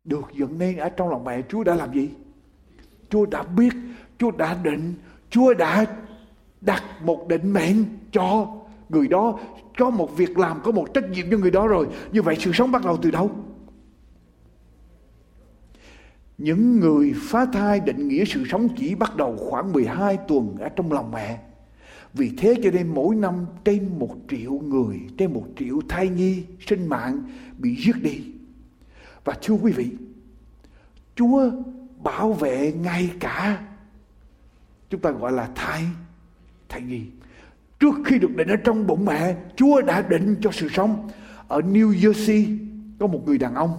Được 0.04 0.26
dựng 0.34 0.60
nên 0.60 0.78
ở 0.78 0.90
trong 0.90 1.10
lòng 1.10 1.24
mẹ, 1.24 1.42
Chúa 1.50 1.64
đã 1.64 1.76
làm 1.76 1.94
gì? 1.94 2.10
Chúa 3.10 3.26
đã 3.26 3.44
biết, 3.44 3.74
Chúa 4.18 4.32
đã 4.32 4.58
định, 4.64 4.94
Chúa 5.30 5.54
đã 5.54 5.86
đặt 6.62 6.84
một 7.04 7.28
định 7.28 7.54
mệnh 7.54 7.84
cho 8.12 8.48
người 8.90 9.08
đó 9.08 9.40
có 9.78 9.90
một 9.90 10.18
việc 10.18 10.38
làm 10.38 10.62
có 10.64 10.72
một 10.72 10.94
trách 10.94 11.10
nhiệm 11.10 11.32
cho 11.32 11.38
người 11.38 11.52
đó 11.52 11.68
rồi 11.68 11.88
như 12.12 12.22
vậy 12.22 12.36
sự 12.40 12.52
sống 12.54 12.72
bắt 12.72 12.86
đầu 12.86 12.98
từ 13.02 13.12
đâu 13.12 13.32
những 16.38 16.80
người 16.80 17.14
phá 17.16 17.46
thai 17.46 17.80
định 17.80 18.08
nghĩa 18.08 18.26
sự 18.26 18.44
sống 18.50 18.68
chỉ 18.78 18.96
bắt 18.96 19.16
đầu 19.16 19.36
khoảng 19.38 19.74
12 19.74 20.18
tuần 20.28 20.56
ở 20.60 20.70
trong 20.70 20.92
lòng 20.92 21.12
mẹ. 21.12 21.40
Vì 22.14 22.32
thế 22.38 22.56
cho 22.64 22.72
nên 22.72 22.88
mỗi 22.88 23.16
năm 23.16 23.46
trên 23.66 24.00
một 24.00 24.16
triệu 24.30 24.52
người, 24.52 25.00
trên 25.18 25.34
một 25.34 25.46
triệu 25.60 25.80
thai 25.90 26.10
nhi 26.10 26.44
sinh 26.68 26.88
mạng 26.88 27.24
bị 27.58 27.76
giết 27.76 27.96
đi. 28.02 28.22
Và 29.24 29.34
thưa 29.42 29.54
quý 29.54 29.72
vị, 29.72 29.92
Chúa 31.16 31.52
bảo 32.04 32.34
vệ 32.34 32.74
ngay 32.82 33.12
cả 33.20 33.66
chúng 34.90 35.02
ta 35.02 35.12
gọi 35.12 35.32
là 35.32 35.50
thai, 35.56 35.84
thai 36.70 36.82
nhi. 36.82 37.02
Trước 37.80 37.96
khi 38.06 38.20
được 38.20 38.36
định 38.36 38.48
ở 38.48 38.56
trong 38.56 38.88
bụng 38.88 39.06
mẹ, 39.06 39.36
Chúa 39.56 39.82
đã 39.82 40.02
định 40.02 40.36
cho 40.42 40.52
sự 40.52 40.68
sống. 40.70 41.10
Ở 41.48 41.60
New 41.60 41.92
Jersey 41.92 42.58
có 43.00 43.08
một 43.08 43.20
người 43.26 43.38
đàn 43.38 43.56
ông. 43.56 43.72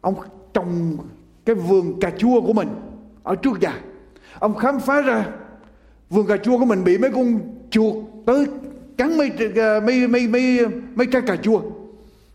Ông 0.00 0.14
trồng 0.54 0.96
cái 1.44 1.54
vườn 1.54 2.00
cà 2.00 2.10
chua 2.10 2.40
của 2.40 2.52
mình 2.52 2.68
ở 3.22 3.34
trước 3.36 3.60
nhà. 3.60 3.80
Ông 4.38 4.56
khám 4.56 4.80
phá 4.80 5.02
ra 5.02 5.26
vườn 6.10 6.26
cà 6.26 6.36
chua 6.36 6.58
của 6.58 6.64
mình 6.64 6.84
bị 6.84 6.98
mấy 6.98 7.10
con 7.10 7.40
chuột 7.70 7.94
tới 8.26 8.46
cắn 8.96 9.18
mấy 9.18 9.30
ờ, 9.56 9.80
mấy 9.80 10.08
mấy 10.08 10.28
mấy, 10.28 10.66
mấy 10.94 11.06
trái 11.06 11.22
cà 11.22 11.36
chua. 11.36 11.62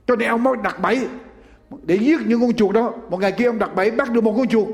Cho 0.07 0.15
nên 0.15 0.29
ông 0.29 0.43
mới 0.43 0.53
đặt 0.63 0.81
bẫy. 0.81 1.07
Để 1.83 1.95
giết 1.95 2.19
những 2.27 2.41
con 2.41 2.53
chuột 2.53 2.73
đó. 2.75 2.93
Một 3.09 3.19
ngày 3.19 3.31
kia 3.31 3.45
ông 3.45 3.59
đặt 3.59 3.75
bẫy 3.75 3.91
bắt 3.91 4.11
được 4.11 4.23
một 4.23 4.33
con 4.37 4.47
chuột. 4.47 4.67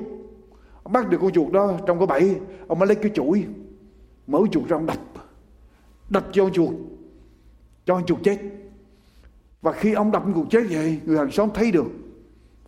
Ông 0.83 0.93
bắt 0.93 1.09
được 1.09 1.17
con 1.21 1.31
chuột 1.31 1.51
đó 1.51 1.73
trong 1.87 1.97
cái 1.99 2.07
bẫy. 2.07 2.35
Ông 2.67 2.79
mới 2.79 2.87
lấy 2.87 2.95
cái 2.95 3.11
chuỗi 3.15 3.45
mở 4.27 4.39
chuột 4.51 4.67
ra 4.67 4.77
ông 4.77 4.85
đập 4.85 4.97
đập 6.09 6.27
cho 6.31 6.43
con 6.43 6.53
chuột, 6.53 6.73
cho 7.85 7.95
con 7.95 8.05
chuột 8.05 8.19
chết. 8.23 8.39
Và 9.61 9.71
khi 9.71 9.93
ông 9.93 10.11
đập 10.11 10.23
con 10.25 10.33
chuột 10.33 10.47
chết 10.49 10.63
vậy, 10.69 10.99
người 11.05 11.17
hàng 11.17 11.31
xóm 11.31 11.49
thấy 11.53 11.71
được, 11.71 11.85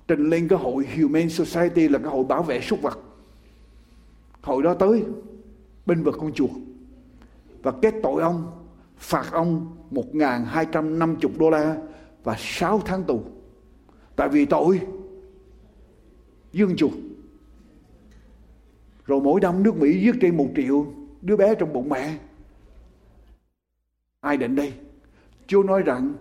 trình 0.08 0.30
lên 0.30 0.48
cái 0.48 0.60
hội 0.60 0.88
Human 0.96 1.30
Society 1.30 1.88
là 1.88 2.00
cái 2.00 2.08
hội 2.08 2.24
bảo 2.24 2.44
vệ 2.44 2.62
súc 2.62 2.82
vật. 2.82 3.00
Hội 4.42 4.64
đó 4.64 4.74
tới 4.74 5.04
bên 5.86 6.04
vực 6.04 6.16
con 6.20 6.34
chuột. 6.34 6.50
Và 7.64 7.72
kết 7.82 7.94
tội 8.04 8.22
ông, 8.22 8.52
phạt 8.98 9.32
ông 9.32 9.76
1.250 9.92 11.38
đô 11.38 11.50
la 11.50 11.78
và 12.24 12.36
6 12.40 12.82
tháng 12.86 13.04
tù. 13.04 13.24
Tại 14.16 14.30
vì 14.30 14.46
tội 14.46 14.82
dương 16.52 16.76
chuột. 16.76 16.92
Rồi 19.06 19.22
mỗi 19.22 19.42
năm 19.42 19.64
nước 19.64 19.78
Mỹ 19.78 20.02
giết 20.02 20.16
trên 20.22 20.38
một 20.38 20.48
triệu 20.56 20.86
đứa 21.22 21.38
bé 21.38 21.56
trong 21.56 21.74
bụng 21.74 21.90
mẹ 21.90 22.18
ai 24.26 24.38
định 24.38 24.56
đây? 24.56 24.74
Chúa 25.48 25.64
nói 25.64 25.84
rằng, 25.84 26.14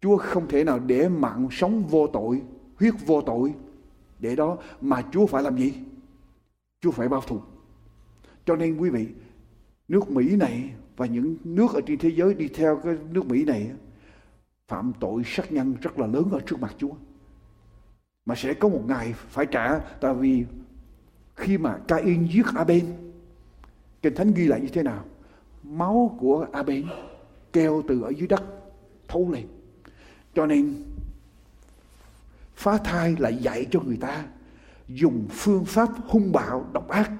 Chúa 0.00 0.16
không 0.16 0.48
thể 0.48 0.64
nào 0.64 0.78
để 0.78 1.08
mạng 1.08 1.48
sống 1.50 1.84
vô 1.84 2.06
tội, 2.06 2.42
huyết 2.76 2.94
vô 3.06 3.22
tội. 3.22 3.54
Để 4.18 4.36
đó 4.36 4.58
mà 4.80 5.02
Chúa 5.12 5.26
phải 5.26 5.42
làm 5.42 5.58
gì? 5.58 5.74
Chúa 6.80 6.90
phải 6.90 7.08
bao 7.08 7.20
thù. 7.20 7.40
Cho 8.44 8.56
nên 8.56 8.78
quý 8.78 8.90
vị, 8.90 9.06
nước 9.88 10.10
Mỹ 10.10 10.36
này 10.36 10.70
và 10.96 11.06
những 11.06 11.36
nước 11.44 11.74
ở 11.74 11.80
trên 11.86 11.98
thế 11.98 12.10
giới 12.10 12.34
đi 12.34 12.48
theo 12.48 12.80
cái 12.84 12.96
nước 13.10 13.26
Mỹ 13.26 13.44
này 13.44 13.70
phạm 14.68 14.92
tội 15.00 15.22
sát 15.26 15.52
nhân 15.52 15.76
rất 15.80 15.98
là 15.98 16.06
lớn 16.06 16.28
ở 16.32 16.40
trước 16.46 16.60
mặt 16.60 16.74
Chúa. 16.78 16.92
Mà 18.24 18.34
sẽ 18.34 18.54
có 18.54 18.68
một 18.68 18.82
ngày 18.86 19.12
phải 19.12 19.46
trả, 19.46 19.78
tại 19.78 20.14
vì 20.14 20.44
khi 21.36 21.58
mà 21.58 21.78
Cain 21.88 22.26
giết 22.26 22.46
Abel 22.54 22.84
Kinh 24.02 24.14
Thánh 24.14 24.32
ghi 24.34 24.46
lại 24.46 24.60
như 24.60 24.68
thế 24.68 24.82
nào? 24.82 25.04
Máu 25.62 26.16
của 26.20 26.46
Abel 26.52 26.84
kêu 27.52 27.82
từ 27.88 28.02
ở 28.02 28.10
dưới 28.10 28.28
đất, 28.28 28.42
thấu 29.08 29.30
lên. 29.30 29.46
Cho 30.34 30.46
nên, 30.46 30.84
phá 32.54 32.78
thai 32.78 33.16
lại 33.18 33.36
dạy 33.36 33.66
cho 33.70 33.80
người 33.80 33.96
ta 34.00 34.26
dùng 34.88 35.28
phương 35.30 35.64
pháp 35.64 35.88
hung 36.04 36.32
bạo, 36.32 36.70
độc 36.72 36.88
ác 36.88 37.12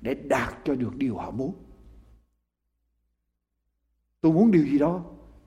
để 0.00 0.14
đạt 0.14 0.54
cho 0.64 0.74
được 0.74 0.96
điều 0.96 1.16
họ 1.16 1.30
muốn. 1.30 1.54
Tôi 4.20 4.32
muốn 4.32 4.50
điều 4.50 4.66
gì 4.66 4.78
đó, 4.78 5.04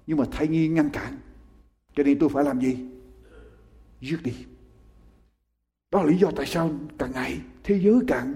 nhưng 0.07 0.17
mà 0.17 0.25
thai 0.31 0.47
nhi 0.47 0.67
ngăn 0.67 0.89
cản. 0.89 1.17
Cho 1.95 2.03
nên 2.03 2.19
tôi 2.19 2.29
phải 2.29 2.43
làm 2.43 2.61
gì? 2.61 2.77
Giết 4.01 4.17
đi. 4.23 4.33
Đó 5.91 6.03
là 6.03 6.09
lý 6.09 6.17
do 6.17 6.31
tại 6.35 6.45
sao 6.45 6.71
càng 6.97 7.11
ngày 7.11 7.39
thế 7.63 7.79
giới 7.79 7.99
càng 8.07 8.33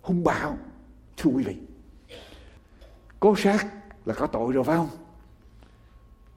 hung 0.00 0.24
bạo, 0.24 0.58
thưa 1.16 1.30
quý 1.30 1.44
vị. 1.44 1.56
Có 3.20 3.34
sát 3.36 3.81
là 4.04 4.14
có 4.14 4.26
tội 4.26 4.52
rồi 4.52 4.64
phải 4.64 4.76
không? 4.76 4.88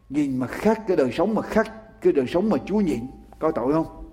Nhìn 0.10 0.38
mà 0.38 0.48
khác 0.48 0.82
cái 0.88 0.98
đời 0.98 1.12
sống 1.12 1.36
mà 1.36 1.42
khác 1.42 1.72
cái 2.02 2.14
đời 2.14 2.28
sống 2.28 2.50
mà 2.50 2.58
chúa 2.66 2.82
nhịn, 2.82 3.00
có 3.40 3.52
tội 3.52 3.74
không? 3.74 4.12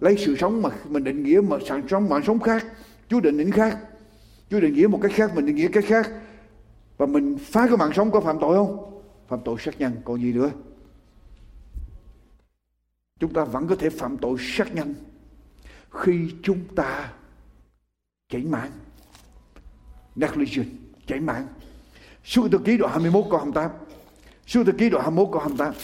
Lấy 0.00 0.16
sự 0.18 0.36
sống 0.36 0.62
mà 0.62 0.70
mình 0.88 1.04
định 1.04 1.22
nghĩa 1.22 1.40
mà 1.40 1.56
sản 1.68 1.82
sống, 1.88 2.08
mạng 2.08 2.22
sống 2.26 2.40
khác, 2.40 2.66
chúa 3.08 3.20
định 3.20 3.36
nghĩa 3.36 3.50
khác. 3.50 3.78
Chúa 4.50 4.60
định 4.60 4.74
nghĩa 4.74 4.86
một 4.86 4.98
cách 5.02 5.12
khác, 5.14 5.34
mình 5.34 5.46
định 5.46 5.56
nghĩa 5.56 5.68
cách 5.68 5.84
khác. 5.86 6.10
Và 6.96 7.06
mình 7.06 7.38
phá 7.38 7.66
cái 7.66 7.76
mạng 7.76 7.92
sống 7.94 8.10
có 8.10 8.20
phạm 8.20 8.38
tội 8.40 8.56
không? 8.56 9.02
Phạm 9.28 9.40
tội 9.44 9.56
sát 9.58 9.80
nhân, 9.80 9.92
còn 10.04 10.20
gì 10.20 10.32
nữa? 10.32 10.50
Chúng 13.20 13.32
ta 13.32 13.44
vẫn 13.44 13.68
có 13.68 13.76
thể 13.76 13.90
phạm 13.90 14.18
tội 14.18 14.36
sát 14.40 14.74
nhân 14.74 14.94
khi 15.90 16.34
chúng 16.42 16.64
ta 16.76 17.12
chảy 18.28 18.42
mạng. 18.42 18.70
Negligence 20.16 20.70
chảy 21.06 21.20
mạng. 21.20 21.46
Sư 22.24 22.48
tự 22.52 22.58
ký 22.58 22.76
đoạn 22.76 22.92
21 22.92 23.24
câu 23.30 23.38
28 23.38 23.70
Sư 24.46 24.64
tự 24.64 24.72
ký 24.72 24.90
đoạn 24.90 25.04
21 25.04 25.28
câu 25.32 25.40
28 25.40 25.74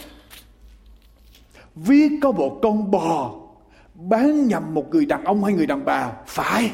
Vì 1.75 2.09
có 2.23 2.33
một 2.33 2.59
con 2.63 2.91
bò 2.91 3.35
Bán 3.95 4.47
nhầm 4.47 4.75
một 4.75 4.91
người 4.91 5.07
đàn 5.07 5.25
ông 5.25 5.45
hay 5.45 5.55
người 5.55 5.67
đàn 5.67 5.85
bà 5.85 6.13
Phải 6.27 6.71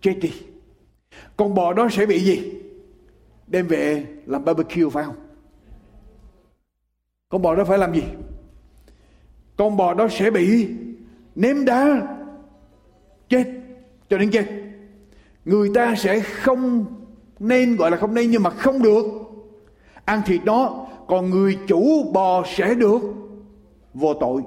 Chết 0.00 0.14
đi. 0.20 0.32
Con 1.36 1.54
bò 1.54 1.72
đó 1.72 1.88
sẽ 1.92 2.06
bị 2.06 2.24
gì? 2.24 2.52
Đem 3.46 3.66
về 3.66 4.06
làm 4.26 4.44
barbecue 4.44 4.90
phải 4.92 5.04
không? 5.04 5.16
Con 7.28 7.42
bò 7.42 7.54
đó 7.54 7.64
phải 7.64 7.78
làm 7.78 7.94
gì? 7.94 8.02
Con 9.56 9.76
bò 9.76 9.94
đó 9.94 10.08
sẽ 10.10 10.30
bị 10.30 10.68
Ném 11.34 11.64
đá, 11.64 12.06
Chết. 13.28 13.44
Cho 14.08 14.18
đến 14.18 14.30
chết. 14.30 14.46
Người 15.44 15.70
ta 15.74 15.94
sẽ 15.94 16.20
không 16.20 16.86
nên 17.40 17.76
gọi 17.76 17.90
là 17.90 17.96
không 17.96 18.14
nên 18.14 18.30
nhưng 18.30 18.42
mà 18.42 18.50
không 18.50 18.82
được. 18.82 19.04
Ăn 20.04 20.22
thịt 20.26 20.40
nó 20.44 20.86
còn 21.06 21.30
người 21.30 21.58
chủ 21.66 22.12
bò 22.12 22.44
sẽ 22.56 22.74
được. 22.74 22.98
Vô 23.94 24.14
tội. 24.14 24.42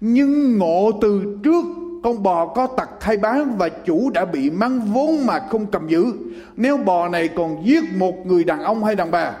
Nhưng 0.00 0.58
ngộ 0.58 0.90
từ 1.00 1.38
trước, 1.44 1.64
con 2.02 2.22
bò 2.22 2.46
có 2.46 2.66
tật 2.66 2.88
khai 3.00 3.16
bán 3.16 3.56
và 3.58 3.68
chủ 3.68 4.10
đã 4.10 4.24
bị 4.24 4.50
mang 4.50 4.80
vốn 4.80 5.26
mà 5.26 5.38
không 5.50 5.66
cầm 5.66 5.88
giữ. 5.88 6.12
Nếu 6.56 6.76
bò 6.76 7.08
này 7.08 7.28
còn 7.28 7.66
giết 7.66 7.84
một 7.96 8.26
người 8.26 8.44
đàn 8.44 8.62
ông 8.62 8.84
hay 8.84 8.94
đàn 8.94 9.10
bà, 9.10 9.32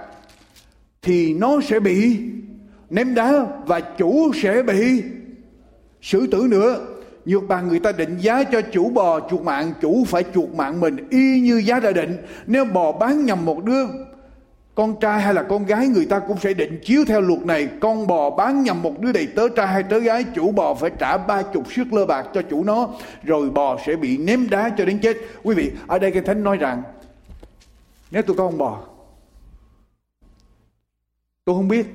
thì 1.02 1.34
nó 1.34 1.60
sẽ 1.68 1.80
bị 1.80 2.18
ném 2.90 3.14
đá 3.14 3.46
và 3.66 3.80
chủ 3.80 4.32
sẽ 4.42 4.62
bị 4.62 5.02
xử 6.02 6.26
tử 6.26 6.46
nữa. 6.50 6.80
Nhược 7.24 7.42
bà 7.48 7.60
người 7.60 7.80
ta 7.80 7.92
định 7.92 8.18
giá 8.18 8.44
cho 8.44 8.60
chủ 8.72 8.90
bò 8.90 9.28
chuột 9.30 9.40
mạng, 9.40 9.72
Chủ 9.80 10.04
phải 10.04 10.24
chuột 10.34 10.48
mạng 10.50 10.80
mình 10.80 11.08
y 11.10 11.40
như 11.40 11.62
giá 11.64 11.80
đã 11.80 11.92
định. 11.92 12.16
Nếu 12.46 12.64
bò 12.64 12.92
bán 12.92 13.26
nhầm 13.26 13.44
một 13.44 13.64
đứa, 13.64 13.86
con 14.74 15.00
trai 15.00 15.20
hay 15.20 15.34
là 15.34 15.42
con 15.42 15.66
gái 15.66 15.88
người 15.88 16.06
ta 16.06 16.18
cũng 16.18 16.38
sẽ 16.38 16.54
định 16.54 16.80
chiếu 16.84 17.04
theo 17.04 17.20
luật 17.20 17.46
này. 17.46 17.68
Con 17.80 18.06
bò 18.06 18.30
bán 18.30 18.62
nhầm 18.62 18.82
một 18.82 19.00
đứa 19.00 19.12
đầy 19.12 19.26
tớ 19.26 19.48
trai 19.56 19.66
hay 19.66 19.82
tớ 19.82 19.98
gái, 19.98 20.24
chủ 20.34 20.52
bò 20.52 20.74
phải 20.74 20.90
trả 20.98 21.18
ba 21.18 21.42
chục 21.42 21.72
sức 21.72 21.92
lơ 21.92 22.06
bạc 22.06 22.26
cho 22.34 22.42
chủ 22.42 22.64
nó, 22.64 22.88
rồi 23.22 23.50
bò 23.50 23.78
sẽ 23.86 23.96
bị 23.96 24.18
ném 24.18 24.50
đá 24.50 24.70
cho 24.78 24.84
đến 24.84 24.98
chết. 25.02 25.16
Quý 25.42 25.54
vị, 25.54 25.72
ở 25.86 25.98
đây 25.98 26.10
cái 26.10 26.22
thánh 26.22 26.44
nói 26.44 26.56
rằng, 26.56 26.82
nếu 28.10 28.22
tôi 28.22 28.36
có 28.36 28.46
con 28.46 28.58
bò, 28.58 28.82
tôi 31.44 31.56
không 31.56 31.68
biết. 31.68 31.86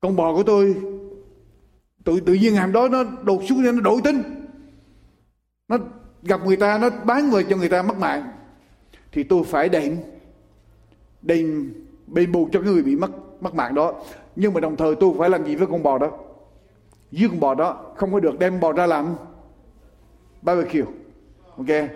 Con 0.00 0.16
bò 0.16 0.34
của 0.34 0.42
tôi 0.42 0.76
tự 2.04 2.20
tự 2.20 2.34
nhiên 2.34 2.54
hàm 2.54 2.72
đó 2.72 2.88
nó 2.88 3.04
đột 3.22 3.42
xuống 3.48 3.62
nó 3.62 3.72
đổi 3.72 4.00
tính. 4.04 4.22
Nó 5.68 5.78
gặp 6.22 6.40
người 6.46 6.56
ta, 6.56 6.78
nó 6.78 6.90
bán 7.04 7.30
người 7.30 7.44
cho 7.50 7.56
người 7.56 7.68
ta 7.68 7.82
mất 7.82 7.98
mạng. 7.98 8.32
Thì 9.12 9.22
tôi 9.22 9.44
phải 9.44 9.68
đền 9.68 9.96
đền 11.22 11.74
đền 12.06 12.32
bù 12.32 12.48
cho 12.52 12.60
cái 12.60 12.72
người 12.72 12.82
bị 12.82 12.96
mất 12.96 13.10
mất 13.40 13.54
mạng 13.54 13.74
đó. 13.74 13.94
Nhưng 14.36 14.54
mà 14.54 14.60
đồng 14.60 14.76
thời 14.76 14.94
tôi 14.94 15.14
phải 15.18 15.30
làm 15.30 15.46
gì 15.46 15.56
với 15.56 15.66
con 15.66 15.82
bò 15.82 15.98
đó? 15.98 16.10
Giết 17.10 17.28
con 17.28 17.40
bò 17.40 17.54
đó, 17.54 17.92
không 17.96 18.12
có 18.12 18.20
được 18.20 18.38
đem 18.38 18.60
bò 18.60 18.72
ra 18.72 18.86
làm 18.86 19.16
barbecue. 20.42 20.84
Ok? 21.56 21.90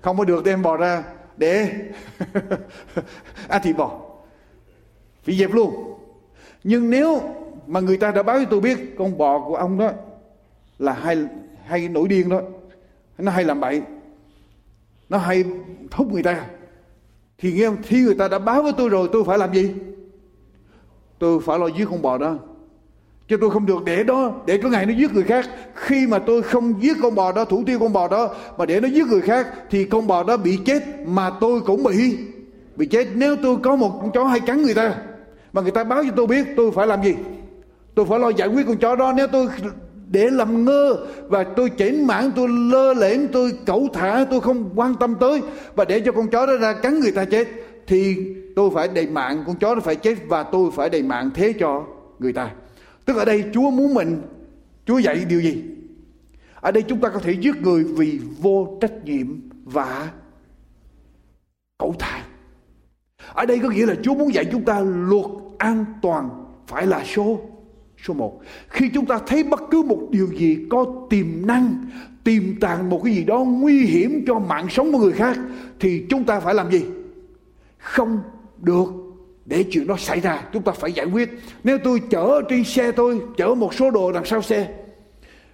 Không 0.00 0.18
có 0.18 0.24
được 0.24 0.44
đem 0.44 0.62
bò 0.62 0.76
ra 0.76 1.04
để 1.36 1.72
ăn 3.48 3.62
thịt 3.62 3.76
bò. 3.76 4.00
Phải 5.22 5.34
dẹp 5.34 5.52
luôn. 5.52 5.98
Nhưng 6.64 6.90
nếu 6.90 7.22
mà 7.66 7.80
người 7.80 7.96
ta 7.96 8.10
đã 8.10 8.22
báo 8.22 8.38
cho 8.38 8.44
tôi 8.50 8.60
biết, 8.60 8.78
con 8.98 9.18
bò 9.18 9.38
của 9.38 9.56
ông 9.56 9.78
đó 9.78 9.90
là 10.78 10.92
hay 10.92 11.24
hay 11.64 11.88
nổi 11.88 12.08
điên 12.08 12.28
đó. 12.28 12.40
Nó 13.18 13.32
hay 13.32 13.44
làm 13.44 13.60
bậy. 13.60 13.82
Nó 15.08 15.18
hay 15.18 15.44
thúc 15.90 16.12
người 16.12 16.22
ta. 16.22 16.44
Thì 17.38 17.52
nghe 17.52 17.70
khi 17.82 18.02
người 18.02 18.14
ta 18.14 18.28
đã 18.28 18.38
báo 18.38 18.62
với 18.62 18.72
tôi 18.76 18.88
rồi, 18.88 19.08
tôi 19.12 19.24
phải 19.24 19.38
làm 19.38 19.54
gì? 19.54 19.74
Tôi 21.18 21.40
phải 21.40 21.58
lo 21.58 21.66
giết 21.66 21.84
con 21.90 22.02
bò 22.02 22.18
đó. 22.18 22.36
Chứ 23.28 23.36
tôi 23.40 23.50
không 23.50 23.66
được 23.66 23.84
để 23.84 24.04
đó, 24.04 24.32
để 24.46 24.58
có 24.62 24.68
ngày 24.68 24.86
nó 24.86 24.92
giết 24.92 25.12
người 25.12 25.22
khác. 25.22 25.48
Khi 25.74 26.06
mà 26.06 26.18
tôi 26.18 26.42
không 26.42 26.82
giết 26.82 26.96
con 27.02 27.14
bò 27.14 27.32
đó, 27.32 27.44
thủ 27.44 27.62
tiêu 27.66 27.78
con 27.78 27.92
bò 27.92 28.08
đó, 28.08 28.34
mà 28.58 28.66
để 28.66 28.80
nó 28.80 28.88
giết 28.88 29.06
người 29.06 29.20
khác, 29.20 29.46
thì 29.70 29.84
con 29.84 30.06
bò 30.06 30.22
đó 30.22 30.36
bị 30.36 30.58
chết, 30.64 30.82
mà 31.06 31.30
tôi 31.40 31.60
cũng 31.60 31.82
bị. 31.82 32.18
Bị 32.76 32.86
chết. 32.86 33.08
Nếu 33.14 33.36
tôi 33.42 33.56
có 33.62 33.76
một 33.76 33.98
con 34.00 34.12
chó 34.12 34.24
hay 34.24 34.40
cắn 34.40 34.62
người 34.62 34.74
ta, 34.74 34.94
mà 35.52 35.62
người 35.62 35.70
ta 35.70 35.84
báo 35.84 36.04
cho 36.04 36.10
tôi 36.16 36.26
biết, 36.26 36.46
tôi 36.56 36.70
phải 36.70 36.86
làm 36.86 37.02
gì? 37.02 37.14
Tôi 37.94 38.06
phải 38.06 38.18
lo 38.18 38.28
giải 38.28 38.48
quyết 38.48 38.66
con 38.66 38.76
chó 38.76 38.96
đó. 38.96 39.12
Nếu 39.16 39.26
tôi 39.26 39.46
để 40.10 40.30
làm 40.30 40.64
ngơ 40.64 40.96
và 41.28 41.44
tôi 41.44 41.70
chỉnh 41.70 42.06
mãn 42.06 42.32
tôi 42.36 42.48
lơ 42.48 42.94
lẽn 42.94 43.28
tôi 43.32 43.52
cẩu 43.66 43.88
thả, 43.92 44.24
tôi 44.30 44.40
không 44.40 44.70
quan 44.74 44.94
tâm 45.00 45.14
tới 45.20 45.40
và 45.74 45.84
để 45.84 46.00
cho 46.00 46.12
con 46.12 46.28
chó 46.28 46.46
đó 46.46 46.56
ra 46.56 46.72
cắn 46.72 47.00
người 47.00 47.12
ta 47.12 47.24
chết, 47.24 47.48
thì 47.86 48.16
tôi 48.56 48.70
phải 48.74 48.88
đầy 48.88 49.06
mạng. 49.06 49.44
Con 49.46 49.56
chó 49.56 49.74
nó 49.74 49.80
phải 49.80 49.96
chết 49.96 50.14
và 50.28 50.42
tôi 50.42 50.70
phải 50.74 50.90
đầy 50.90 51.02
mạng 51.02 51.30
thế 51.34 51.52
cho 51.60 51.84
người 52.18 52.32
ta. 52.32 52.50
Tức 53.04 53.16
ở 53.16 53.24
đây 53.24 53.44
chúa 53.54 53.70
muốn 53.70 53.94
mình, 53.94 54.22
chúa 54.86 54.98
dạy 54.98 55.24
điều 55.28 55.40
gì? 55.40 55.64
Ở 56.60 56.70
đây 56.70 56.82
chúng 56.82 57.00
ta 57.00 57.08
có 57.08 57.18
thể 57.18 57.32
giết 57.32 57.56
người 57.62 57.84
vì 57.84 58.20
vô 58.40 58.78
trách 58.80 59.04
nhiệm 59.04 59.26
và 59.64 60.10
cẩu 61.78 61.94
thả. 61.98 62.24
Ở 63.34 63.46
đây 63.46 63.58
có 63.58 63.68
nghĩa 63.68 63.86
là 63.86 63.94
chúa 64.02 64.14
muốn 64.14 64.34
dạy 64.34 64.44
chúng 64.52 64.64
ta 64.64 64.80
luật 64.80 65.26
an 65.58 65.84
toàn 66.02 66.30
phải 66.66 66.86
là 66.86 67.04
số 67.04 67.40
số 68.06 68.14
1 68.14 68.40
khi 68.68 68.90
chúng 68.94 69.06
ta 69.06 69.18
thấy 69.26 69.42
bất 69.42 69.62
cứ 69.70 69.82
một 69.82 70.00
điều 70.10 70.26
gì 70.26 70.58
có 70.70 70.86
tiềm 71.10 71.26
năng, 71.46 71.74
tiềm 72.24 72.60
tàng 72.60 72.90
một 72.90 73.00
cái 73.04 73.14
gì 73.14 73.24
đó 73.24 73.38
nguy 73.38 73.86
hiểm 73.86 74.24
cho 74.26 74.38
mạng 74.38 74.66
sống 74.70 74.92
của 74.92 74.98
người 74.98 75.12
khác, 75.12 75.38
thì 75.80 76.04
chúng 76.08 76.24
ta 76.24 76.40
phải 76.40 76.54
làm 76.54 76.70
gì? 76.70 76.84
Không 77.78 78.20
được 78.58 78.86
để 79.46 79.64
chuyện 79.70 79.86
đó 79.86 79.96
xảy 79.98 80.20
ra. 80.20 80.42
Chúng 80.52 80.62
ta 80.62 80.72
phải 80.72 80.92
giải 80.92 81.06
quyết. 81.06 81.30
Nếu 81.64 81.78
tôi 81.84 82.00
chở 82.10 82.42
trên 82.48 82.64
xe 82.64 82.92
tôi, 82.92 83.20
chở 83.36 83.54
một 83.54 83.74
số 83.74 83.90
đồ 83.90 84.12
đằng 84.12 84.24
sau 84.24 84.42
xe, 84.42 84.68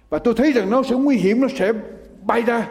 và 0.09 0.19
tôi 0.19 0.33
thấy 0.33 0.51
rằng 0.51 0.69
nó 0.69 0.83
sẽ 0.83 0.95
nguy 0.95 1.15
hiểm, 1.15 1.41
nó 1.41 1.47
sẽ 1.59 1.71
bay 2.25 2.41
ra. 2.41 2.67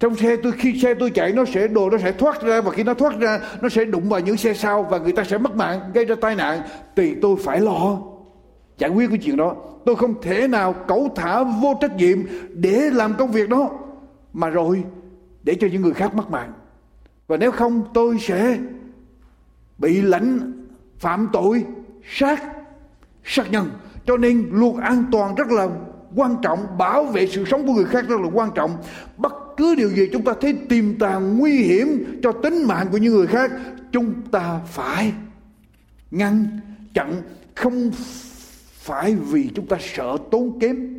Trong 0.00 0.16
xe 0.16 0.36
tôi, 0.36 0.52
khi 0.52 0.80
xe 0.80 0.94
tôi 0.94 1.10
chạy, 1.10 1.32
nó 1.32 1.44
sẽ, 1.44 1.68
đồ 1.68 1.90
nó 1.90 1.98
sẽ 1.98 2.12
thoát 2.12 2.42
ra, 2.42 2.60
và 2.60 2.70
khi 2.70 2.82
nó 2.82 2.94
thoát 2.94 3.18
ra, 3.18 3.40
nó 3.62 3.68
sẽ 3.68 3.84
đụng 3.84 4.08
vào 4.08 4.20
những 4.20 4.36
xe 4.36 4.54
sau, 4.54 4.82
và 4.82 4.98
người 4.98 5.12
ta 5.12 5.24
sẽ 5.24 5.38
mất 5.38 5.56
mạng, 5.56 5.80
gây 5.94 6.04
ra 6.04 6.14
tai 6.20 6.34
nạn. 6.34 6.60
Thì 6.96 7.14
tôi 7.22 7.36
phải 7.44 7.60
lo 7.60 7.98
giải 8.78 8.90
quyết 8.90 9.08
cái 9.08 9.18
chuyện 9.18 9.36
đó. 9.36 9.56
Tôi 9.86 9.96
không 9.96 10.22
thể 10.22 10.48
nào 10.48 10.72
cẩu 10.72 11.12
thả 11.16 11.42
vô 11.42 11.78
trách 11.80 11.96
nhiệm 11.96 12.18
để 12.52 12.90
làm 12.92 13.14
công 13.14 13.30
việc 13.30 13.48
đó. 13.48 13.70
Mà 14.32 14.48
rồi, 14.48 14.84
để 15.42 15.56
cho 15.60 15.66
những 15.72 15.82
người 15.82 15.94
khác 15.94 16.14
mất 16.14 16.30
mạng 16.30 16.52
và 17.26 17.36
nếu 17.36 17.50
không, 17.50 17.84
tôi 17.94 18.18
sẽ 18.20 18.58
bị 19.78 20.02
lãnh 20.02 20.52
phạm 20.98 21.28
tội 21.32 21.64
sát 22.04 22.42
sát 23.24 23.50
nhân. 23.50 23.70
Cho 24.06 24.16
nên 24.16 24.48
luật 24.52 24.74
an 24.82 25.04
toàn 25.12 25.34
rất 25.34 25.48
là 25.50 25.68
quan 26.14 26.36
trọng, 26.42 26.78
bảo 26.78 27.04
vệ 27.04 27.26
sự 27.26 27.44
sống 27.44 27.66
của 27.66 27.72
người 27.72 27.84
khác 27.84 28.04
rất 28.08 28.20
là 28.20 28.28
quan 28.32 28.50
trọng. 28.54 28.76
Bất 29.16 29.32
cứ 29.56 29.74
điều 29.74 29.88
gì 29.88 30.08
chúng 30.12 30.24
ta 30.24 30.32
thấy 30.40 30.52
tiềm 30.68 30.98
tàng 30.98 31.38
nguy 31.38 31.62
hiểm 31.62 32.20
cho 32.22 32.32
tính 32.32 32.64
mạng 32.66 32.86
của 32.92 32.96
những 32.96 33.14
người 33.14 33.26
khác, 33.26 33.50
chúng 33.92 34.14
ta 34.30 34.60
phải 34.66 35.12
ngăn 36.10 36.60
chặn, 36.94 37.22
không 37.54 37.90
phải 38.84 39.14
vì 39.14 39.50
chúng 39.54 39.66
ta 39.66 39.76
sợ 39.80 40.16
tốn 40.30 40.58
kém, 40.60 40.94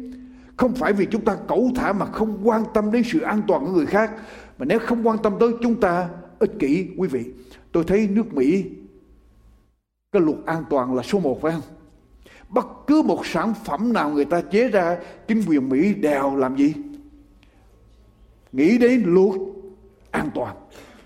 không 0.58 0.76
phải 0.76 0.94
vì 0.94 1.08
chúng 1.12 1.26
ta 1.26 1.36
cẩu 1.48 1.72
thả 1.76 1.94
mà 1.94 2.06
không 2.06 2.40
quan 2.44 2.64
tâm 2.74 2.92
đến 2.92 3.04
sự 3.06 3.20
an 3.20 3.42
toàn 3.48 3.66
của 3.66 3.72
người 3.72 3.86
khác. 3.86 4.12
Mà 4.58 4.66
nếu 4.66 4.80
không 4.80 5.08
quan 5.08 5.18
tâm 5.24 5.34
tới 5.40 5.50
chúng 5.62 5.80
ta, 5.80 6.10
ích 6.40 6.52
kỷ, 6.60 6.88
quý 6.98 7.08
vị. 7.08 7.26
Tôi 7.72 7.84
thấy 7.84 8.08
nước 8.08 8.34
mỹ, 8.34 8.66
cái 10.12 10.22
luật 10.22 10.38
an 10.46 10.64
toàn 10.70 10.96
là 10.96 11.04
số 11.04 11.20
một 11.20 11.42
phải 11.42 11.52
không? 11.52 11.62
Bất 12.50 12.68
cứ 12.88 13.02
một 13.02 13.26
sản 13.26 13.54
phẩm 13.66 13.94
nào 13.94 14.10
người 14.10 14.26
ta 14.26 14.42
chế 14.42 14.68
ra, 14.68 14.98
chính 15.28 15.44
quyền 15.48 15.70
mỹ 15.70 15.94
đều 15.94 16.36
làm 16.36 16.58
gì? 16.58 16.74
Nghĩ 18.52 18.78
đến 18.78 19.04
luật 19.06 19.40
an 20.12 20.30
toàn. 20.36 20.56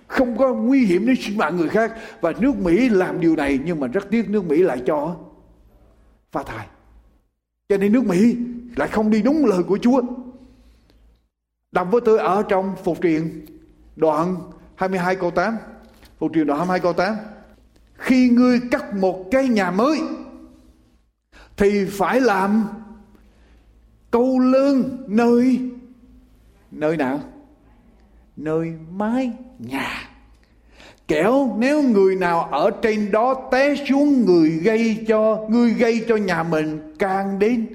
Không 0.07 0.37
có 0.37 0.53
nguy 0.53 0.85
hiểm 0.85 1.05
đến 1.05 1.15
sinh 1.19 1.37
mạng 1.37 1.57
người 1.57 1.69
khác. 1.69 1.93
Và 2.21 2.33
nước 2.39 2.55
mỹ 2.63 2.89
làm 2.89 3.21
điều 3.21 3.35
này, 3.35 3.59
nhưng 3.65 3.79
mà 3.79 3.87
rất 3.87 4.09
tiếc 4.11 4.29
nước 4.29 4.45
mỹ 4.45 4.57
lại 4.63 4.81
cho 4.85 5.15
phá 6.31 6.43
thai. 6.43 6.67
Cho 7.69 7.77
nên 7.77 7.93
nước 7.93 8.03
mỹ 8.05 8.37
lại 8.75 8.87
không 8.87 9.09
đi 9.09 9.21
đúng 9.21 9.45
lời 9.45 9.63
của 9.63 9.77
chúa. 9.81 10.01
Đọc 11.71 11.87
với 11.91 12.01
tôi 12.05 12.19
ở 12.19 12.43
trong 12.49 12.75
phục 12.83 12.97
truyền 13.01 13.45
đoạn 13.95 14.35
22 14.75 15.15
câu 15.15 15.31
8 15.31 15.57
phục 16.19 16.31
truyền 16.33 16.47
đoạn 16.47 16.59
22 16.59 16.79
câu 16.79 16.93
8 16.93 17.15
khi 17.99 18.29
ngươi 18.29 18.59
cắt 18.71 18.93
một 18.93 19.25
cái 19.31 19.47
nhà 19.47 19.71
mới, 19.71 20.01
thì 21.57 21.85
phải 21.85 22.21
làm 22.21 22.67
câu 24.11 24.39
lương 24.39 25.05
nơi 25.07 25.59
nơi 26.71 26.97
nào? 26.97 27.21
Nơi 28.37 28.73
mái 28.91 29.31
nhà 29.59 30.08
kẻo, 31.09 31.55
nếu 31.57 31.81
người 31.81 32.15
nào 32.15 32.43
ở 32.43 32.71
trên 32.81 33.11
đó 33.11 33.49
té 33.51 33.75
xuống 33.89 34.25
người 34.25 34.49
gây 34.49 35.05
cho, 35.07 35.45
người 35.49 35.73
gây 35.73 36.05
cho 36.07 36.15
nhà 36.15 36.43
mình 36.43 36.95
càng 36.99 37.39
đến 37.39 37.67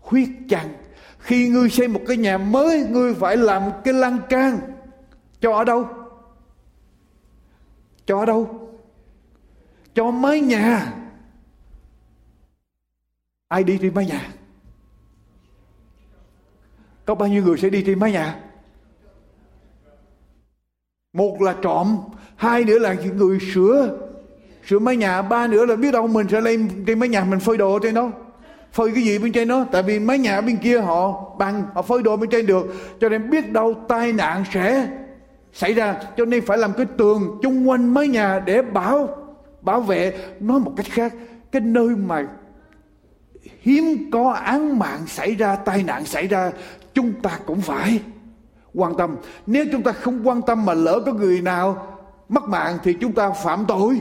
huyết 0.00 0.28
chăng 0.48 0.68
khi 1.20 1.48
ngươi 1.48 1.70
xây 1.70 1.88
một 1.88 2.00
cái 2.06 2.16
nhà 2.16 2.38
mới, 2.38 2.86
ngươi 2.90 3.14
phải 3.14 3.36
làm 3.36 3.62
cái 3.84 3.94
lan 3.94 4.18
can. 4.28 4.58
Cho 5.40 5.52
ở 5.52 5.64
đâu? 5.64 5.88
Cho 8.06 8.18
ở 8.18 8.26
đâu? 8.26 8.70
Cho 9.94 10.10
mái 10.10 10.40
nhà. 10.40 10.92
Ai 13.48 13.64
đi 13.64 13.78
trên 13.82 13.94
mái 13.94 14.06
nhà? 14.06 14.28
Có 17.04 17.14
bao 17.14 17.28
nhiêu 17.28 17.44
người 17.44 17.58
sẽ 17.58 17.70
đi 17.70 17.82
trên 17.86 17.98
mái 17.98 18.12
nhà? 18.12 18.40
Một 21.12 21.42
là 21.42 21.56
trộm 21.62 21.98
hai 22.40 22.64
nữa 22.64 22.78
là 22.78 22.96
người 23.16 23.38
sửa 23.54 23.98
sửa 24.66 24.78
mái 24.78 24.96
nhà. 24.96 25.22
Ba 25.22 25.46
nữa 25.46 25.66
là 25.66 25.76
biết 25.76 25.92
đâu 25.92 26.06
mình 26.06 26.26
sẽ 26.30 26.40
lên 26.40 26.68
trên 26.86 26.98
mái 26.98 27.08
nhà 27.08 27.24
mình 27.24 27.40
phơi 27.40 27.56
đồ 27.56 27.78
trên 27.78 27.94
đó. 27.94 28.10
Phơi 28.72 28.90
cái 28.94 29.04
gì 29.04 29.18
bên 29.18 29.32
trên 29.32 29.48
đó? 29.48 29.66
Tại 29.72 29.82
vì 29.82 29.98
mái 29.98 30.18
nhà 30.18 30.40
bên 30.40 30.56
kia 30.56 30.80
họ 30.80 31.30
bằng, 31.38 31.64
họ 31.74 31.82
phơi 31.82 32.02
đồ 32.02 32.16
bên 32.16 32.30
trên 32.30 32.46
được. 32.46 32.74
Cho 33.00 33.08
nên 33.08 33.30
biết 33.30 33.52
đâu 33.52 33.74
tai 33.88 34.12
nạn 34.12 34.44
sẽ 34.52 34.88
xảy 35.52 35.74
ra. 35.74 35.96
Cho 36.16 36.24
nên 36.24 36.46
phải 36.46 36.58
làm 36.58 36.72
cái 36.72 36.86
tường 36.96 37.38
chung 37.42 37.68
quanh 37.68 37.94
mái 37.94 38.08
nhà 38.08 38.42
để 38.46 38.62
bảo 38.62 39.16
bảo 39.62 39.80
vệ. 39.80 40.12
Nói 40.40 40.60
một 40.60 40.72
cách 40.76 40.86
khác, 40.90 41.14
cái 41.52 41.62
nơi 41.62 41.88
mà 41.88 42.26
hiếm 43.60 44.10
có 44.12 44.30
án 44.32 44.78
mạng 44.78 45.00
xảy 45.06 45.34
ra, 45.34 45.56
tai 45.56 45.82
nạn 45.82 46.04
xảy 46.04 46.26
ra, 46.26 46.52
chúng 46.94 47.12
ta 47.22 47.38
cũng 47.46 47.60
phải 47.60 48.00
quan 48.74 48.96
tâm. 48.96 49.16
Nếu 49.46 49.64
chúng 49.72 49.82
ta 49.82 49.92
không 49.92 50.28
quan 50.28 50.42
tâm 50.42 50.66
mà 50.66 50.74
lỡ 50.74 51.02
có 51.06 51.12
người 51.12 51.40
nào 51.40 51.86
mất 52.30 52.48
mạng 52.48 52.78
thì 52.82 52.94
chúng 53.00 53.12
ta 53.12 53.30
phạm 53.30 53.64
tội. 53.68 54.00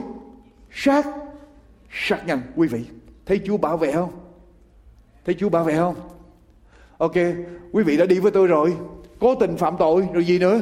Sát 0.72 1.08
sát 1.92 2.28
nhân, 2.28 2.42
quý 2.56 2.68
vị. 2.68 2.86
Thấy 3.26 3.42
chúa 3.46 3.58
bảo 3.58 3.78
vệ 3.78 3.92
không? 3.92 4.12
Thấy 5.26 5.36
chúa 5.40 5.50
bảo 5.50 5.64
vệ 5.64 5.78
không? 5.78 5.96
Ok, 6.98 7.16
quý 7.72 7.84
vị 7.84 7.98
đã 7.98 8.06
đi 8.06 8.20
với 8.20 8.32
tôi 8.32 8.48
rồi. 8.48 8.78
Cố 9.20 9.36
tình 9.36 9.58
phạm 9.58 9.76
tội, 9.80 10.08
rồi 10.14 10.26
gì 10.26 10.40
nữa? 10.40 10.62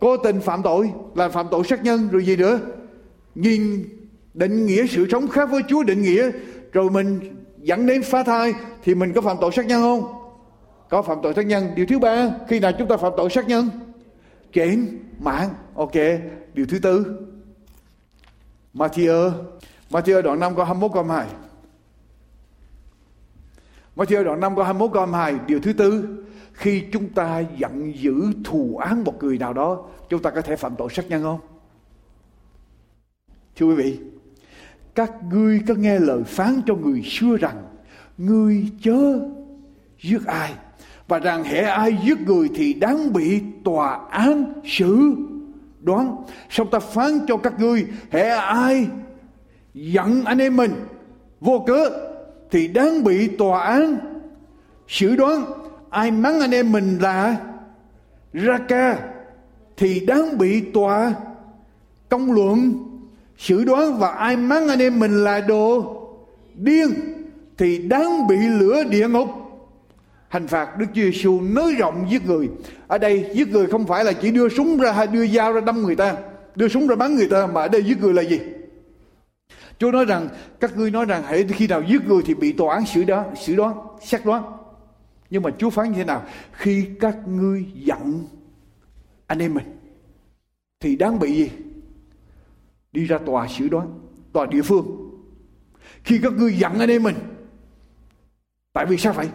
Cố 0.00 0.16
tình 0.16 0.40
phạm 0.40 0.62
tội 0.62 0.92
là 1.14 1.28
phạm 1.28 1.46
tội 1.50 1.64
sát 1.64 1.84
nhân, 1.84 2.08
rồi 2.12 2.24
gì 2.24 2.36
nữa? 2.36 2.60
Nhìn 3.34 3.88
định 4.34 4.66
nghĩa 4.66 4.86
sự 4.86 5.06
sống 5.10 5.28
khác 5.28 5.50
với 5.50 5.62
chúa 5.68 5.82
định 5.82 6.02
nghĩa, 6.02 6.30
rồi 6.72 6.90
mình 6.90 7.36
dẫn 7.58 7.86
đến 7.86 8.02
phá 8.02 8.22
thai, 8.22 8.54
thì 8.84 8.94
mình 8.94 9.12
có 9.12 9.20
phạm 9.20 9.36
tội 9.40 9.52
sát 9.52 9.66
nhân 9.66 9.82
không? 9.82 10.12
Có 10.88 11.02
phạm 11.02 11.18
tội 11.22 11.34
sát 11.34 11.46
nhân. 11.46 11.70
Điều 11.76 11.86
thứ 11.86 11.98
ba, 11.98 12.30
khi 12.48 12.60
nào 12.60 12.72
chúng 12.78 12.88
ta 12.88 12.96
phạm 12.96 13.12
tội 13.16 13.30
sát 13.30 13.48
nhân? 13.48 13.68
Kém 14.54 14.86
mạng 15.18 15.50
ok, 15.74 15.92
điều 16.54 16.66
thứ 16.66 16.78
tư. 16.78 17.20
Matthew 18.74 19.32
Matthew 19.90 20.22
đoạn 20.22 20.40
5 20.40 20.56
câu 20.56 20.64
21 20.64 20.90
câu 20.94 21.04
22 21.04 21.40
Matthew 23.96 24.24
đoạn 24.24 24.40
5 24.40 24.56
câu 24.56 24.64
21 24.64 24.90
câu 24.92 25.06
22 25.06 25.46
điều 25.46 25.60
thứ 25.60 25.72
tư. 25.72 26.18
Khi 26.52 26.84
chúng 26.92 27.08
ta 27.08 27.42
giận 27.58 27.92
dữ 27.98 28.32
thù 28.44 28.76
án 28.76 29.04
một 29.04 29.22
người 29.22 29.38
nào 29.38 29.52
đó, 29.52 29.86
chúng 30.08 30.22
ta 30.22 30.30
có 30.30 30.40
thể 30.40 30.56
phạm 30.56 30.74
tội 30.78 30.88
sát 30.90 31.08
nhân 31.08 31.22
không? 31.22 31.40
Thưa 33.56 33.66
quý 33.66 33.74
vị, 33.74 33.98
các 34.94 35.12
ngươi 35.30 35.60
có 35.68 35.74
nghe 35.74 35.98
lời 35.98 36.24
phán 36.24 36.60
cho 36.66 36.74
người 36.74 37.02
xưa 37.02 37.36
rằng, 37.36 37.64
ngươi 38.18 38.70
chớ 38.82 39.20
giết 40.00 40.26
ai 40.26 40.54
và 41.08 41.18
rằng 41.18 41.44
hệ 41.44 41.60
ai 41.60 41.96
giết 42.04 42.20
người 42.20 42.50
thì 42.54 42.74
đáng 42.74 43.12
bị 43.12 43.40
tòa 43.64 44.00
án 44.10 44.52
xử. 44.64 45.14
Đoán 45.80 46.16
xong 46.50 46.70
ta 46.70 46.78
phán 46.78 47.20
cho 47.28 47.36
các 47.36 47.60
ngươi 47.60 47.86
hệ 48.10 48.28
ai 48.28 48.86
giận 49.74 50.24
anh 50.24 50.38
em 50.38 50.56
mình 50.56 50.72
vô 51.40 51.64
cớ 51.66 51.90
thì 52.50 52.68
đáng 52.68 53.04
bị 53.04 53.28
tòa 53.28 53.60
án 53.64 53.96
xử. 54.88 55.16
Đoán, 55.16 55.44
ai 55.90 56.10
mắng 56.10 56.40
anh 56.40 56.50
em 56.50 56.72
mình 56.72 56.98
là 56.98 57.36
ra 58.32 58.58
ca 58.68 58.98
thì 59.76 60.00
đáng 60.00 60.38
bị 60.38 60.60
tòa 60.60 61.14
công 62.08 62.32
luận 62.32 62.72
xử. 63.38 63.64
Đoán, 63.64 63.98
và 63.98 64.08
ai 64.08 64.36
mắng 64.36 64.68
anh 64.68 64.78
em 64.78 64.98
mình 64.98 65.24
là 65.24 65.40
đồ 65.40 66.00
điên 66.54 66.88
thì 67.58 67.78
đáng 67.78 68.26
bị 68.26 68.36
lửa 68.36 68.84
địa 68.84 69.08
ngục 69.08 69.28
hành 70.34 70.46
phạt 70.46 70.78
Đức 70.78 70.86
Chúa 70.94 71.02
Giêsu 71.02 71.40
nới 71.40 71.74
rộng 71.74 72.06
giết 72.10 72.26
người. 72.26 72.50
Ở 72.86 72.98
đây 72.98 73.30
giết 73.34 73.48
người 73.48 73.66
không 73.66 73.86
phải 73.86 74.04
là 74.04 74.12
chỉ 74.12 74.30
đưa 74.30 74.48
súng 74.48 74.78
ra 74.78 74.92
hay 74.92 75.06
đưa 75.06 75.26
dao 75.26 75.52
ra 75.52 75.60
đâm 75.60 75.82
người 75.82 75.96
ta, 75.96 76.16
đưa 76.54 76.68
súng 76.68 76.86
ra 76.86 76.96
bắn 76.96 77.14
người 77.14 77.28
ta 77.28 77.46
mà 77.46 77.60
ở 77.60 77.68
đây 77.68 77.82
giết 77.82 78.00
người 78.00 78.14
là 78.14 78.22
gì? 78.22 78.40
Chúa 79.78 79.90
nói 79.90 80.04
rằng 80.04 80.28
các 80.60 80.76
ngươi 80.76 80.90
nói 80.90 81.04
rằng 81.04 81.22
hãy 81.22 81.44
khi 81.44 81.66
nào 81.66 81.82
giết 81.82 82.06
người 82.06 82.22
thì 82.26 82.34
bị 82.34 82.52
tòa 82.52 82.74
án 82.74 82.86
xử 82.86 83.04
đó, 83.04 83.24
xử 83.40 83.56
đoán, 83.56 83.76
xét 84.00 84.24
đoán. 84.24 84.42
Nhưng 85.30 85.42
mà 85.42 85.50
Chúa 85.58 85.70
phán 85.70 85.92
như 85.92 85.98
thế 85.98 86.04
nào? 86.04 86.22
Khi 86.52 86.86
các 87.00 87.16
ngươi 87.28 87.66
giận 87.74 88.26
anh 89.26 89.38
em 89.38 89.54
mình 89.54 89.78
thì 90.80 90.96
đáng 90.96 91.18
bị 91.18 91.32
gì? 91.32 91.50
Đi 92.92 93.04
ra 93.04 93.18
tòa 93.18 93.48
xử 93.48 93.68
đoán, 93.68 94.00
tòa 94.32 94.46
địa 94.46 94.62
phương. 94.62 95.10
Khi 96.04 96.20
các 96.22 96.32
ngươi 96.32 96.54
giận 96.54 96.78
anh 96.78 96.90
em 96.90 97.02
mình 97.02 97.16
Tại 98.72 98.86
vì 98.86 98.96
sao 98.96 99.12
vậy? 99.12 99.28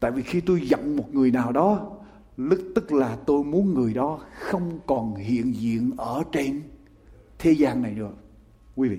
Tại 0.00 0.10
vì 0.10 0.22
khi 0.22 0.40
tôi 0.40 0.60
giận 0.68 0.96
một 0.96 1.14
người 1.14 1.30
nào 1.30 1.52
đó, 1.52 1.98
Lúc 2.38 2.58
tức 2.74 2.92
là 2.92 3.16
tôi 3.26 3.44
muốn 3.44 3.74
người 3.74 3.94
đó 3.94 4.20
không 4.38 4.78
còn 4.86 5.14
hiện 5.14 5.54
diện 5.54 5.90
ở 5.96 6.22
trên 6.32 6.62
thế 7.38 7.52
gian 7.52 7.82
này 7.82 7.92
nữa. 7.94 8.10
Quý 8.76 8.88
vị, 8.88 8.96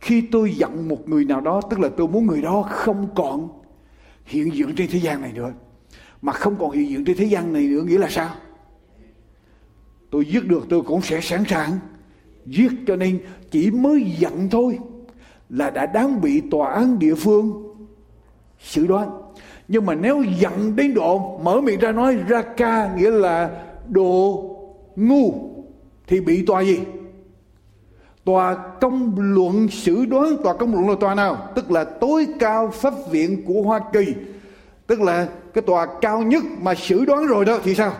khi 0.00 0.20
tôi 0.20 0.54
giận 0.54 0.88
một 0.88 1.08
người 1.08 1.24
nào 1.24 1.40
đó, 1.40 1.60
tức 1.70 1.80
là 1.80 1.88
tôi 1.96 2.08
muốn 2.08 2.26
người 2.26 2.42
đó 2.42 2.62
không 2.70 3.08
còn 3.14 3.48
hiện 4.24 4.54
diện 4.54 4.74
trên 4.76 4.90
thế 4.90 4.98
gian 5.00 5.20
này 5.20 5.32
nữa. 5.32 5.52
Mà 6.22 6.32
không 6.32 6.56
còn 6.58 6.70
hiện 6.70 6.88
diện 6.88 7.04
trên 7.04 7.16
thế 7.16 7.24
gian 7.24 7.52
này 7.52 7.62
nữa 7.62 7.82
nghĩa 7.82 7.98
là 7.98 8.08
sao? 8.10 8.34
Tôi 10.10 10.24
giết 10.24 10.46
được 10.48 10.66
tôi 10.68 10.82
cũng 10.82 11.02
sẽ 11.02 11.20
sẵn 11.20 11.44
sàng 11.48 11.78
giết, 12.46 12.72
cho 12.86 12.96
nên 12.96 13.20
chỉ 13.50 13.70
mới 13.70 14.04
giận 14.18 14.48
thôi 14.50 14.78
là 15.48 15.70
đã 15.70 15.86
đáng 15.86 16.20
bị 16.20 16.42
tòa 16.50 16.72
án 16.72 16.98
địa 16.98 17.14
phương 17.14 17.74
xử 18.60 18.86
đoán 18.86 19.21
nhưng 19.72 19.86
mà 19.86 19.94
nếu 19.94 20.22
giận 20.22 20.76
đến 20.76 20.94
độ 20.94 21.38
mở 21.42 21.60
miệng 21.60 21.80
ra 21.80 21.92
nói, 21.92 22.16
ra 22.28 22.42
ca 22.42 22.94
nghĩa 22.96 23.10
là 23.10 23.50
đồ 23.88 24.44
ngu, 24.96 25.34
thì 26.06 26.20
bị 26.20 26.44
tòa 26.46 26.60
gì? 26.60 26.80
Tòa 28.24 28.54
công 28.80 29.14
luận, 29.16 29.68
xử 29.68 30.04
đoán 30.04 30.36
tòa 30.44 30.54
công 30.54 30.72
luận 30.72 30.88
là 30.88 30.94
tòa 31.00 31.14
nào? 31.14 31.48
Tức 31.54 31.70
là 31.70 31.84
tối 31.84 32.26
cao 32.38 32.70
pháp 32.70 32.94
viện 33.10 33.42
của 33.46 33.62
hoa 33.62 33.80
kỳ. 33.92 34.14
Tức 34.86 35.00
là 35.00 35.28
cái 35.54 35.62
tòa 35.62 35.86
cao 36.00 36.22
nhất 36.22 36.44
mà 36.60 36.74
xử 36.74 37.04
đoán 37.04 37.26
rồi 37.26 37.44
đó, 37.44 37.58
thì 37.64 37.74
sao? 37.74 37.92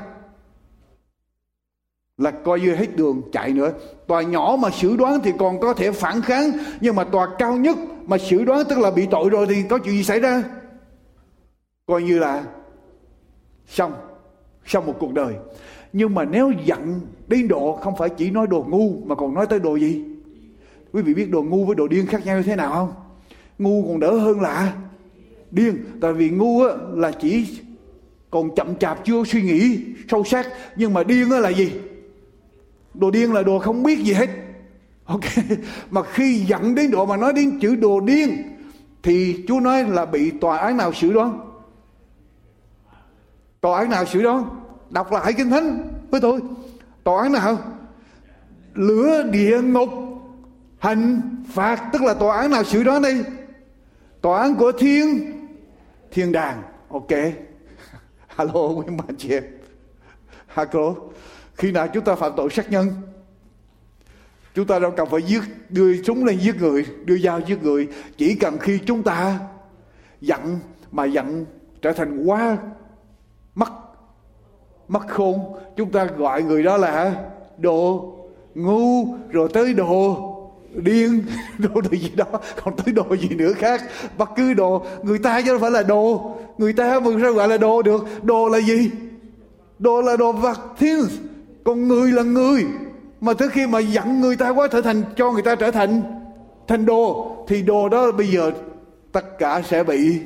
Là 2.19 2.31
coi 2.31 2.61
như 2.61 2.75
hết 2.75 2.97
đường 2.97 3.23
chạy 3.33 3.53
nữa. 3.53 3.73
Tòa 4.07 4.23
nhỏ 4.23 4.57
mà 4.59 4.71
xử 4.71 4.97
đoán 4.97 5.21
thì 5.25 5.33
còn 5.39 5.61
có 5.61 5.75
thể 5.75 5.93
phản 5.93 6.23
kháng, 6.23 6.51
nhưng 6.81 6.97
mà 6.97 7.05
tòa 7.05 7.29
cao 7.39 7.57
nhất 7.57 7.77
mà 8.07 8.19
xử 8.19 8.45
đoán 8.45 8.63
tức 8.69 8.79
là 8.79 8.91
bị 8.91 9.07
tội 9.11 9.31
rồi 9.31 9.47
thì 9.49 9.63
có 9.71 9.79
chuyện 9.79 9.95
gì 9.95 10.05
xảy 10.05 10.21
ra? 10.21 10.43
Coi 11.93 12.03
như 12.03 12.19
là 12.19 12.45
xong 13.67 13.93
xong 14.67 14.87
một 14.87 14.97
cuộc 14.99 15.13
đời. 15.13 15.35
Nhưng 15.93 16.15
mà 16.15 16.25
nếu 16.25 16.53
giận 16.65 17.01
đến 17.29 17.49
độ 17.49 17.79
không 17.83 17.97
phải 17.97 18.09
chỉ 18.09 18.31
nói 18.31 18.47
đồ 18.47 18.65
ngu 18.69 19.05
mà 19.05 19.15
còn 19.15 19.35
nói 19.35 19.47
tới 19.47 19.59
đồ 19.59 19.77
gì? 19.77 20.05
Quý 20.93 21.03
vị 21.03 21.15
biết 21.15 21.31
đồ 21.31 21.43
ngu 21.43 21.65
với 21.65 21.77
đồ 21.77 21.89
điên 21.89 22.07
khác 22.07 22.27
nhau 22.27 22.37
như 22.37 22.43
thế 22.43 22.57
nào 22.57 22.73
không? 22.73 22.93
Ngu 23.59 23.87
còn 23.89 24.01
đỡ 24.01 24.19
hơn 24.19 24.41
là 24.41 24.77
điên. 25.51 25.77
Tại 26.01 26.13
vì 26.13 26.31
ngu 26.31 26.63
á, 26.63 26.75
là 26.95 27.11
chỉ 27.11 27.61
còn 28.31 28.55
chậm 28.55 28.77
chạp 28.77 29.05
chưa 29.05 29.25
suy 29.25 29.43
nghĩ 29.43 29.81
sâu 30.09 30.25
sắc 30.25 30.47
nhưng 30.77 30.95
mà 30.95 31.05
điên 31.05 31.31
á 31.31 31.39
là 31.39 31.49
gì? 31.49 31.73
Đồ 32.95 33.11
điên 33.11 33.33
là 33.33 33.43
đồ 33.43 33.59
không 33.59 33.83
biết 33.83 33.99
gì 33.99 34.13
hết. 34.13 34.29
Ok. 35.05 35.25
Mà 35.91 36.03
khi 36.03 36.35
giận 36.35 36.75
đến 36.75 36.91
độ 36.91 37.07
mà 37.07 37.17
nói 37.17 37.33
đến 37.33 37.59
chữ 37.61 37.75
đồ 37.75 38.01
điên 38.01 38.43
thì 39.03 39.45
chúa 39.49 39.61
nói 39.61 39.85
là 39.85 40.07
bị 40.07 40.31
tòa 40.31 40.59
án 40.59 40.77
nào 40.77 40.93
xử 40.93 41.13
đoán 41.13 41.52
tòa 43.63 43.79
án 43.79 43.91
nào 43.91 44.05
xử 44.05 44.23
đó? 44.23 44.51
đọc 44.91 45.13
lại 45.13 45.33
kinh 45.37 45.51
thánh 45.51 45.89
với 46.11 46.21
tôi. 46.21 46.41
Tòa 47.05 47.23
án 47.23 47.33
nào? 47.33 47.59
Lửa 48.75 49.23
địa 49.23 49.61
ngục. 49.63 49.89
Hành 50.79 51.21
phạt, 51.53 51.91
tức 51.93 52.03
là 52.03 52.15
tòa 52.15 52.37
án 52.37 52.51
nào 52.51 52.65
xử 52.65 52.83
đó 52.83 52.99
đây? 52.99 53.25
Tòa 54.21 54.41
án 54.41 54.55
của 54.55 54.73
thiên 54.73 55.33
thiên 56.11 56.33
đàng. 56.33 56.63
Ok. 56.89 57.11
Hello 58.37 58.69
quý 58.69 58.85
bà 58.99 59.05
chị 59.19 59.29
em 59.31 59.45
hello 60.55 60.95
khi 61.55 61.73
nào 61.73 61.89
chúng 61.89 62.05
ta 62.05 62.15
phạm 62.15 62.33
tội 62.37 62.51
sát 62.51 62.71
nhân? 62.71 62.89
Chúng 64.55 64.67
ta 64.67 64.79
đâu 64.79 64.91
cần 64.97 65.09
phải 65.11 65.23
giết, 65.23 65.43
đưa 65.69 66.03
súng 66.03 66.25
lên 66.25 66.39
giết 66.39 66.57
người, 66.57 66.87
đưa 67.05 67.19
dao 67.19 67.41
giết 67.41 67.63
người. 67.63 67.89
Chỉ 68.17 68.35
cần 68.35 68.59
khi 68.59 68.79
chúng 68.87 69.03
ta 69.03 69.39
giận 70.21 70.59
mà 70.93 71.05
giận 71.05 71.47
trở 71.83 71.93
thành 71.93 72.25
quá 72.25 72.59
mất 73.55 73.73
mất 74.89 75.09
khôn. 75.09 75.41
Chúng 75.77 75.91
ta 75.91 76.05
gọi 76.05 76.43
người 76.43 76.63
đó 76.63 76.77
là 76.77 77.15
đồ 77.59 78.13
ngu, 78.55 79.15
rồi 79.31 79.49
tới 79.53 79.75
đồ 79.75 80.29
điên, 80.75 81.25
đồ 81.59 81.81
đồ 81.81 81.91
gì 81.91 82.11
đó. 82.17 82.25
Còn 82.65 82.77
tới 82.77 82.95
đồ 82.95 83.17
gì 83.17 83.29
nữa 83.29 83.53
khác? 83.53 83.83
Bất 84.19 84.31
cứ 84.37 84.55
đồ, 84.55 84.87
người 85.03 85.19
ta 85.19 85.41
chứ 85.43 85.53
không 85.53 85.61
phải 85.61 85.71
là 85.71 85.83
đồ. 85.83 86.37
Người 86.59 86.73
ta 86.73 87.01
mà 87.01 87.11
sao 87.23 87.33
gọi 87.33 87.49
là 87.49 87.57
đồ 87.57 87.83
được? 87.83 88.07
Đồ 88.23 88.49
là 88.49 88.59
gì? 88.59 88.91
Đồ 89.79 90.03
là 90.03 90.17
đồ 90.17 90.33
vật 90.33 90.61
thiên. 90.79 91.01
Còn 91.65 91.89
người 91.89 92.13
là 92.13 92.23
người. 92.23 92.67
Mà 93.21 93.35
tới 93.35 93.49
khi 93.49 93.67
mà 93.67 93.79
giận 93.79 94.21
người 94.21 94.37
ta 94.37 94.51
quá 94.51 94.69
trở 94.73 94.83
thành, 94.83 95.03
cho 95.17 95.33
người 95.33 95.43
ta 95.43 95.55
trở 95.55 95.71
thành 95.71 96.03
thành 96.69 96.87
đồ, 96.87 97.37
thì 97.49 97.63
đồ 97.63 97.89
đó 97.89 98.13
bây 98.13 98.27
giờ 98.27 98.53
tất 99.13 99.39
cả 99.39 99.63
sẽ 99.69 99.85
bị 99.85 100.21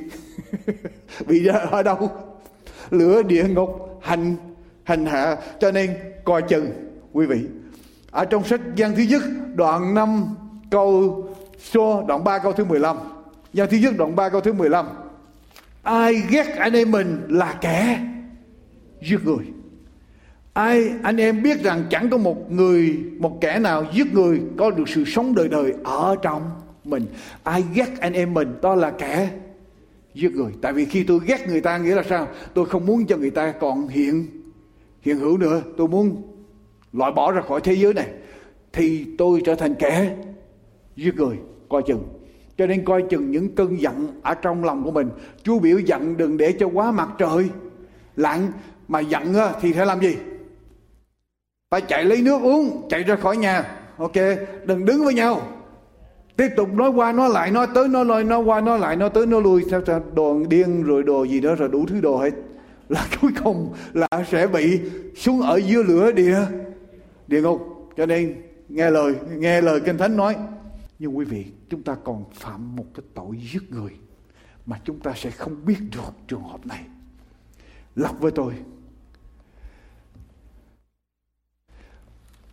bị 1.27 1.43
ra 1.43 1.53
ở 1.53 1.83
đâu? 1.83 2.09
Lửa 2.91 3.23
địa 3.23 3.43
ngục 3.43 3.99
hành 4.01 4.35
hành 4.83 5.05
hạ. 5.05 5.37
Cho 5.59 5.71
nên 5.71 5.97
coi 6.23 6.41
chừng, 6.41 6.71
quý 7.13 7.25
vị. 7.25 7.41
Ở 8.11 8.25
trong 8.25 8.43
sách 8.43 8.61
gian 8.75 8.95
thứ 8.95 9.03
nhất, 9.03 9.21
đoạn 9.55 9.93
5 9.93 10.25
câu 10.71 11.23
số, 11.73 12.05
đoạn 12.07 12.23
3 12.23 12.39
câu 12.39 12.51
thứ 12.51 12.65
15 12.65 12.97
gian 13.53 13.67
thứ 13.69 13.77
nhất, 13.77 13.93
đoạn 13.97 14.15
3 14.15 14.29
câu 14.29 14.41
thứ 14.41 14.53
15 14.53 14.85
ai 15.87 16.23
ghét 16.29 16.55
anh 16.57 16.73
em 16.73 16.91
mình 16.91 17.21
là 17.29 17.57
kẻ 17.61 17.99
giết 19.01 19.25
người. 19.25 19.45
Ai, 20.53 20.89
anh 21.03 21.17
em 21.17 21.43
biết 21.43 21.63
rằng 21.63 21.83
chẳng 21.89 22.09
có 22.09 22.17
một 22.17 22.51
người, 22.51 22.99
một 23.19 23.37
kẻ 23.41 23.59
nào 23.59 23.85
giết 23.93 24.13
người 24.13 24.41
có 24.57 24.71
được 24.71 24.89
sự 24.89 25.03
sống 25.05 25.35
đời 25.35 25.47
đời 25.47 25.73
ở 25.83 26.15
trong 26.21 26.41
mình. 26.83 27.05
Ai 27.43 27.63
ghét 27.73 27.99
anh 27.99 28.13
em 28.13 28.33
mình, 28.33 28.55
đó 28.61 28.75
là 28.75 28.91
kẻ 28.91 29.29
giết 30.17 30.31
người. 30.35 30.51
Tại 30.61 30.73
vì 30.73 30.85
khi 30.85 31.03
tôi 31.03 31.19
ghét 31.25 31.47
người 31.47 31.61
ta 31.61 31.77
nghĩa 31.77 31.95
là 31.95 32.03
sao? 32.09 32.27
Tôi 32.53 32.65
không 32.65 32.85
muốn 32.85 33.05
cho 33.05 33.17
người 33.17 33.29
ta 33.29 33.51
còn 33.51 33.87
hiện 33.87 34.27
hiện 35.01 35.17
hữu 35.17 35.37
nữa. 35.37 35.61
Tôi 35.77 35.87
muốn 35.87 36.21
loại 36.93 37.11
bỏ 37.11 37.31
ra 37.31 37.41
khỏi 37.41 37.61
thế 37.63 37.73
giới 37.73 37.93
này. 37.93 38.07
Thì 38.73 39.05
tôi 39.17 39.41
trở 39.45 39.55
thành 39.55 39.75
kẻ 39.75 40.15
giết 40.95 41.15
người, 41.15 41.37
coi 41.69 41.83
chừng. 41.87 42.03
Cho 42.57 42.67
nên 42.67 42.85
coi 42.85 43.03
chừng 43.09 43.31
những 43.31 43.55
cơn 43.55 43.81
giận 43.81 44.21
ở 44.23 44.33
trong 44.33 44.63
lòng 44.63 44.83
của 44.83 44.91
mình. 44.91 45.09
Chú 45.43 45.59
biểu 45.59 45.79
giận 45.79 46.17
đừng 46.17 46.37
để 46.37 46.53
cho 46.59 46.67
quá 46.67 46.91
mặt 46.91 47.09
trời 47.17 47.49
lặng 48.15 48.51
mà 48.87 48.99
giận 48.99 49.35
thì 49.61 49.73
phải 49.73 49.85
làm 49.85 50.01
gì? 50.01 50.17
Phải 51.71 51.81
chạy 51.81 52.03
lấy 52.03 52.21
nước 52.21 52.41
uống, 52.41 52.87
chạy 52.89 53.03
ra 53.03 53.15
khỏi 53.15 53.37
nhà. 53.37 53.63
Ok, 53.97 54.15
đừng 54.65 54.85
đứng 54.85 55.05
với 55.05 55.13
nhau 55.13 55.41
tiếp 56.37 56.49
tục 56.55 56.73
nói 56.73 56.89
qua, 56.89 57.11
nói 57.11 57.29
lại, 57.29 57.51
nói 57.51 57.67
tới, 57.75 57.87
nói 57.87 58.05
lui, 58.05 58.23
nói 58.23 58.43
qua, 58.43 58.61
nói 58.61 58.79
lại, 58.79 58.95
nói 58.95 59.09
tới, 59.13 59.25
nói 59.25 59.41
lui. 59.41 59.63
Sao 59.71 59.81
sao 59.87 60.03
đồ 60.13 60.39
điên 60.49 60.83
rồi 60.83 61.03
đồ 61.03 61.23
gì 61.23 61.39
đó, 61.39 61.55
rồi 61.55 61.69
đủ 61.69 61.85
thứ 61.85 62.01
đồ 62.01 62.17
hết. 62.17 62.31
Là 62.89 63.07
cuối 63.21 63.31
cùng 63.43 63.73
là 63.93 64.07
sẽ 64.31 64.47
bị 64.47 64.79
xuống 65.15 65.41
ở 65.41 65.57
dưới 65.57 65.83
lửa 65.83 66.11
địa. 66.11 66.39
Địa 67.27 67.41
ngục. 67.41 67.89
Cho 67.97 68.05
nên, 68.05 68.41
nghe 68.69 68.89
lời 68.89 69.15
nghe 69.37 69.61
lời 69.61 69.81
kinh 69.85 69.97
thánh 69.97 70.17
nói. 70.17 70.35
Nhưng 70.99 71.17
quý 71.17 71.25
vị, 71.25 71.45
chúng 71.69 71.83
ta 71.83 71.95
còn 72.03 72.23
phạm 72.33 72.75
một 72.75 72.85
cái 72.95 73.03
tội 73.13 73.35
giết 73.53 73.71
người 73.71 73.91
mà 74.65 74.79
chúng 74.83 74.99
ta 74.99 75.13
sẽ 75.15 75.31
không 75.31 75.65
biết 75.65 75.77
được 75.91 76.13
trường 76.27 76.43
hợp 76.43 76.65
này. 76.65 76.85
Lặp 77.95 78.19
với 78.19 78.31
tôi. 78.31 78.53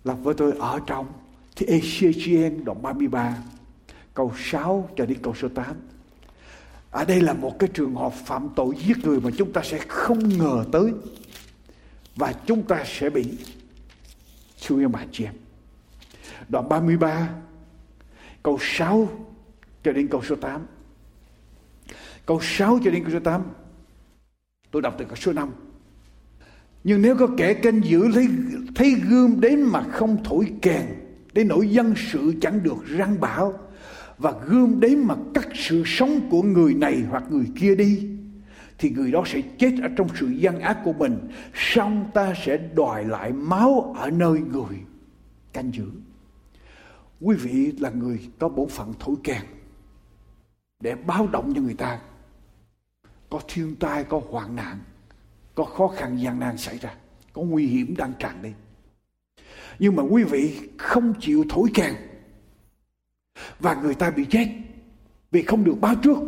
Lặp 0.04 0.16
với 0.22 0.34
tôi 0.34 0.52
ở 0.58 0.80
trong 0.86 1.06
thì 1.56 1.66
ECGN 1.66 2.64
đoạn 2.64 2.82
33 2.82 3.36
câu 4.14 4.32
6 4.36 4.90
cho 4.96 5.06
đến 5.06 5.18
câu 5.22 5.34
số 5.34 5.48
8 5.48 5.66
ở 6.90 7.04
đây 7.04 7.20
là 7.20 7.32
một 7.32 7.58
cái 7.58 7.68
trường 7.74 7.94
hợp 7.94 8.12
phạm 8.12 8.48
tội 8.56 8.74
giết 8.86 8.96
người 9.04 9.20
mà 9.20 9.30
chúng 9.36 9.52
ta 9.52 9.62
sẽ 9.64 9.78
không 9.88 10.38
ngờ 10.38 10.64
tới. 10.72 10.92
Và 12.16 12.32
chúng 12.46 12.62
ta 12.62 12.84
sẽ 12.86 13.10
bị 13.10 13.38
Thưa 14.66 14.78
yêu 14.78 14.88
mà 14.88 15.06
chị 15.12 15.24
em 15.24 15.34
Đoạn 16.48 16.68
33 16.68 17.28
Câu 18.42 18.58
6 18.60 19.08
cho 19.84 19.92
đến 19.92 20.08
câu 20.08 20.22
số 20.22 20.36
8 20.36 20.66
Câu 22.26 22.40
6 22.42 22.78
cho 22.84 22.90
đến 22.90 23.04
câu 23.04 23.12
số 23.12 23.20
8 23.20 23.42
Tôi 24.70 24.82
đọc 24.82 24.94
từ 24.98 25.04
câu 25.04 25.16
số 25.16 25.32
5 25.32 25.50
Nhưng 26.84 27.02
nếu 27.02 27.16
có 27.16 27.28
kẻ 27.36 27.54
canh 27.54 27.80
giữ 27.84 28.08
lấy, 28.08 28.28
thấy 28.74 28.90
gươm 28.90 29.40
đến 29.40 29.60
mà 29.60 29.82
không 29.82 30.24
thổi 30.24 30.52
kèn 30.62 30.86
Đến 31.32 31.48
nỗi 31.48 31.68
dân 31.68 31.94
sự 32.12 32.34
chẳng 32.40 32.62
được 32.62 32.84
răng 32.86 33.20
bảo 33.20 33.63
và 34.18 34.32
gươm 34.46 34.80
đấy 34.80 34.96
mà 34.96 35.14
cắt 35.34 35.48
sự 35.54 35.82
sống 35.86 36.20
của 36.30 36.42
người 36.42 36.74
này 36.74 37.02
hoặc 37.10 37.24
người 37.30 37.46
kia 37.56 37.74
đi, 37.74 38.08
thì 38.78 38.90
người 38.90 39.12
đó 39.12 39.22
sẽ 39.26 39.42
chết 39.58 39.72
ở 39.82 39.88
trong 39.96 40.08
sự 40.20 40.28
gian 40.28 40.60
ác 40.60 40.78
của 40.84 40.92
mình. 40.92 41.18
Xong 41.54 42.10
ta 42.14 42.34
sẽ 42.44 42.56
đòi 42.74 43.04
lại 43.04 43.32
máu 43.32 43.94
ở 43.98 44.10
nơi 44.10 44.40
người. 44.40 44.76
Canh 45.52 45.72
giữ. 45.74 45.90
Quý 47.20 47.36
vị 47.36 47.72
là 47.72 47.90
người 47.90 48.20
có 48.38 48.48
bổn 48.48 48.68
phận 48.68 48.92
thổi 48.98 49.14
kèn 49.24 49.42
để 50.80 50.94
báo 50.94 51.26
động 51.26 51.52
cho 51.54 51.62
người 51.62 51.74
ta. 51.74 52.00
Có 53.30 53.40
thiên 53.48 53.76
tai, 53.76 54.04
có 54.04 54.20
hoạn 54.30 54.56
nạn, 54.56 54.78
có 55.54 55.64
khó 55.64 55.88
khăn, 55.88 56.16
gian 56.16 56.40
nan 56.40 56.56
xảy 56.56 56.78
ra, 56.78 56.94
có 57.32 57.42
nguy 57.42 57.66
hiểm 57.66 57.94
đang 57.96 58.12
tràn 58.18 58.42
lên. 58.42 58.52
nhưng 59.78 59.96
mà 59.96 60.02
quý 60.02 60.24
vị 60.24 60.60
không 60.78 61.14
chịu 61.20 61.44
thổi 61.48 61.68
kèn 61.74 61.94
và 63.60 63.74
người 63.74 63.94
ta 63.94 64.10
bị 64.10 64.24
chết. 64.24 64.48
Vì 65.30 65.42
không 65.42 65.64
được 65.64 65.80
báo 65.80 65.94
trước. 66.02 66.18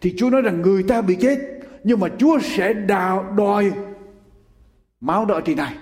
Thì 0.00 0.14
Chúa 0.18 0.30
nói 0.30 0.42
rằng 0.42 0.62
người 0.62 0.82
ta 0.82 1.02
bị 1.02 1.16
chết, 1.20 1.38
nhưng 1.84 2.00
mà 2.00 2.08
Chúa 2.18 2.38
sẽ 2.38 2.72
đào 2.72 3.32
đòi 3.36 3.72
máu 5.00 5.24
đợi 5.24 5.42
trên 5.44 5.56
này. 5.56 5.76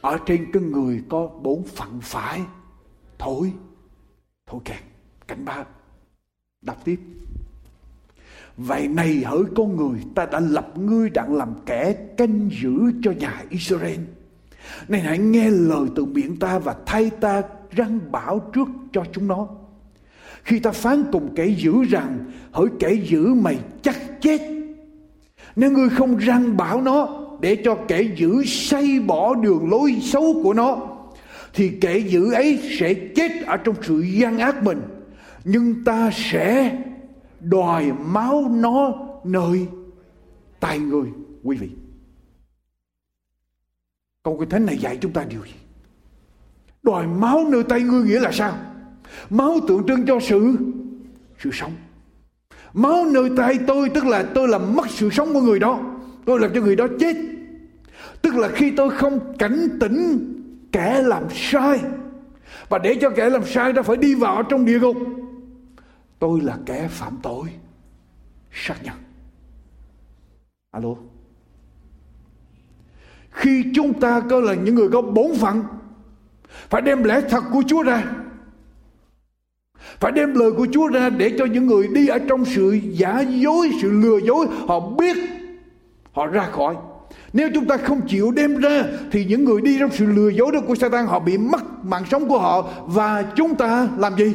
Ở 0.00 0.18
trên 0.26 0.52
cái 0.52 0.62
người 0.62 1.02
có 1.08 1.30
bốn 1.42 1.64
phận 1.64 2.00
phải. 2.02 2.40
Thổi 3.18 3.52
thôi 4.46 4.60
kẹt, 4.64 4.80
cảnh 5.28 5.44
báo. 5.44 5.64
Đọc 6.62 6.84
tiếp. 6.84 7.00
Vậy 8.56 8.88
này 8.88 9.22
hỡi 9.24 9.42
con 9.56 9.76
người, 9.76 10.00
ta 10.14 10.26
đã 10.26 10.40
lập 10.40 10.78
ngươi 10.78 11.10
đặng 11.10 11.34
làm 11.34 11.54
kẻ 11.66 11.92
canh 12.16 12.50
giữ 12.62 12.92
cho 13.02 13.12
nhà 13.12 13.42
Israel. 13.50 14.00
Này 14.88 15.00
hãy 15.00 15.18
nghe 15.18 15.50
lời 15.50 15.88
từ 15.96 16.04
miệng 16.04 16.38
ta 16.38 16.58
và 16.58 16.76
thay 16.86 17.10
ta 17.10 17.42
răng 17.76 18.00
bảo 18.12 18.50
trước 18.52 18.68
cho 18.92 19.04
chúng 19.12 19.28
nó. 19.28 19.48
Khi 20.42 20.58
ta 20.58 20.70
phán 20.70 21.04
cùng 21.12 21.34
kẻ 21.34 21.46
dữ 21.46 21.84
rằng, 21.84 22.30
Hỡi 22.52 22.66
kẻ 22.78 22.92
dữ, 22.92 23.34
mày 23.34 23.58
chắc 23.82 23.96
chết. 24.20 24.40
Nếu 25.56 25.70
ngươi 25.70 25.88
không 25.88 26.16
răng 26.16 26.56
bảo 26.56 26.80
nó 26.80 27.20
Để 27.40 27.56
cho 27.64 27.78
kẻ 27.88 28.02
dữ 28.16 28.44
xây 28.44 29.00
bỏ 29.00 29.34
đường 29.34 29.70
lối 29.70 29.98
xấu 30.02 30.40
của 30.42 30.54
nó, 30.54 30.78
Thì 31.54 31.72
kẻ 31.80 31.98
dữ 31.98 32.32
ấy 32.32 32.60
sẽ 32.78 32.94
chết 32.94 33.30
ở 33.46 33.56
trong 33.56 33.74
sự 33.82 34.00
gian 34.00 34.38
ác 34.38 34.62
mình. 34.62 34.80
Nhưng 35.44 35.84
ta 35.84 36.10
sẽ 36.14 36.78
đòi 37.40 37.92
máu 37.92 38.44
nó 38.50 38.92
nơi 39.24 39.66
tay 40.60 40.78
người, 40.78 41.08
quý 41.42 41.56
vị. 41.56 41.70
Câu 44.22 44.36
kinh 44.40 44.48
thánh 44.48 44.66
này 44.66 44.78
dạy 44.78 44.98
chúng 45.00 45.12
ta 45.12 45.24
điều 45.24 45.44
gì? 45.44 45.63
Đòi 46.84 47.06
máu 47.06 47.44
nơi 47.48 47.62
tay 47.62 47.82
ngươi 47.82 48.04
nghĩa 48.04 48.20
là 48.20 48.32
sao? 48.32 48.58
Máu 49.30 49.60
tượng 49.68 49.86
trưng 49.86 50.06
cho 50.06 50.20
sự 50.20 50.56
sự 51.42 51.50
sống. 51.52 51.72
Máu 52.74 53.04
nơi 53.12 53.30
tay 53.36 53.58
tôi, 53.66 53.88
tức 53.88 54.06
là 54.06 54.22
tôi 54.34 54.48
làm 54.48 54.76
mất 54.76 54.90
sự 54.90 55.10
sống 55.10 55.34
của 55.34 55.40
người 55.40 55.58
đó. 55.58 55.80
Tôi 56.24 56.40
làm 56.40 56.50
cho 56.54 56.60
người 56.60 56.76
đó 56.76 56.86
chết. 57.00 57.16
Tức 58.22 58.34
là 58.34 58.48
khi 58.48 58.70
tôi 58.70 58.90
không 58.90 59.36
cảnh 59.38 59.68
tỉnh 59.80 60.30
kẻ 60.72 61.02
làm 61.02 61.22
sai, 61.30 61.80
và 62.68 62.78
để 62.78 62.98
cho 63.00 63.10
kẻ 63.10 63.30
làm 63.30 63.46
sai 63.46 63.72
đó 63.72 63.82
phải 63.82 63.96
đi 63.96 64.14
vào 64.14 64.42
trong 64.42 64.64
địa 64.64 64.80
ngục, 64.80 64.96
tôi 66.18 66.40
là 66.40 66.58
kẻ 66.66 66.88
phạm 66.90 67.18
tội. 67.22 67.48
Sát 68.52 68.84
nhân 68.84 68.94
alo. 70.70 70.94
Khi 73.30 73.64
chúng 73.74 74.00
ta 74.00 74.20
có 74.30 74.40
là 74.40 74.54
những 74.54 74.74
người 74.74 74.88
có 74.88 75.02
bổn 75.02 75.34
phận 75.40 75.62
phải 76.70 76.82
đem 76.82 77.04
lẽ 77.04 77.20
thật 77.28 77.44
của 77.52 77.62
Chúa 77.66 77.82
ra. 77.82 78.04
Phải 80.00 80.12
đem 80.12 80.34
lời 80.34 80.52
của 80.52 80.66
Chúa 80.72 80.86
ra 80.86 81.10
để 81.10 81.34
cho 81.38 81.44
những 81.44 81.66
người 81.66 81.88
đi 81.88 82.08
ở 82.08 82.18
trong 82.28 82.44
sự 82.44 82.78
giả 82.92 83.20
dối, 83.20 83.70
sự 83.82 83.90
lừa 83.90 84.18
dối, 84.18 84.46
họ 84.68 84.80
biết 84.80 85.16
họ 86.12 86.26
ra 86.26 86.48
khỏi. 86.52 86.76
Nếu 87.32 87.48
chúng 87.54 87.66
ta 87.66 87.76
không 87.76 88.00
chịu 88.08 88.30
đem 88.30 88.56
ra, 88.56 88.84
thì 89.12 89.24
những 89.24 89.44
người 89.44 89.60
đi 89.60 89.78
trong 89.78 89.90
sự 89.92 90.06
lừa 90.06 90.28
dối 90.28 90.52
đó 90.52 90.60
của 90.66 90.74
Satan, 90.74 91.06
họ 91.06 91.18
bị 91.18 91.38
mất 91.38 91.84
mạng 91.84 92.04
sống 92.10 92.28
của 92.28 92.38
họ. 92.38 92.68
Và 92.86 93.22
chúng 93.36 93.54
ta 93.54 93.88
làm 93.98 94.16
gì? 94.16 94.34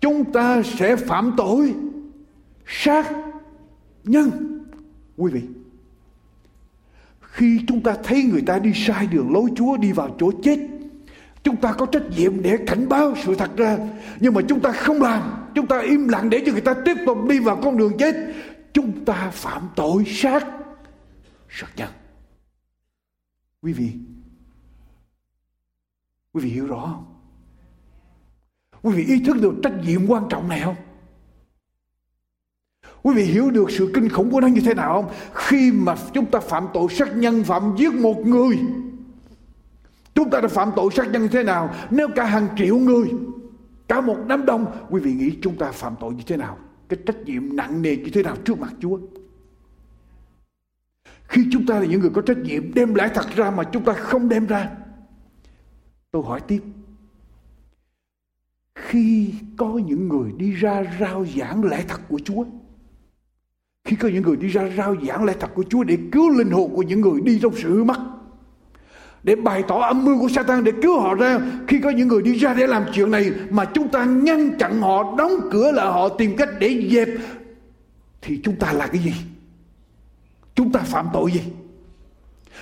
chúng 0.00 0.32
ta 0.32 0.62
sẽ 0.62 0.96
phạm 0.96 1.32
tội 1.36 1.74
sát 2.66 3.12
nhân. 4.04 4.30
Quý 5.16 5.32
vị 5.32 5.40
khi 7.40 7.60
chúng 7.68 7.80
ta 7.80 7.96
thấy 8.04 8.22
người 8.22 8.42
ta 8.42 8.58
đi 8.58 8.72
sai 8.74 9.06
đường 9.06 9.32
lối 9.32 9.50
chúa 9.56 9.76
đi 9.76 9.92
vào 9.92 10.16
chỗ 10.18 10.30
chết, 10.42 10.58
chúng 11.42 11.56
ta 11.56 11.72
có 11.72 11.86
trách 11.86 12.02
nhiệm 12.16 12.42
để 12.42 12.58
cảnh 12.66 12.88
báo 12.88 13.14
sự 13.24 13.34
thật 13.34 13.50
ra. 13.56 13.78
Nhưng 14.20 14.34
mà 14.34 14.40
chúng 14.48 14.60
ta 14.60 14.72
không 14.72 15.02
làm, 15.02 15.46
chúng 15.54 15.66
ta 15.66 15.78
im 15.78 16.08
lặng 16.08 16.30
để 16.30 16.42
cho 16.46 16.52
người 16.52 16.60
ta 16.60 16.74
tiếp 16.84 16.96
tục 17.06 17.18
đi 17.28 17.38
vào 17.38 17.60
con 17.62 17.76
đường 17.76 17.92
chết. 17.98 18.14
Chúng 18.72 19.04
ta 19.04 19.30
phạm 19.30 19.68
tội 19.76 20.04
sát 20.06 20.46
sát 21.48 21.66
nhân 21.76 21.88
quý 23.62 23.72
vị 23.72 23.92
quý 26.32 26.40
vị 26.44 26.50
hiểu 26.50 26.66
rõ 26.66 26.80
không? 26.86 27.04
Quý 28.82 28.92
vị 28.96 29.04
ý 29.04 29.24
thức 29.24 29.36
được 29.40 29.54
trách 29.62 29.74
nhiệm 29.86 30.06
quan 30.06 30.24
trọng 30.30 30.48
này 30.48 30.60
không? 30.60 30.76
Quý 33.02 33.14
vị 33.14 33.22
hiểu 33.22 33.50
được 33.50 33.70
sự 33.70 33.90
kinh 33.94 34.08
khủng 34.08 34.30
của 34.30 34.40
nó 34.40 34.46
như 34.46 34.60
thế 34.60 34.74
nào 34.74 34.92
không? 34.92 35.12
Khi 35.34 35.72
mà 35.72 35.94
chúng 36.12 36.26
ta 36.26 36.40
phạm 36.40 36.66
tội 36.74 36.88
sát 36.90 37.16
nhân, 37.16 37.44
phạm 37.44 37.74
giết 37.78 37.94
một 37.94 38.26
người, 38.26 38.58
Chúng 40.14 40.30
ta 40.30 40.40
đã 40.40 40.48
phạm 40.48 40.70
tội 40.76 40.90
sát 40.96 41.06
nhân 41.12 41.22
như 41.22 41.28
thế 41.28 41.42
nào? 41.42 41.74
Nếu 41.90 42.08
cả 42.16 42.24
hàng 42.24 42.48
triệu 42.56 42.78
người, 42.78 43.10
Cả 43.88 44.00
một 44.00 44.16
đám 44.26 44.46
đông, 44.46 44.66
Quý 44.90 45.00
vị 45.00 45.12
nghĩ 45.12 45.32
chúng 45.42 45.56
ta 45.56 45.70
phạm 45.70 45.94
tội 46.00 46.14
như 46.14 46.22
thế 46.26 46.36
nào? 46.36 46.58
Cái 46.88 46.98
trách 47.06 47.16
nhiệm 47.24 47.56
nặng 47.56 47.82
nề 47.82 47.96
như 47.96 48.10
thế 48.12 48.22
nào 48.22 48.36
trước 48.44 48.60
mặt 48.60 48.72
Chúa? 48.80 48.98
Khi 51.22 51.46
chúng 51.52 51.66
ta 51.66 51.80
là 51.80 51.86
những 51.86 52.00
người 52.00 52.10
có 52.10 52.22
trách 52.22 52.38
nhiệm 52.38 52.74
Đem 52.74 52.94
lại 52.94 53.10
thật 53.14 53.26
ra 53.36 53.50
mà 53.50 53.64
chúng 53.64 53.84
ta 53.84 53.92
không 53.92 54.28
đem 54.28 54.46
ra, 54.46 54.70
Tôi 56.10 56.22
hỏi 56.22 56.40
tiếp. 56.48 56.60
Khi 58.74 59.34
có 59.56 59.80
những 59.86 60.08
người 60.08 60.32
đi 60.36 60.52
ra 60.52 60.96
rao 61.00 61.26
giảng 61.36 61.64
lẽ 61.64 61.84
thật 61.88 62.00
của 62.08 62.20
Chúa 62.24 62.44
khi 63.84 63.96
có 63.96 64.08
những 64.08 64.22
người 64.22 64.36
đi 64.36 64.48
ra 64.48 64.62
rao 64.76 64.96
giảng 65.06 65.24
lẽ 65.24 65.32
thật 65.40 65.50
của 65.54 65.64
Chúa 65.70 65.84
để 65.84 65.98
cứu 66.12 66.28
linh 66.28 66.50
hồn 66.50 66.72
của 66.74 66.82
những 66.82 67.00
người 67.00 67.20
đi 67.20 67.38
trong 67.42 67.52
sự 67.56 67.74
hư 67.74 67.84
mất, 67.84 67.98
để 69.22 69.36
bày 69.36 69.62
tỏ 69.68 69.80
âm 69.80 70.04
mưu 70.04 70.20
của 70.20 70.28
Satan 70.28 70.64
để 70.64 70.72
cứu 70.82 71.00
họ 71.00 71.14
ra, 71.14 71.40
khi 71.68 71.80
có 71.80 71.90
những 71.90 72.08
người 72.08 72.22
đi 72.22 72.38
ra 72.38 72.54
để 72.54 72.66
làm 72.66 72.84
chuyện 72.92 73.10
này 73.10 73.30
mà 73.50 73.64
chúng 73.64 73.88
ta 73.88 74.04
ngăn 74.04 74.58
chặn 74.58 74.80
họ, 74.80 75.14
đóng 75.18 75.32
cửa 75.50 75.72
là 75.72 75.84
họ, 75.84 76.08
tìm 76.08 76.36
cách 76.36 76.48
để 76.58 76.88
dẹp, 76.90 77.08
thì 78.22 78.40
chúng 78.44 78.56
ta 78.56 78.72
là 78.72 78.86
cái 78.86 79.02
gì? 79.02 79.12
Chúng 80.54 80.72
ta 80.72 80.80
phạm 80.80 81.06
tội 81.12 81.32
gì? 81.32 81.40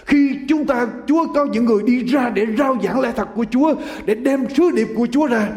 Khi 0.05 0.39
chúng 0.49 0.67
ta, 0.67 0.87
Chúa 1.07 1.33
có 1.35 1.45
những 1.45 1.65
người 1.65 1.83
đi 1.83 2.05
ra 2.05 2.31
để 2.31 2.47
rao 2.59 2.77
giảng 2.83 3.01
lẽ 3.01 3.13
thật 3.17 3.29
của 3.35 3.45
Chúa, 3.51 3.75
để 4.05 4.15
đem 4.15 4.45
sứ 4.57 4.71
điệp 4.71 4.89
của 4.97 5.07
Chúa 5.13 5.27
ra 5.27 5.49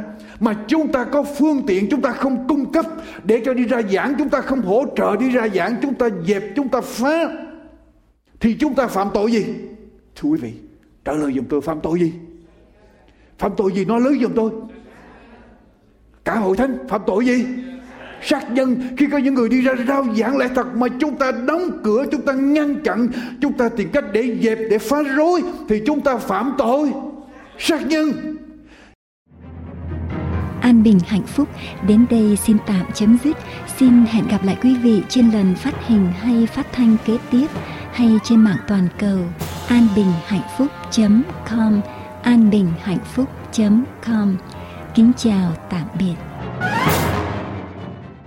mà 0.42 0.56
chúng 0.68 0.92
ta 0.92 1.04
có 1.04 1.24
phương 1.24 1.64
tiện 1.68 1.90
chúng 1.90 2.02
ta 2.02 2.12
không 2.12 2.48
cung 2.48 2.72
cấp 2.72 2.86
để 3.24 3.42
cho 3.46 3.54
đi 3.54 3.64
ra 3.64 3.82
giảng 3.82 4.16
chúng 4.18 4.30
ta 4.30 4.42
không 4.42 4.62
hỗ 4.62 4.86
trợ 4.96 5.16
đi 5.16 5.30
ra 5.30 5.48
giảng 5.48 5.76
chúng 5.82 5.94
ta 5.94 6.10
dẹp 6.28 6.44
chúng 6.56 6.70
ta 6.70 6.82
phá 6.82 7.30
thì 8.40 8.56
chúng 8.60 8.76
ta 8.76 8.88
phạm 8.88 9.08
tội 9.14 9.32
gì 9.32 9.46
thưa 10.16 10.30
quý 10.30 10.38
vị 10.42 10.52
trả 11.06 11.14
lời 11.14 11.34
giùm 11.36 11.46
tôi 11.46 11.62
phạm 11.62 11.80
tội 11.84 12.00
gì 12.00 12.14
phạm 13.38 13.52
tội 13.58 13.72
gì 13.74 13.86
nói 13.86 14.02
lớn 14.02 14.20
giùm 14.22 14.32
tôi 14.36 14.52
cả 16.26 16.36
hội 16.36 16.58
thánh 16.58 16.78
phạm 16.90 17.02
tội 17.08 17.26
gì 17.26 17.46
sát 18.22 18.52
nhân 18.52 18.76
khi 18.98 19.08
có 19.12 19.18
những 19.18 19.34
người 19.34 19.50
đi 19.50 19.62
ra 19.62 19.74
rao 19.88 20.06
giảng 20.18 20.38
lẽ 20.38 20.48
thật 20.56 20.68
mà 20.76 20.88
chúng 21.00 21.18
ta 21.18 21.32
đóng 21.32 21.80
cửa 21.84 22.06
chúng 22.12 22.22
ta 22.22 22.34
ngăn 22.34 22.84
chặn 22.84 23.08
chúng 23.42 23.54
ta 23.54 23.70
tìm 23.70 23.90
cách 23.94 24.06
để 24.14 24.38
dẹp 24.42 24.58
để 24.70 24.78
phá 24.78 24.98
rối 25.16 25.42
thì 25.70 25.82
chúng 25.86 26.02
ta 26.02 26.18
phạm 26.18 26.54
tội 26.58 26.92
sát 27.58 27.88
nhân 27.88 28.12
an 30.62 30.84
bình, 30.84 31.00
hạnh 31.08 31.26
phúc. 31.28 31.50
Đến 31.88 32.06
đây 32.10 32.36
xin 32.36 32.58
tạm 32.66 32.86
chấm 32.94 33.18
dứt. 33.24 33.38
Xin 33.78 34.06
hẹn 34.06 34.28
gặp 34.28 34.44
lại 34.44 34.58
quý 34.64 34.76
vị 34.76 35.02
trên 35.10 35.32
lần 35.32 35.56
phát 35.56 35.88
hình 35.88 36.12
hay 36.22 36.48
phát 36.48 36.68
thanh 36.72 36.98
kế 37.06 37.18
tiếp 37.32 37.48
hay 37.94 38.20
trên 38.24 38.40
mạng 38.40 38.58
toàn 38.68 38.88
cầu. 39.00 39.20
An 39.68 39.88
bình, 39.96 40.14
hạnh 40.26 40.48
phúc 40.58 40.68
com. 41.50 41.82
An 42.24 42.50
bình, 42.50 42.72
hạnh 42.82 43.04
phúc 43.14 43.30
com. 44.06 44.36
Kính 44.96 45.12
chào, 45.18 45.52
tạm 45.70 45.88
biệt. 46.00 46.16